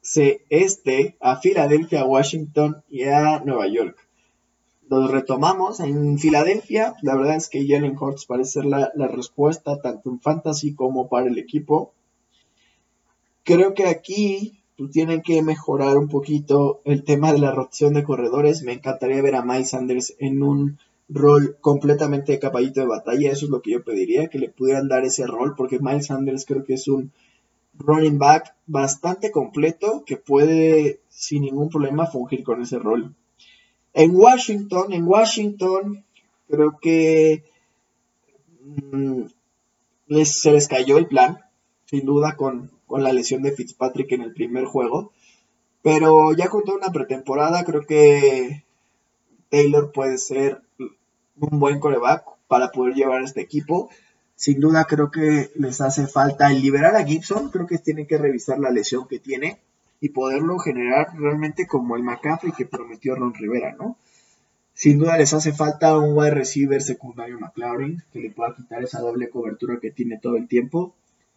NFC 0.03 0.43
este 0.49 1.17
a 1.21 1.37
Filadelfia, 1.37 2.05
Washington 2.05 2.83
y 2.91 3.05
a 3.05 3.41
Nueva 3.45 3.69
York. 3.69 3.97
Los 4.89 5.11
retomamos 5.11 5.81
en 5.81 6.19
Filadelfia. 6.19 6.95
La 7.03 7.17
verdad 7.17 7.37
es 7.37 7.49
que 7.49 7.67
Jalen 7.67 7.97
Hurts 7.99 8.27
parece 8.27 8.51
ser 8.51 8.65
la, 8.67 8.91
la, 8.95 9.09
respuesta 9.09 9.81
tanto 9.81 10.11
en 10.11 10.21
fantasy 10.21 10.75
como 10.75 11.09
para 11.09 11.29
el 11.29 11.39
equipo. 11.39 11.95
Creo 13.45 13.75
que 13.75 13.87
aquí 13.87 14.61
pues, 14.77 14.91
tienen 14.91 15.23
que 15.23 15.41
mejorar 15.41 15.97
un 15.97 16.09
poquito 16.09 16.81
el 16.85 17.05
tema 17.05 17.33
de 17.33 17.39
la 17.39 17.53
rotación 17.53 17.95
de 17.95 18.05
corredores. 18.05 18.63
Me 18.63 18.73
encantaría 18.73 19.23
ver 19.23 19.37
a 19.37 19.45
Miles 19.45 19.71
Sanders 19.71 20.15
en 20.19 20.43
un 20.43 20.79
rol 21.09 21.57
completamente 21.61 22.33
de 22.33 22.39
caballito 22.39 22.81
de 22.81 22.87
batalla. 22.87 23.31
Eso 23.31 23.47
es 23.47 23.51
lo 23.51 23.63
que 23.63 23.73
yo 23.73 23.85
pediría, 23.85 24.29
que 24.29 24.39
le 24.39 24.51
pudieran 24.51 24.89
dar 24.89 25.05
ese 25.05 25.27
rol, 25.27 25.55
porque 25.57 25.79
Miles 25.81 26.07
Sanders 26.07 26.45
creo 26.45 26.65
que 26.65 26.75
es 26.75 26.89
un 26.89 27.13
running 27.85 28.19
back 28.19 28.55
bastante 28.67 29.31
completo 29.31 30.05
que 30.05 30.17
puede 30.17 31.01
sin 31.09 31.43
ningún 31.43 31.69
problema 31.69 32.07
fungir 32.07 32.43
con 32.45 32.63
ese 32.63 32.79
rol. 32.79 33.15
En 33.93 34.15
Washington, 34.15 34.93
en 34.93 35.07
Washington, 35.07 36.05
creo 36.49 36.79
que 36.81 37.45
mm, 38.61 39.23
se 40.25 40.53
les 40.53 40.69
cayó 40.69 40.99
el 40.99 41.07
plan, 41.07 41.39
sin 41.85 42.07
duda, 42.07 42.37
con, 42.37 42.71
con, 42.87 43.03
la 43.03 43.13
lesión 43.13 43.43
de 43.43 43.53
Fitzpatrick 43.53 44.13
en 44.13 44.23
el 44.23 44.33
primer 44.33 44.65
juego. 44.65 45.13
Pero 45.83 46.33
ya 46.33 46.49
con 46.49 46.65
toda 46.65 46.79
una 46.79 46.93
pretemporada, 46.93 47.65
creo 47.65 47.83
que 47.83 48.65
Taylor 49.51 49.93
puede 49.93 50.17
ser 50.17 50.63
un 51.37 51.59
buen 51.59 51.81
coreback 51.81 52.25
para 52.47 52.71
poder 52.71 52.95
llevar 52.95 53.23
este 53.23 53.41
equipo. 53.41 53.91
Sin 54.43 54.59
duda 54.59 54.87
creo 54.87 55.09
que 55.13 55.53
les 55.55 55.81
hace 55.81 56.09
falta 56.09 56.51
el 56.51 56.61
liberar 56.61 56.97
a 56.97 57.05
Gibson, 57.05 57.51
creo 57.51 57.65
que 57.65 57.79
tienen 57.79 58.09
que 58.09 58.19
revisar 58.19 58.59
la 58.59 58.73
lesión 58.73 59.07
que 59.07 59.21
tiene 59.21 59.61
y 60.01 60.09
poderlo 60.09 60.59
generar 60.59 61.17
realmente 61.17 61.65
como 61.69 61.95
el 61.95 62.03
McCaffrey 62.03 62.53
que 62.53 62.67
prometió 62.67 63.15
Ron 63.15 63.35
Rivera, 63.35 63.77
¿no? 63.79 63.97
Sin 64.75 64.99
duda 64.99 65.17
les 65.17 65.33
hace 65.33 65.53
falta 65.53 65.97
un 65.97 66.19
wide 66.19 66.33
receiver 66.33 66.83
secundario 66.83 67.39
McLaurin 67.39 68.03
que 68.13 68.19
le 68.19 68.31
pueda 68.33 68.57
quitar 68.57 68.83
esa 68.83 68.99
doble 68.99 69.31
cobertura 69.31 69.79
que 69.81 69.93
tiene 69.93 70.19
todo 70.19 70.37
el 70.37 70.49
tiempo. 70.49 70.93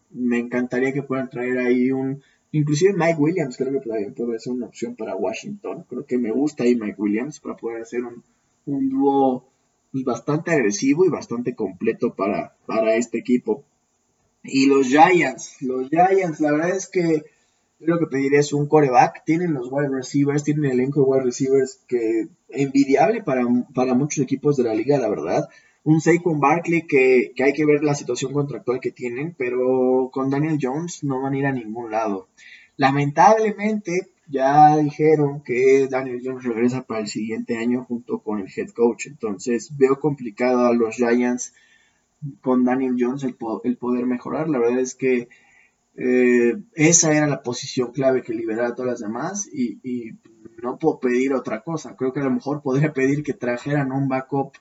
Me 0.10 0.40
encantaría 0.40 0.92
que 0.92 1.04
puedan 1.04 1.30
traer 1.30 1.60
ahí 1.60 1.92
un, 1.92 2.24
inclusive 2.54 2.94
Mike 2.94 3.20
Williams 3.20 3.56
creo 3.56 3.72
que 3.72 3.82
puede 3.82 4.40
ser 4.40 4.54
una 4.54 4.66
opción 4.66 4.96
para 4.96 5.16
Washington. 5.16 5.86
Creo 5.88 6.08
que 6.08 6.18
me 6.18 6.32
gusta 6.32 6.64
ahí 6.64 6.76
Mike 6.76 7.00
Williams 7.00 7.40
para 7.40 7.56
poder 7.56 7.84
hacer 7.84 8.04
un, 8.04 8.24
un 8.66 8.90
dúo 8.90 9.46
pues, 9.96 10.04
bastante 10.04 10.52
agresivo 10.52 11.06
y 11.06 11.10
bastante 11.10 11.56
completo 11.56 12.16
para, 12.16 12.54
para 12.66 12.98
este 12.98 13.18
equipo. 13.18 13.64
Y 14.44 14.66
los 14.66 14.88
Giants, 14.88 15.62
los 15.62 15.90
Giants, 15.90 16.42
la 16.42 16.52
verdad 16.52 16.76
es 16.76 16.90
que 16.90 17.24
lo 17.80 17.98
que 17.98 18.08
pediría 18.08 18.42
es 18.42 18.52
un 18.52 18.68
coreback. 18.68 19.24
Tienen 19.24 19.54
los 19.54 19.70
wide 19.72 19.88
receivers, 19.88 20.44
tienen 20.44 20.66
el 20.66 20.72
elenco 20.72 21.00
de 21.00 21.06
wide 21.06 21.24
receivers 21.24 21.80
que 21.88 22.28
envidiable 22.50 23.24
para, 23.24 23.46
para 23.74 23.94
muchos 23.94 24.22
equipos 24.22 24.58
de 24.58 24.66
la 24.66 24.76
liga, 24.76 24.98
la 24.98 25.08
verdad. 25.08 25.48
Un 25.86 26.02
Saquon 26.02 26.42
Barkley 26.42 26.86
que, 26.88 27.32
que, 27.34 27.46
hay 27.46 27.54
que 27.54 27.66
ver 27.66 27.82
la 27.82 27.96
situación 27.96 28.34
contractual 28.34 28.82
que 28.82 28.92
tienen, 28.92 29.34
pero 29.38 30.10
con 30.12 30.30
Daniel 30.30 30.60
Jones 30.62 31.06
no 31.06 31.22
van 31.22 31.36
a 31.36 31.38
ir 31.38 31.46
a 31.46 31.54
ningún 31.54 31.92
lado. 31.92 32.28
Lamentablemente, 32.76 34.10
ya 34.28 34.78
dijeron 34.78 35.42
que 35.44 35.88
Daniel 35.90 36.22
Jones 36.24 36.44
regresa 36.44 36.84
para 36.84 37.02
el 37.02 37.08
siguiente 37.08 37.58
año 37.58 37.84
junto 37.84 38.20
con 38.20 38.40
el 38.40 38.48
head 38.56 38.70
coach. 38.70 39.08
Entonces 39.08 39.76
veo 39.78 40.00
complicado 40.00 40.66
a 40.66 40.74
los 40.74 40.96
Giants 40.96 41.54
con 42.42 42.64
Daniel 42.64 42.96
Jones 42.98 43.24
el, 43.24 43.36
poder 43.36 44.06
mejorar. 44.06 44.50
La 44.50 44.60
verdad 44.60 44.80
es 44.80 44.96
que 44.96 45.30
eh, 45.96 46.58
esa 46.74 47.14
era 47.16 47.28
la 47.28 47.44
posición 47.44 47.92
clave 47.92 48.22
que 48.22 48.34
liberara 48.34 48.70
a 48.70 48.76
todas 48.76 48.92
las 48.92 49.00
demás 49.00 49.48
y, 49.52 49.80
y, 49.84 50.14
no 50.62 50.80
puedo 50.80 51.00
pedir 51.00 51.34
otra 51.34 51.62
cosa. 51.62 51.96
Creo 51.96 52.12
que 52.14 52.22
a 52.22 52.24
lo 52.24 52.32
mejor 52.32 52.62
podría 52.62 52.94
pedir 52.94 53.24
que 53.24 53.34
trajeran 53.34 53.92
un 53.92 54.08
backup 54.08 54.54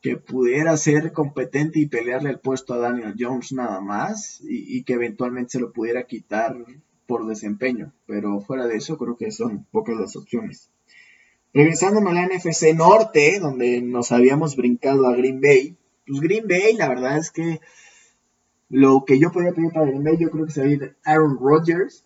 que 0.00 0.16
pudiera 0.16 0.76
ser 0.76 1.12
competente 1.12 1.80
y 1.80 1.86
pelearle 1.86 2.30
el 2.30 2.38
puesto 2.38 2.74
a 2.74 2.78
Daniel 2.78 3.14
Jones 3.18 3.52
nada 3.52 3.80
más 3.80 4.40
y, 4.42 4.78
y 4.78 4.84
que 4.84 4.92
eventualmente 4.92 5.52
se 5.52 5.60
lo 5.60 5.72
pudiera 5.72 6.04
quitar 6.04 6.54
por 7.06 7.26
desempeño, 7.26 7.92
pero 8.06 8.40
fuera 8.40 8.66
de 8.66 8.76
eso 8.76 8.98
creo 8.98 9.16
que 9.16 9.30
son 9.30 9.66
pocas 9.70 9.96
las 9.96 10.16
opciones. 10.16 10.70
Regresando 11.52 12.00
a 12.00 12.12
la 12.12 12.26
NFC 12.26 12.74
Norte, 12.74 13.38
donde 13.40 13.80
nos 13.80 14.10
habíamos 14.10 14.56
brincado 14.56 15.06
a 15.06 15.16
Green 15.16 15.40
Bay, 15.40 15.76
pues 16.06 16.20
Green 16.20 16.48
Bay, 16.48 16.74
la 16.74 16.88
verdad 16.88 17.16
es 17.18 17.30
que 17.30 17.60
lo 18.68 19.04
que 19.04 19.18
yo 19.18 19.30
podía 19.30 19.52
pedir 19.52 19.72
para 19.72 19.86
Green 19.86 20.02
Bay, 20.02 20.16
yo 20.18 20.30
creo 20.30 20.46
que 20.46 20.52
sería 20.52 20.96
Aaron 21.04 21.38
Rodgers, 21.38 22.04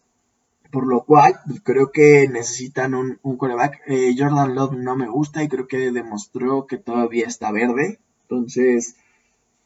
por 0.70 0.86
lo 0.86 1.04
cual 1.04 1.40
pues, 1.46 1.62
creo 1.62 1.90
que 1.90 2.28
necesitan 2.28 2.94
un, 2.94 3.18
un 3.22 3.36
coreback. 3.36 3.80
Eh, 3.86 4.14
Jordan 4.18 4.54
Love 4.54 4.74
no 4.74 4.96
me 4.96 5.08
gusta 5.08 5.42
y 5.42 5.48
creo 5.48 5.66
que 5.66 5.92
demostró 5.92 6.66
que 6.66 6.76
todavía 6.76 7.26
está 7.26 7.50
verde, 7.52 8.00
entonces 8.22 8.96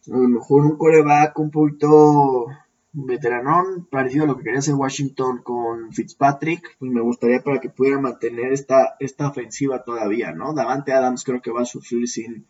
a 0.07 0.16
lo 0.16 0.28
mejor 0.28 0.64
un 0.64 0.76
coreback 0.76 1.39
un 1.39 1.51
poquito 1.51 2.47
veteranón, 2.93 3.86
parecido 3.90 4.24
a 4.24 4.26
lo 4.26 4.36
que 4.36 4.45
quería 4.45 4.59
hacer 4.59 4.74
Washington 4.74 5.43
con 5.43 5.93
Fitzpatrick, 5.93 6.76
pues 6.78 6.90
me 6.90 7.01
gustaría 7.01 7.43
para 7.43 7.61
que 7.61 7.70
pudiera 7.70 7.99
mantener 7.99 8.53
esta, 8.53 8.97
esta 9.01 9.28
ofensiva 9.28 9.82
todavía, 9.82 10.32
¿no? 10.32 10.53
Davante 10.53 10.93
Adams 10.93 11.24
creo 11.24 11.40
que 11.40 11.51
va 11.51 11.62
a 11.62 11.66
sufrir 11.66 12.07
sin, 12.07 12.47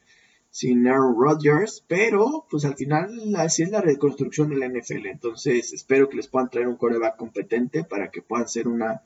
sin 0.51 0.86
Aaron 0.86 1.14
Rodgers, 1.16 1.84
pero 1.86 2.47
pues 2.51 2.64
al 2.64 2.74
final 2.74 3.34
así 3.36 3.62
es 3.62 3.70
la 3.70 3.80
reconstrucción 3.80 4.51
de 4.51 4.57
la 4.57 4.68
NFL, 4.68 5.07
entonces 5.07 5.72
espero 5.72 6.09
que 6.09 6.16
les 6.16 6.28
puedan 6.28 6.51
traer 6.51 6.66
un 6.66 6.76
coreback 6.76 7.16
competente 7.16 7.84
para 7.84 8.11
que 8.11 8.22
puedan 8.22 8.49
ser 8.49 8.66
una 8.66 9.03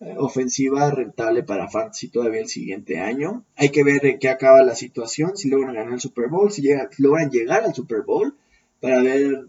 eh, 0.00 0.14
ofensiva 0.16 0.90
rentable 0.92 1.42
para 1.42 1.68
Fantasy 1.68 2.08
todavía 2.08 2.40
el 2.40 2.48
siguiente 2.48 3.00
año. 3.00 3.44
Hay 3.56 3.70
que 3.70 3.82
ver 3.82 4.06
en 4.06 4.18
qué 4.20 4.28
acaba 4.28 4.62
la 4.62 4.76
situación, 4.76 5.36
si 5.36 5.48
logran 5.48 5.74
ganar 5.74 5.92
el 5.92 6.00
Super 6.00 6.28
Bowl, 6.28 6.52
si, 6.52 6.62
logran 6.98 7.30
llegar 7.30 7.64
al 7.64 7.74
Super 7.74 8.02
Bowl, 8.02 8.34
para 8.80 9.02
ver 9.02 9.48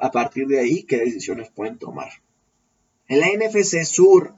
a, 0.00 0.10
partir 0.10 0.46
de 0.46 0.60
ahí 0.60 0.82
qué 0.84 0.98
decisiones 0.98 1.50
pueden 1.50 1.78
tomar. 1.78 2.08
En 3.08 3.20
la 3.20 3.28
NFC 3.28 3.84
Sur, 3.84 4.34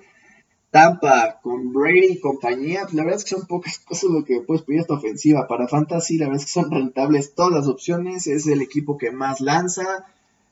Tampa 0.71 1.41
con 1.43 1.73
Brady 1.73 2.13
y 2.13 2.21
compañía, 2.21 2.87
la 2.93 3.05
verdad 3.05 3.19
es 3.19 3.25
que 3.25 3.37
son 3.37 3.47
pocas 3.47 3.79
cosas 3.87 4.11
lo 4.11 4.25
que 4.25 4.41
puedes 4.41 4.63
pedir 4.63 4.81
esta 4.81 4.95
ofensiva. 4.95 5.47
Para 5.49 5.69
Fantasy, 5.69 6.19
la 6.19 6.27
verdad 6.27 6.43
es 6.43 6.47
que 6.47 6.61
son 6.61 6.71
rentables 6.71 7.35
todas 7.35 7.53
las 7.53 7.67
opciones. 7.67 8.27
Es 8.27 8.47
el 8.47 8.63
equipo 8.63 8.99
que 8.99 9.11
más 9.11 9.41
lanza. 9.41 10.07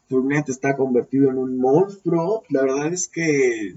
Fournette 0.09 0.51
está 0.51 0.76
convertido 0.76 1.30
en 1.30 1.39
un 1.39 1.59
monstruo. 1.59 2.45
La 2.49 2.62
verdad 2.62 2.93
es 2.93 3.09
que 3.09 3.74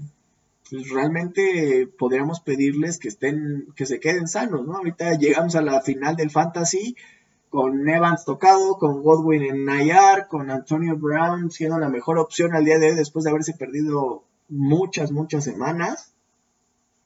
pues, 0.70 0.88
realmente 0.88 1.88
podríamos 1.98 2.40
pedirles 2.40 2.98
que 2.98 3.08
estén, 3.08 3.66
que 3.76 3.84
se 3.84 4.00
queden 4.00 4.28
sanos, 4.28 4.66
¿no? 4.66 4.76
Ahorita 4.76 5.18
llegamos 5.18 5.56
a 5.56 5.62
la 5.62 5.82
final 5.82 6.16
del 6.16 6.30
Fantasy 6.30 6.96
con 7.50 7.88
Evans 7.88 8.24
tocado, 8.24 8.78
con 8.78 9.02
Godwin 9.02 9.42
en 9.42 9.64
Nayar, 9.64 10.28
con 10.28 10.50
Antonio 10.50 10.96
Brown 10.96 11.50
siendo 11.50 11.78
la 11.78 11.88
mejor 11.88 12.18
opción 12.18 12.54
al 12.54 12.64
día 12.64 12.78
de 12.78 12.90
hoy 12.90 12.96
después 12.96 13.24
de 13.24 13.30
haberse 13.30 13.54
perdido 13.54 14.24
muchas, 14.48 15.12
muchas 15.12 15.44
semanas 15.44 16.14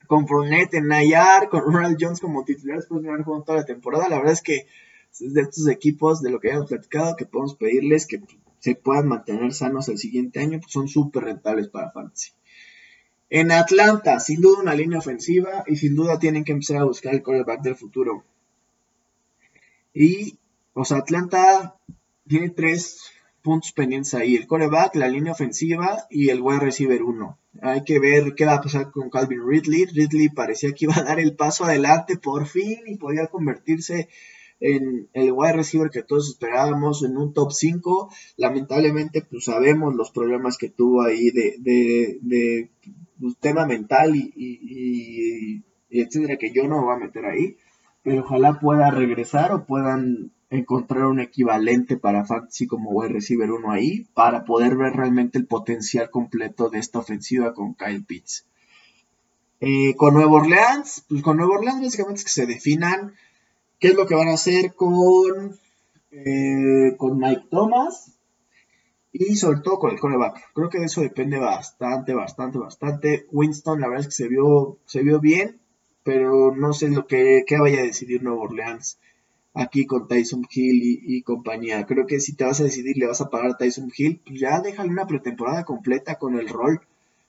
con 0.06 0.28
Fournette 0.28 0.74
en 0.74 0.88
Nayar, 0.88 1.48
con 1.48 1.62
Ronald 1.62 1.96
Jones 1.98 2.20
como 2.20 2.44
titular 2.44 2.76
después 2.76 3.02
de 3.02 3.08
haber 3.08 3.22
jugado 3.22 3.44
toda 3.44 3.58
la 3.58 3.64
temporada. 3.64 4.08
La 4.08 4.18
verdad 4.18 4.34
es 4.34 4.42
que 4.42 4.66
es 5.12 5.32
de 5.32 5.40
estos 5.40 5.68
equipos, 5.68 6.20
de 6.20 6.30
lo 6.30 6.40
que 6.40 6.48
habíamos 6.48 6.68
platicado, 6.68 7.16
que 7.16 7.26
podemos 7.26 7.54
pedirles 7.54 8.06
que 8.06 8.22
se 8.58 8.74
puedan 8.74 9.08
mantener 9.08 9.52
sanos 9.52 9.88
el 9.88 9.98
siguiente 9.98 10.40
año, 10.40 10.60
pues 10.60 10.72
son 10.72 10.88
súper 10.88 11.24
rentables 11.24 11.68
para 11.68 11.90
Fantasy. 11.90 12.32
En 13.30 13.50
Atlanta, 13.52 14.20
sin 14.20 14.40
duda 14.40 14.60
una 14.60 14.74
línea 14.74 14.98
ofensiva 14.98 15.64
y 15.66 15.76
sin 15.76 15.94
duda 15.94 16.18
tienen 16.18 16.44
que 16.44 16.52
empezar 16.52 16.78
a 16.78 16.84
buscar 16.84 17.14
el 17.14 17.22
quarterback 17.22 17.62
del 17.62 17.76
futuro. 17.76 18.24
Y, 19.94 20.38
o 20.74 20.84
sea, 20.84 20.98
Atlanta 20.98 21.76
tiene 22.26 22.50
tres 22.50 23.12
puntos 23.42 23.72
pendientes 23.72 24.14
ahí. 24.14 24.34
El 24.34 24.46
coreback, 24.46 24.96
la 24.96 25.08
línea 25.08 25.32
ofensiva 25.32 26.06
y 26.10 26.30
el 26.30 26.40
wide 26.40 26.60
receiver 26.60 27.02
1. 27.02 27.38
Hay 27.62 27.84
que 27.84 28.00
ver 28.00 28.34
qué 28.34 28.46
va 28.46 28.54
a 28.54 28.60
pasar 28.60 28.90
con 28.90 29.10
Calvin 29.10 29.46
Ridley. 29.46 29.84
Ridley 29.84 30.30
parecía 30.30 30.72
que 30.72 30.86
iba 30.86 30.96
a 30.96 31.04
dar 31.04 31.20
el 31.20 31.36
paso 31.36 31.64
adelante 31.64 32.16
por 32.16 32.46
fin 32.46 32.80
y 32.86 32.96
podía 32.96 33.28
convertirse 33.28 34.08
en 34.60 35.08
el 35.12 35.32
wide 35.32 35.52
receiver 35.52 35.90
que 35.90 36.02
todos 36.02 36.30
esperábamos 36.30 37.04
en 37.04 37.16
un 37.16 37.32
top 37.32 37.52
5. 37.52 38.10
Lamentablemente, 38.38 39.22
pues 39.22 39.44
sabemos 39.44 39.94
los 39.94 40.10
problemas 40.10 40.56
que 40.56 40.70
tuvo 40.70 41.02
ahí 41.02 41.30
de, 41.30 41.56
de, 41.58 42.18
de 42.22 42.70
pues, 43.20 43.36
tema 43.38 43.66
mental 43.66 44.16
y, 44.16 44.32
y, 44.34 45.62
y, 45.90 46.00
etcétera, 46.00 46.36
que 46.38 46.50
yo 46.52 46.66
no 46.66 46.82
voy 46.82 46.94
a 46.94 47.04
meter 47.04 47.26
ahí. 47.26 47.56
Pero 48.04 48.22
ojalá 48.22 48.60
pueda 48.60 48.92
regresar 48.92 49.52
o 49.52 49.64
puedan 49.64 50.30
encontrar 50.50 51.06
un 51.06 51.20
equivalente 51.20 51.96
para 51.96 52.24
Fantasy 52.24 52.66
como 52.66 52.90
wide 52.90 53.12
receiver 53.12 53.50
1 53.50 53.72
ahí 53.72 54.06
para 54.14 54.44
poder 54.44 54.76
ver 54.76 54.92
realmente 54.92 55.38
el 55.38 55.46
potencial 55.46 56.10
completo 56.10 56.70
de 56.70 56.78
esta 56.78 57.00
ofensiva 57.00 57.52
con 57.52 57.74
Kyle 57.74 58.04
Pitts. 58.04 58.46
Eh, 59.60 59.94
con 59.96 60.14
Nuevo 60.14 60.36
Orleans, 60.36 61.04
pues 61.08 61.22
con 61.22 61.38
Nuevo 61.38 61.54
Orleans 61.54 61.80
básicamente 61.80 62.20
es 62.20 62.24
que 62.24 62.30
se 62.30 62.46
definan 62.46 63.14
qué 63.80 63.88
es 63.88 63.94
lo 63.94 64.06
que 64.06 64.14
van 64.14 64.28
a 64.28 64.34
hacer 64.34 64.74
con, 64.74 65.58
eh, 66.10 66.94
con 66.96 67.18
Mike 67.18 67.46
Thomas 67.50 68.12
y 69.12 69.36
sobre 69.36 69.60
todo 69.60 69.78
con 69.78 69.92
el 69.92 70.00
coreback. 70.00 70.52
Creo 70.52 70.68
que 70.68 70.80
de 70.80 70.86
eso 70.86 71.00
depende 71.00 71.38
bastante, 71.38 72.14
bastante, 72.14 72.58
bastante. 72.58 73.26
Winston 73.32 73.80
la 73.80 73.88
verdad 73.88 74.02
es 74.02 74.08
que 74.08 74.24
se 74.24 74.28
vio, 74.28 74.78
se 74.86 75.02
vio 75.02 75.20
bien, 75.20 75.60
pero 76.04 76.54
no 76.54 76.72
sé 76.72 76.90
lo 76.90 77.06
que, 77.06 77.44
que 77.46 77.58
vaya 77.58 77.80
a 77.80 77.84
decidir 77.84 78.22
Nuevo 78.22 78.42
Orleans 78.42 78.98
aquí 79.54 79.86
con 79.86 80.08
Tyson 80.08 80.46
Hill 80.50 81.00
y, 81.02 81.22
compañía. 81.22 81.86
Creo 81.86 82.06
que 82.06 82.20
si 82.20 82.34
te 82.34 82.44
vas 82.44 82.60
a 82.60 82.64
decidir, 82.64 82.96
le 82.96 83.06
vas 83.06 83.20
a 83.20 83.30
pagar 83.30 83.52
a 83.52 83.56
Tyson 83.56 83.90
Hill, 83.96 84.20
pues 84.26 84.40
ya 84.40 84.60
déjale 84.60 84.90
una 84.90 85.06
pretemporada 85.06 85.64
completa 85.64 86.18
con 86.18 86.38
el 86.38 86.48
rol. 86.48 86.80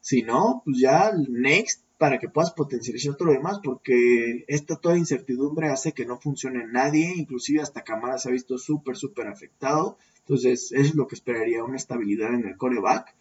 Si 0.01 0.23
no, 0.23 0.61
pues 0.65 0.79
ya 0.79 1.11
next 1.29 1.83
para 1.97 2.19
que 2.19 2.27
puedas 2.27 2.51
potencializar 2.51 3.15
todo 3.15 3.29
lo 3.29 3.33
demás, 3.33 3.59
porque 3.63 4.43
esta 4.47 4.75
toda 4.75 4.97
incertidumbre 4.97 5.69
hace 5.69 5.93
que 5.93 6.05
no 6.05 6.19
funcione 6.19 6.65
nadie, 6.67 7.13
inclusive 7.15 7.61
hasta 7.61 7.83
Camara 7.83 8.17
se 8.17 8.29
ha 8.29 8.33
visto 8.33 8.57
súper, 8.57 8.97
súper 8.97 9.27
afectado. 9.27 9.97
Entonces, 10.19 10.71
eso 10.73 10.81
es 10.81 10.95
lo 10.95 11.07
que 11.07 11.15
esperaría, 11.15 11.63
una 11.63 11.77
estabilidad 11.77 12.33
en 12.33 12.45
el 12.45 12.57
coreback 12.57 13.15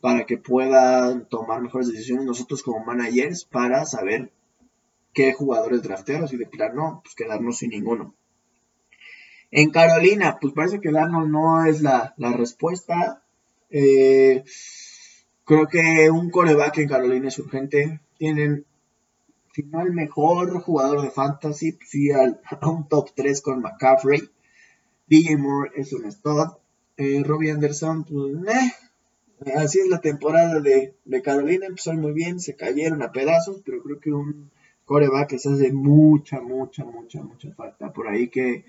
para 0.00 0.24
que 0.26 0.38
puedan 0.38 1.28
tomar 1.28 1.60
mejores 1.60 1.88
decisiones 1.88 2.24
nosotros 2.24 2.62
como 2.62 2.84
managers 2.84 3.44
para 3.44 3.84
saber 3.84 4.30
qué 5.12 5.32
jugadores 5.32 5.82
draftearos 5.82 6.32
y 6.32 6.36
de 6.36 6.46
plano, 6.46 7.00
pues 7.02 7.14
quedarnos 7.14 7.58
sin 7.58 7.70
ninguno. 7.70 8.14
En 9.50 9.70
Carolina, 9.70 10.38
pues 10.40 10.54
parece 10.54 10.80
que 10.80 10.92
Darnold 10.92 11.30
no 11.30 11.64
es 11.64 11.82
la, 11.82 12.14
respuesta. 12.18 13.22
Eh, 13.70 14.44
creo 15.44 15.66
que 15.66 16.08
un 16.10 16.30
coreback 16.30 16.78
en 16.78 16.88
Carolina 16.88 17.28
es 17.28 17.38
urgente. 17.38 18.00
Tienen, 18.16 18.64
si 19.52 19.64
no 19.64 19.82
el 19.82 19.92
mejor 19.92 20.60
jugador 20.60 21.02
de 21.02 21.10
fantasy, 21.10 21.72
pues 21.72 21.90
sí 21.90 22.12
al, 22.12 22.40
a 22.60 22.68
un 22.68 22.88
top 22.88 23.10
3 23.14 23.40
con 23.42 23.60
McCaffrey. 23.60 24.30
DJ 25.08 25.36
Moore 25.36 25.72
es 25.74 25.92
un 25.92 26.10
stud. 26.12 26.52
Eh, 26.96 27.22
Robbie 27.24 27.50
Anderson, 27.50 28.04
pues, 28.04 28.36
así 29.56 29.80
es 29.80 29.88
la 29.88 30.00
temporada 30.00 30.60
de, 30.60 30.94
de 31.04 31.22
Carolina. 31.22 31.66
Empezó 31.66 31.92
muy 31.94 32.12
bien, 32.12 32.38
se 32.38 32.54
cayeron 32.54 33.02
a 33.02 33.10
pedazos, 33.10 33.62
pero 33.64 33.82
creo 33.82 33.98
que 33.98 34.12
un 34.12 34.52
coreback 34.90 35.30
les 35.30 35.46
hace 35.46 35.72
mucha, 35.72 36.40
mucha, 36.40 36.84
mucha, 36.84 37.22
mucha 37.22 37.52
falta. 37.52 37.92
Por 37.92 38.08
ahí 38.08 38.26
que 38.26 38.64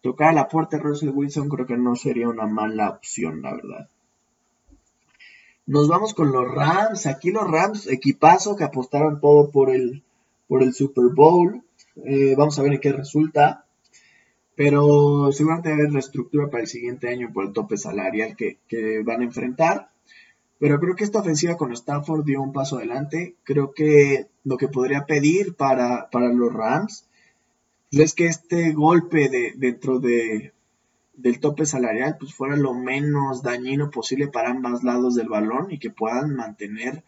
tocar 0.00 0.28
a 0.28 0.32
la 0.32 0.46
puerta 0.46 0.76
de 0.76 0.84
Russell 0.84 1.10
Wilson 1.12 1.48
creo 1.48 1.66
que 1.66 1.76
no 1.76 1.96
sería 1.96 2.28
una 2.28 2.46
mala 2.46 2.90
opción, 2.90 3.42
la 3.42 3.54
verdad. 3.56 3.88
Nos 5.66 5.88
vamos 5.88 6.14
con 6.14 6.30
los 6.30 6.48
Rams. 6.48 7.08
Aquí 7.08 7.32
los 7.32 7.50
Rams, 7.50 7.88
equipazo 7.88 8.54
que 8.54 8.62
apostaron 8.62 9.20
todo 9.20 9.50
por 9.50 9.70
el, 9.70 10.04
por 10.46 10.62
el 10.62 10.72
Super 10.74 11.06
Bowl. 11.12 11.64
Eh, 12.04 12.36
vamos 12.36 12.56
a 12.56 12.62
ver 12.62 12.74
en 12.74 12.80
qué 12.80 12.92
resulta. 12.92 13.64
Pero 14.54 15.32
seguramente 15.32 15.70
va 15.70 15.74
a 15.74 15.78
haber 15.78 15.92
reestructura 15.92 16.48
para 16.50 16.62
el 16.62 16.68
siguiente 16.68 17.08
año 17.08 17.32
por 17.32 17.46
el 17.46 17.52
tope 17.52 17.76
salarial 17.76 18.36
que, 18.36 19.02
van 19.04 19.22
a 19.22 19.24
enfrentar. 19.24 19.90
Pero 20.58 20.80
creo 20.80 20.96
que 20.96 21.04
esta 21.04 21.20
ofensiva 21.20 21.56
con 21.56 21.72
Stafford 21.72 22.24
dio 22.24 22.42
un 22.42 22.52
paso 22.52 22.76
adelante. 22.78 23.36
Creo 23.44 23.72
que 23.72 24.26
lo 24.44 24.56
que 24.56 24.68
podría 24.68 25.06
pedir 25.06 25.54
para, 25.54 26.10
para 26.10 26.32
los 26.32 26.52
Rams 26.52 27.06
es 27.92 28.14
que 28.14 28.26
este 28.26 28.72
golpe 28.72 29.28
de, 29.28 29.52
dentro 29.56 30.00
de, 30.00 30.52
del 31.14 31.40
tope 31.40 31.64
salarial 31.64 32.16
pues 32.18 32.34
fuera 32.34 32.56
lo 32.56 32.74
menos 32.74 33.42
dañino 33.42 33.90
posible 33.90 34.28
para 34.28 34.50
ambos 34.50 34.82
lados 34.84 35.14
del 35.14 35.28
balón 35.28 35.70
y 35.70 35.78
que 35.78 35.90
puedan 35.90 36.34
mantener 36.34 37.04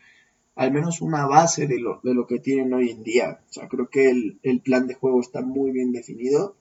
al 0.54 0.72
menos 0.72 1.00
una 1.00 1.26
base 1.26 1.66
de 1.66 1.78
lo, 1.78 2.00
de 2.02 2.14
lo 2.14 2.26
que 2.26 2.38
tienen 2.38 2.72
hoy 2.74 2.90
en 2.90 3.02
día. 3.02 3.40
O 3.48 3.52
sea, 3.52 3.68
creo 3.68 3.88
que 3.88 4.10
el, 4.10 4.38
el 4.42 4.60
plan 4.60 4.86
de 4.86 4.94
juego 4.94 5.20
está 5.20 5.42
muy 5.42 5.70
bien 5.70 5.92
definido 5.92 6.56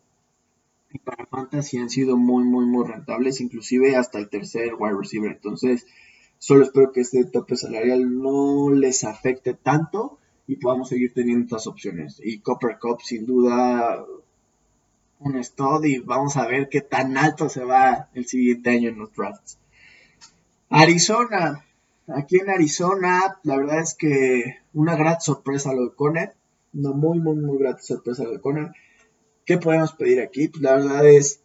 y 0.92 1.00
para 1.00 1.26
Fantasy 1.26 1.78
han 1.78 1.90
sido 1.90 2.18
muy, 2.18 2.44
muy, 2.46 2.66
muy 2.66 2.88
rentables, 2.88 3.42
inclusive 3.42 3.96
hasta 3.96 4.20
el 4.20 4.30
tercer 4.30 4.74
wide 4.78 4.98
receiver. 4.98 5.32
Entonces, 5.32 5.86
solo 6.40 6.64
espero 6.64 6.92
que 6.92 7.02
este 7.02 7.24
tope 7.26 7.56
salarial 7.56 8.18
no 8.18 8.72
les 8.72 9.04
afecte 9.04 9.54
tanto 9.54 10.18
y 10.48 10.56
podamos 10.56 10.90
seguir 10.90 11.14
teniendo 11.14 11.44
estas 11.44 11.68
opciones. 11.68 12.20
Y 12.24 12.40
Copper 12.40 12.80
Cup 12.80 13.02
sin 13.04 13.28
duda 13.28 14.04
un 15.20 15.44
stud 15.44 15.84
y 15.84 16.00
vamos 16.00 16.38
a 16.38 16.48
ver 16.48 16.70
qué 16.70 16.82
tan 16.82 17.18
alto 17.18 17.50
se 17.50 17.64
va 17.64 18.10
el 18.14 18.26
siguiente 18.26 18.72
año 18.72 18.90
en 18.90 18.98
los 18.98 19.14
drafts. 19.14 19.60
Arizona, 20.70 21.66
aquí 22.08 22.38
en 22.38 22.50
Arizona, 22.50 23.40
la 23.44 23.58
verdad 23.58 23.82
es 23.82 23.96
que 23.96 24.60
una 24.74 24.96
gran 24.96 25.20
sorpresa 25.20 25.74
lo 25.74 25.90
de 25.90 25.96
Conner, 25.96 26.34
una 26.74 26.92
muy, 26.92 27.20
muy, 27.20 27.36
muy 27.36 27.58
grata 27.58 27.82
sorpresa 27.82 28.24
lo 28.24 28.32
de 28.32 28.42
Conner. 28.42 28.72
¿Qué 29.46 29.58
podemos 29.58 29.94
pedir 29.94 30.22
aquí? 30.22 30.48
Pues 30.48 30.62
la 30.62 30.76
verdad 30.76 31.08
es 31.08 31.44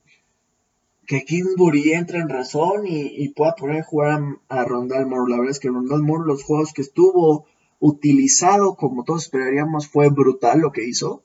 que 1.07 1.25
Kingsbury 1.25 1.93
entre 1.93 2.19
en 2.19 2.29
razón 2.29 2.87
y, 2.87 3.29
pueda 3.31 3.55
poner 3.55 3.81
a 3.81 3.85
jugar 3.85 4.21
a, 4.49 4.65
Rondal 4.65 5.07
Moore. 5.07 5.31
La 5.31 5.39
verdad 5.39 5.53
es 5.53 5.61
que 5.61 5.69
Rondal 5.69 6.03
Moore, 6.03 6.25
los 6.27 6.43
juegos 6.43 6.73
que 6.73 6.83
estuvo 6.83 7.47
utilizado 7.81 8.77
como 8.77 9.05
todos 9.05 9.25
esperaríamos 9.25 9.89
fue 9.89 10.09
brutal 10.09 10.61
lo 10.61 10.73
que 10.73 10.87
hizo. 10.87 11.23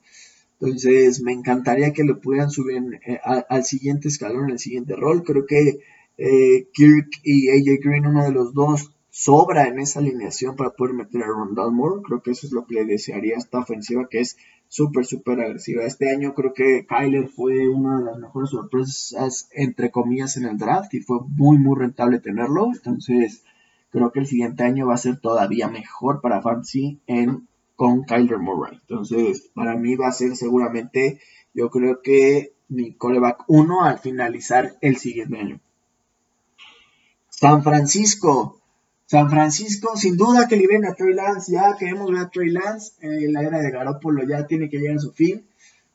Entonces 0.60 1.22
me 1.22 1.32
encantaría 1.32 1.92
que 1.92 2.04
lo 2.04 2.20
pudieran 2.20 2.50
subir 2.50 3.00
eh, 3.06 3.18
al 3.24 3.64
siguiente 3.64 4.08
escalón, 4.08 4.50
el 4.50 4.58
siguiente 4.58 4.94
rol. 4.94 5.22
Creo 5.24 5.46
que 5.46 5.80
eh, 6.18 6.68
Kirk 6.72 7.08
y 7.22 7.48
AJ 7.48 7.80
Green, 7.82 8.06
uno 8.06 8.24
de 8.24 8.32
los 8.32 8.52
dos, 8.52 8.92
sobra 9.08 9.68
en 9.68 9.80
esa 9.80 10.00
alineación 10.00 10.56
para 10.56 10.70
poder 10.70 10.94
meter 10.94 11.22
a 11.22 11.28
Rondal 11.28 11.72
Moore. 11.72 12.02
Creo 12.04 12.22
que 12.22 12.32
eso 12.32 12.46
es 12.46 12.52
lo 12.52 12.66
que 12.66 12.74
le 12.74 12.84
desearía 12.84 13.36
a 13.36 13.38
esta 13.38 13.60
ofensiva 13.60 14.06
que 14.10 14.20
es 14.20 14.36
súper, 14.70 15.04
súper 15.04 15.40
agresiva. 15.40 15.84
Este 15.84 16.10
año 16.10 16.32
creo 16.32 16.54
que 16.54 16.86
Kyler 16.86 17.28
fue 17.28 17.68
una 17.68 17.98
de 17.98 18.04
las 18.04 18.18
mejores 18.18 18.50
sorpresas, 18.50 19.48
entre 19.52 19.90
comillas, 19.90 20.36
en 20.36 20.44
el 20.46 20.56
draft 20.56 20.94
y 20.94 21.00
fue 21.00 21.18
muy, 21.26 21.58
muy 21.58 21.76
rentable 21.76 22.20
tenerlo. 22.20 22.70
Entonces 22.72 23.42
creo 23.90 24.12
que 24.12 24.20
el 24.20 24.26
siguiente 24.26 24.62
año 24.62 24.86
va 24.86 24.94
a 24.94 24.98
ser 24.98 25.18
todavía 25.18 25.68
mejor 25.68 26.20
para 26.20 26.40
Fantasy 26.40 27.00
en 27.08 27.48
con 27.74 28.04
Kyler 28.04 28.38
Murray. 28.38 28.78
Entonces, 28.88 29.50
para 29.54 29.74
mí 29.74 29.96
va 29.96 30.08
a 30.08 30.12
ser 30.12 30.36
seguramente, 30.36 31.18
yo 31.52 31.70
creo 31.70 32.00
que 32.02 32.52
mi 32.68 32.92
coreback 32.92 33.44
1 33.48 33.84
al 33.84 33.98
finalizar 33.98 34.76
el 34.82 34.98
siguiente 34.98 35.38
año. 35.38 35.60
San 37.28 37.64
Francisco. 37.64 38.59
San 39.10 39.28
Francisco, 39.28 39.96
sin 39.96 40.16
duda 40.16 40.46
que 40.46 40.54
liberen 40.54 40.86
a 40.86 40.94
Trey 40.94 41.12
Lance. 41.12 41.50
Ya 41.50 41.76
queremos 41.76 42.12
ver 42.12 42.20
a 42.20 42.30
Trey 42.30 42.48
Lance. 42.48 42.92
La 43.00 43.42
era 43.42 43.58
de 43.58 43.72
Garoppolo 43.72 44.22
ya 44.24 44.46
tiene 44.46 44.68
que 44.68 44.78
llegar 44.78 44.98
a 44.98 45.00
su 45.00 45.10
fin. 45.10 45.44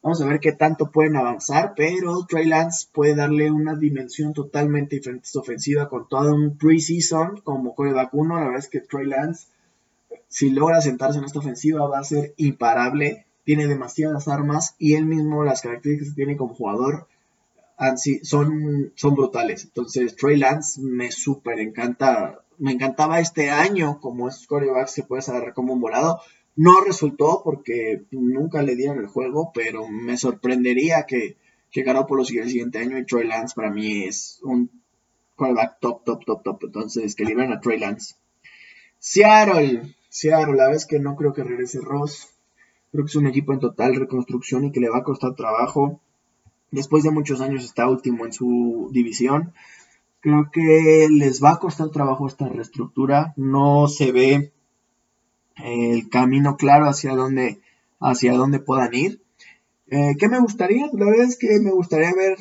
Vamos 0.01 0.21
a 0.21 0.25
ver 0.25 0.41
qué 0.41 0.51
tanto 0.51 0.91
pueden 0.91 1.15
avanzar, 1.15 1.75
pero 1.77 2.25
Trey 2.27 2.45
Lance 2.45 2.87
puede 2.91 3.15
darle 3.15 3.49
una 3.49 3.75
dimensión 3.75 4.33
totalmente 4.33 4.97
diferente 4.97 5.29
a 5.33 5.39
ofensiva 5.39 5.87
con 5.87 6.09
todo 6.09 6.35
un 6.35 6.57
preseason 6.57 7.39
como 7.39 7.73
coreback 7.73 8.13
1. 8.13 8.35
La 8.35 8.45
verdad 8.47 8.59
es 8.59 8.67
que 8.67 8.81
Trey 8.81 9.07
Lance, 9.07 9.47
si 10.27 10.49
logra 10.49 10.81
sentarse 10.81 11.17
en 11.17 11.23
esta 11.23 11.39
ofensiva, 11.39 11.87
va 11.87 11.99
a 11.99 12.03
ser 12.03 12.33
imparable. 12.35 13.25
Tiene 13.45 13.67
demasiadas 13.67 14.27
armas 14.27 14.75
y 14.77 14.95
él 14.95 15.05
mismo, 15.05 15.45
las 15.45 15.61
características 15.61 16.09
que 16.09 16.17
tiene 16.17 16.35
como 16.35 16.53
jugador, 16.53 17.07
son, 18.23 18.91
son 18.95 19.15
brutales. 19.15 19.63
Entonces, 19.63 20.17
Trey 20.17 20.35
Lance 20.35 20.81
me 20.81 21.13
súper 21.13 21.61
encanta. 21.61 22.41
Me 22.57 22.71
encantaba 22.71 23.19
este 23.19 23.49
año 23.49 23.99
como 23.99 24.27
estos 24.27 24.47
corebacks 24.47 24.95
que 24.95 25.03
puedes 25.03 25.29
agarrar 25.29 25.53
como 25.53 25.73
un 25.73 25.81
volado. 25.81 26.21
No 26.55 26.81
resultó 26.81 27.41
porque 27.43 28.05
nunca 28.11 28.61
le 28.63 28.75
dieron 28.75 28.99
el 28.99 29.07
juego, 29.07 29.51
pero 29.53 29.87
me 29.87 30.17
sorprendería 30.17 31.05
que, 31.05 31.37
que 31.71 31.83
Garoppolo 31.83 32.23
siga 32.23 32.43
el 32.43 32.49
siguiente 32.49 32.79
año 32.79 32.97
y 32.97 33.05
Trey 33.05 33.27
Lance 33.27 33.55
para 33.55 33.71
mí 33.71 34.05
es 34.05 34.39
un 34.43 34.69
quarterback 35.35 35.79
top, 35.79 36.03
top, 36.05 36.25
top, 36.25 36.43
top. 36.43 36.63
Entonces, 36.63 37.15
que 37.15 37.25
liberen 37.25 37.51
a 37.51 37.59
Trey 37.59 37.77
Lance. 37.77 38.15
Seattle, 38.99 39.95
Seattle, 40.09 40.55
la 40.55 40.69
vez 40.69 40.85
que 40.85 40.99
no 40.99 41.15
creo 41.15 41.33
que 41.33 41.43
regrese 41.43 41.81
Ross. 41.81 42.29
Creo 42.91 43.03
que 43.03 43.09
es 43.09 43.15
un 43.15 43.27
equipo 43.27 43.51
en 43.53 43.59
total 43.59 43.95
reconstrucción 43.95 44.63
y 44.65 44.71
que 44.71 44.79
le 44.79 44.89
va 44.89 44.99
a 44.99 45.03
costar 45.03 45.35
trabajo. 45.35 45.99
Después 46.71 47.03
de 47.03 47.11
muchos 47.11 47.41
años 47.41 47.65
está 47.65 47.87
último 47.89 48.25
en 48.25 48.33
su 48.33 48.89
división. 48.91 49.53
Creo 50.25 50.49
que 50.51 51.07
les 51.11 51.39
va 51.39 51.51
a 51.51 51.59
costar 51.59 51.91
trabajo 51.91 52.25
esta 52.25 52.49
reestructura. 52.49 53.35
No 53.37 53.87
se 53.87 54.11
ve 54.11 54.51
el 55.63 56.09
camino 56.09 56.57
claro 56.57 56.87
hacia 56.87 57.13
dónde, 57.13 57.61
hacia 57.99 58.33
dónde 58.33 58.57
puedan 58.57 58.91
ir. 58.95 59.21
Eh, 59.85 60.15
¿Qué 60.17 60.27
me 60.27 60.39
gustaría? 60.39 60.87
La 60.93 61.05
verdad 61.05 61.25
es 61.25 61.37
que 61.37 61.59
me 61.59 61.69
gustaría 61.69 62.11
ver 62.15 62.39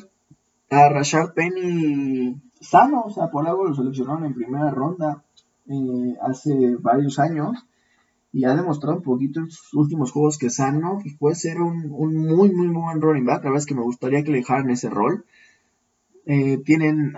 a 0.71 0.89
Rashard 0.89 1.35
Penny 1.35 2.41
sano, 2.59 3.03
o 3.03 3.11
sea, 3.11 3.31
por 3.31 3.47
algo 3.47 3.67
lo 3.67 3.75
seleccionaron 3.75 4.25
en 4.25 4.33
primera 4.33 4.71
ronda 4.71 5.23
eh, 5.67 6.15
hace 6.23 6.77
varios 6.81 7.19
años 7.19 7.67
y 8.33 8.47
ha 8.47 8.55
demostrado 8.55 8.97
un 8.97 9.03
poquito 9.03 9.41
en 9.41 9.51
sus 9.51 9.75
últimos 9.75 10.11
juegos 10.11 10.39
que 10.39 10.49
sano 10.49 11.01
pues 11.03 11.19
puede 11.19 11.35
ser 11.35 11.61
un, 11.61 11.91
muy, 11.91 12.51
muy, 12.51 12.69
buen 12.69 13.03
running 13.03 13.27
back. 13.27 13.45
La 13.45 13.51
verdad 13.51 13.59
es 13.59 13.67
que 13.67 13.75
me 13.75 13.83
gustaría 13.83 14.25
que 14.25 14.31
le 14.31 14.39
dejaran 14.39 14.71
ese 14.71 14.89
rol. 14.89 15.27
Eh, 16.27 16.59
tienen, 16.65 17.15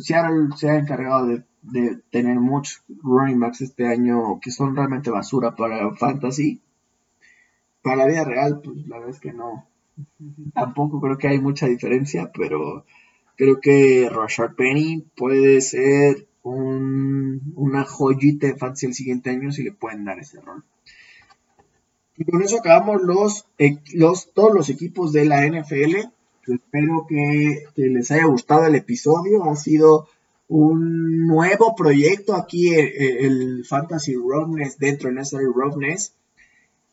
Seattle 0.00 0.48
se 0.56 0.70
ha 0.70 0.78
encargado 0.78 1.26
de 1.26 1.44
de 1.62 1.98
tener 2.10 2.40
muchos 2.40 2.82
running 3.02 3.40
backs 3.40 3.60
este 3.60 3.86
año 3.86 4.40
que 4.40 4.50
son 4.50 4.74
realmente 4.74 5.10
basura 5.10 5.54
para 5.54 5.94
fantasy. 5.94 6.60
Para 7.82 7.96
la 7.96 8.06
vida 8.06 8.24
real, 8.24 8.60
pues 8.62 8.86
la 8.86 8.98
verdad 8.98 9.14
es 9.14 9.20
que 9.20 9.32
no. 9.32 9.66
Tampoco 10.54 11.00
creo 11.00 11.18
que 11.18 11.28
hay 11.28 11.40
mucha 11.40 11.66
diferencia, 11.66 12.30
pero 12.32 12.84
creo 13.36 13.60
que 13.60 14.08
Rashard 14.10 14.54
Penny 14.54 15.04
puede 15.16 15.60
ser 15.60 16.26
un, 16.42 17.52
una 17.56 17.84
joyita 17.84 18.46
de 18.46 18.56
fantasy 18.56 18.86
el 18.86 18.94
siguiente 18.94 19.30
año 19.30 19.52
si 19.52 19.62
le 19.62 19.72
pueden 19.72 20.04
dar 20.04 20.18
ese 20.18 20.40
rol. 20.40 20.64
Y 22.16 22.24
con 22.24 22.42
eso 22.42 22.58
acabamos 22.58 23.00
los, 23.02 23.46
los, 23.94 24.32
todos 24.34 24.54
los 24.54 24.68
equipos 24.68 25.12
de 25.12 25.24
la 25.24 25.46
NFL. 25.46 26.08
Espero 26.54 27.06
que, 27.08 27.64
les 27.76 28.10
haya 28.10 28.26
gustado 28.26 28.66
el 28.66 28.74
episodio. 28.74 29.44
Ha 29.44 29.56
sido 29.56 30.08
un 30.48 31.26
nuevo 31.26 31.74
proyecto 31.76 32.34
aquí, 32.34 32.74
eh, 32.74 32.80
eh, 32.80 33.26
el, 33.26 33.64
Fantasy 33.64 34.14
Roughness 34.14 34.78
dentro 34.78 35.08
de 35.08 35.14
Necessary 35.14 35.46
Roughness, 35.46 36.14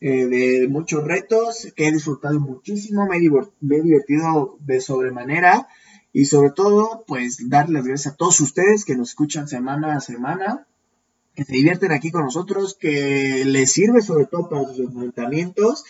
eh, 0.00 0.26
de 0.26 0.68
muchos 0.68 1.02
retos 1.04 1.72
que 1.74 1.88
he 1.88 1.92
disfrutado 1.92 2.38
muchísimo, 2.38 3.06
me 3.06 3.16
he, 3.16 3.20
divertido 3.82 4.56
de 4.60 4.80
sobremanera 4.80 5.66
y 6.12 6.26
sobre 6.26 6.50
todo, 6.50 7.04
pues 7.06 7.48
darles 7.48 7.72
las 7.72 7.84
gracias 7.84 8.14
a 8.14 8.16
todos 8.16 8.40
ustedes 8.40 8.84
que 8.84 8.96
nos 8.96 9.10
escuchan 9.10 9.48
semana 9.48 9.96
a 9.96 10.00
semana, 10.00 10.66
que 11.34 11.44
se 11.44 11.52
divierten 11.52 11.92
aquí 11.92 12.10
con 12.12 12.22
nosotros, 12.22 12.76
que 12.78 13.44
les 13.44 13.72
sirve 13.72 14.02
sobre 14.02 14.26
todo 14.26 14.48
para 14.48 14.68
sus 14.68 14.78
enfrentamientos 14.78 15.84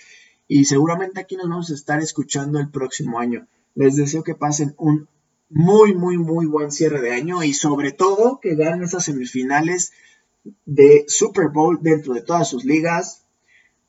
y 0.49 0.65
seguramente 0.65 1.21
aquí 1.21 1.37
nos 1.37 1.49
vamos 1.49 1.71
a 1.71 1.75
estar 1.75 2.01
escuchando 2.01 2.59
el 2.59 2.71
próximo 2.71 3.19
año. 3.19 3.47
Les 3.75 3.97
deseo 3.97 4.25
que 4.25 4.35
pasen 4.35 4.75
un 4.79 5.09
muy, 5.51 5.95
muy, 5.95 6.19
muy 6.19 6.47
buen 6.47 6.71
cierre 6.71 7.01
de 7.01 7.13
año 7.13 7.43
y 7.43 7.55
sobre 7.55 7.93
todo 7.93 8.39
que 8.41 8.55
ganen 8.55 8.83
esas 8.83 9.05
semifinales 9.05 9.93
de 10.67 11.05
Super 11.09 11.49
Bowl 11.49 11.79
dentro 11.81 12.15
de 12.15 12.23
todas 12.23 12.49
sus 12.49 12.65
ligas. 12.65 13.25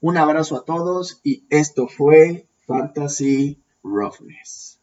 Un 0.02 0.18
abrazo 0.18 0.56
a 0.56 0.66
todos 0.66 1.20
y 1.24 1.46
esto 1.50 1.88
fue 1.88 2.48
Fantasy 2.66 3.62
Roughness. 3.84 4.80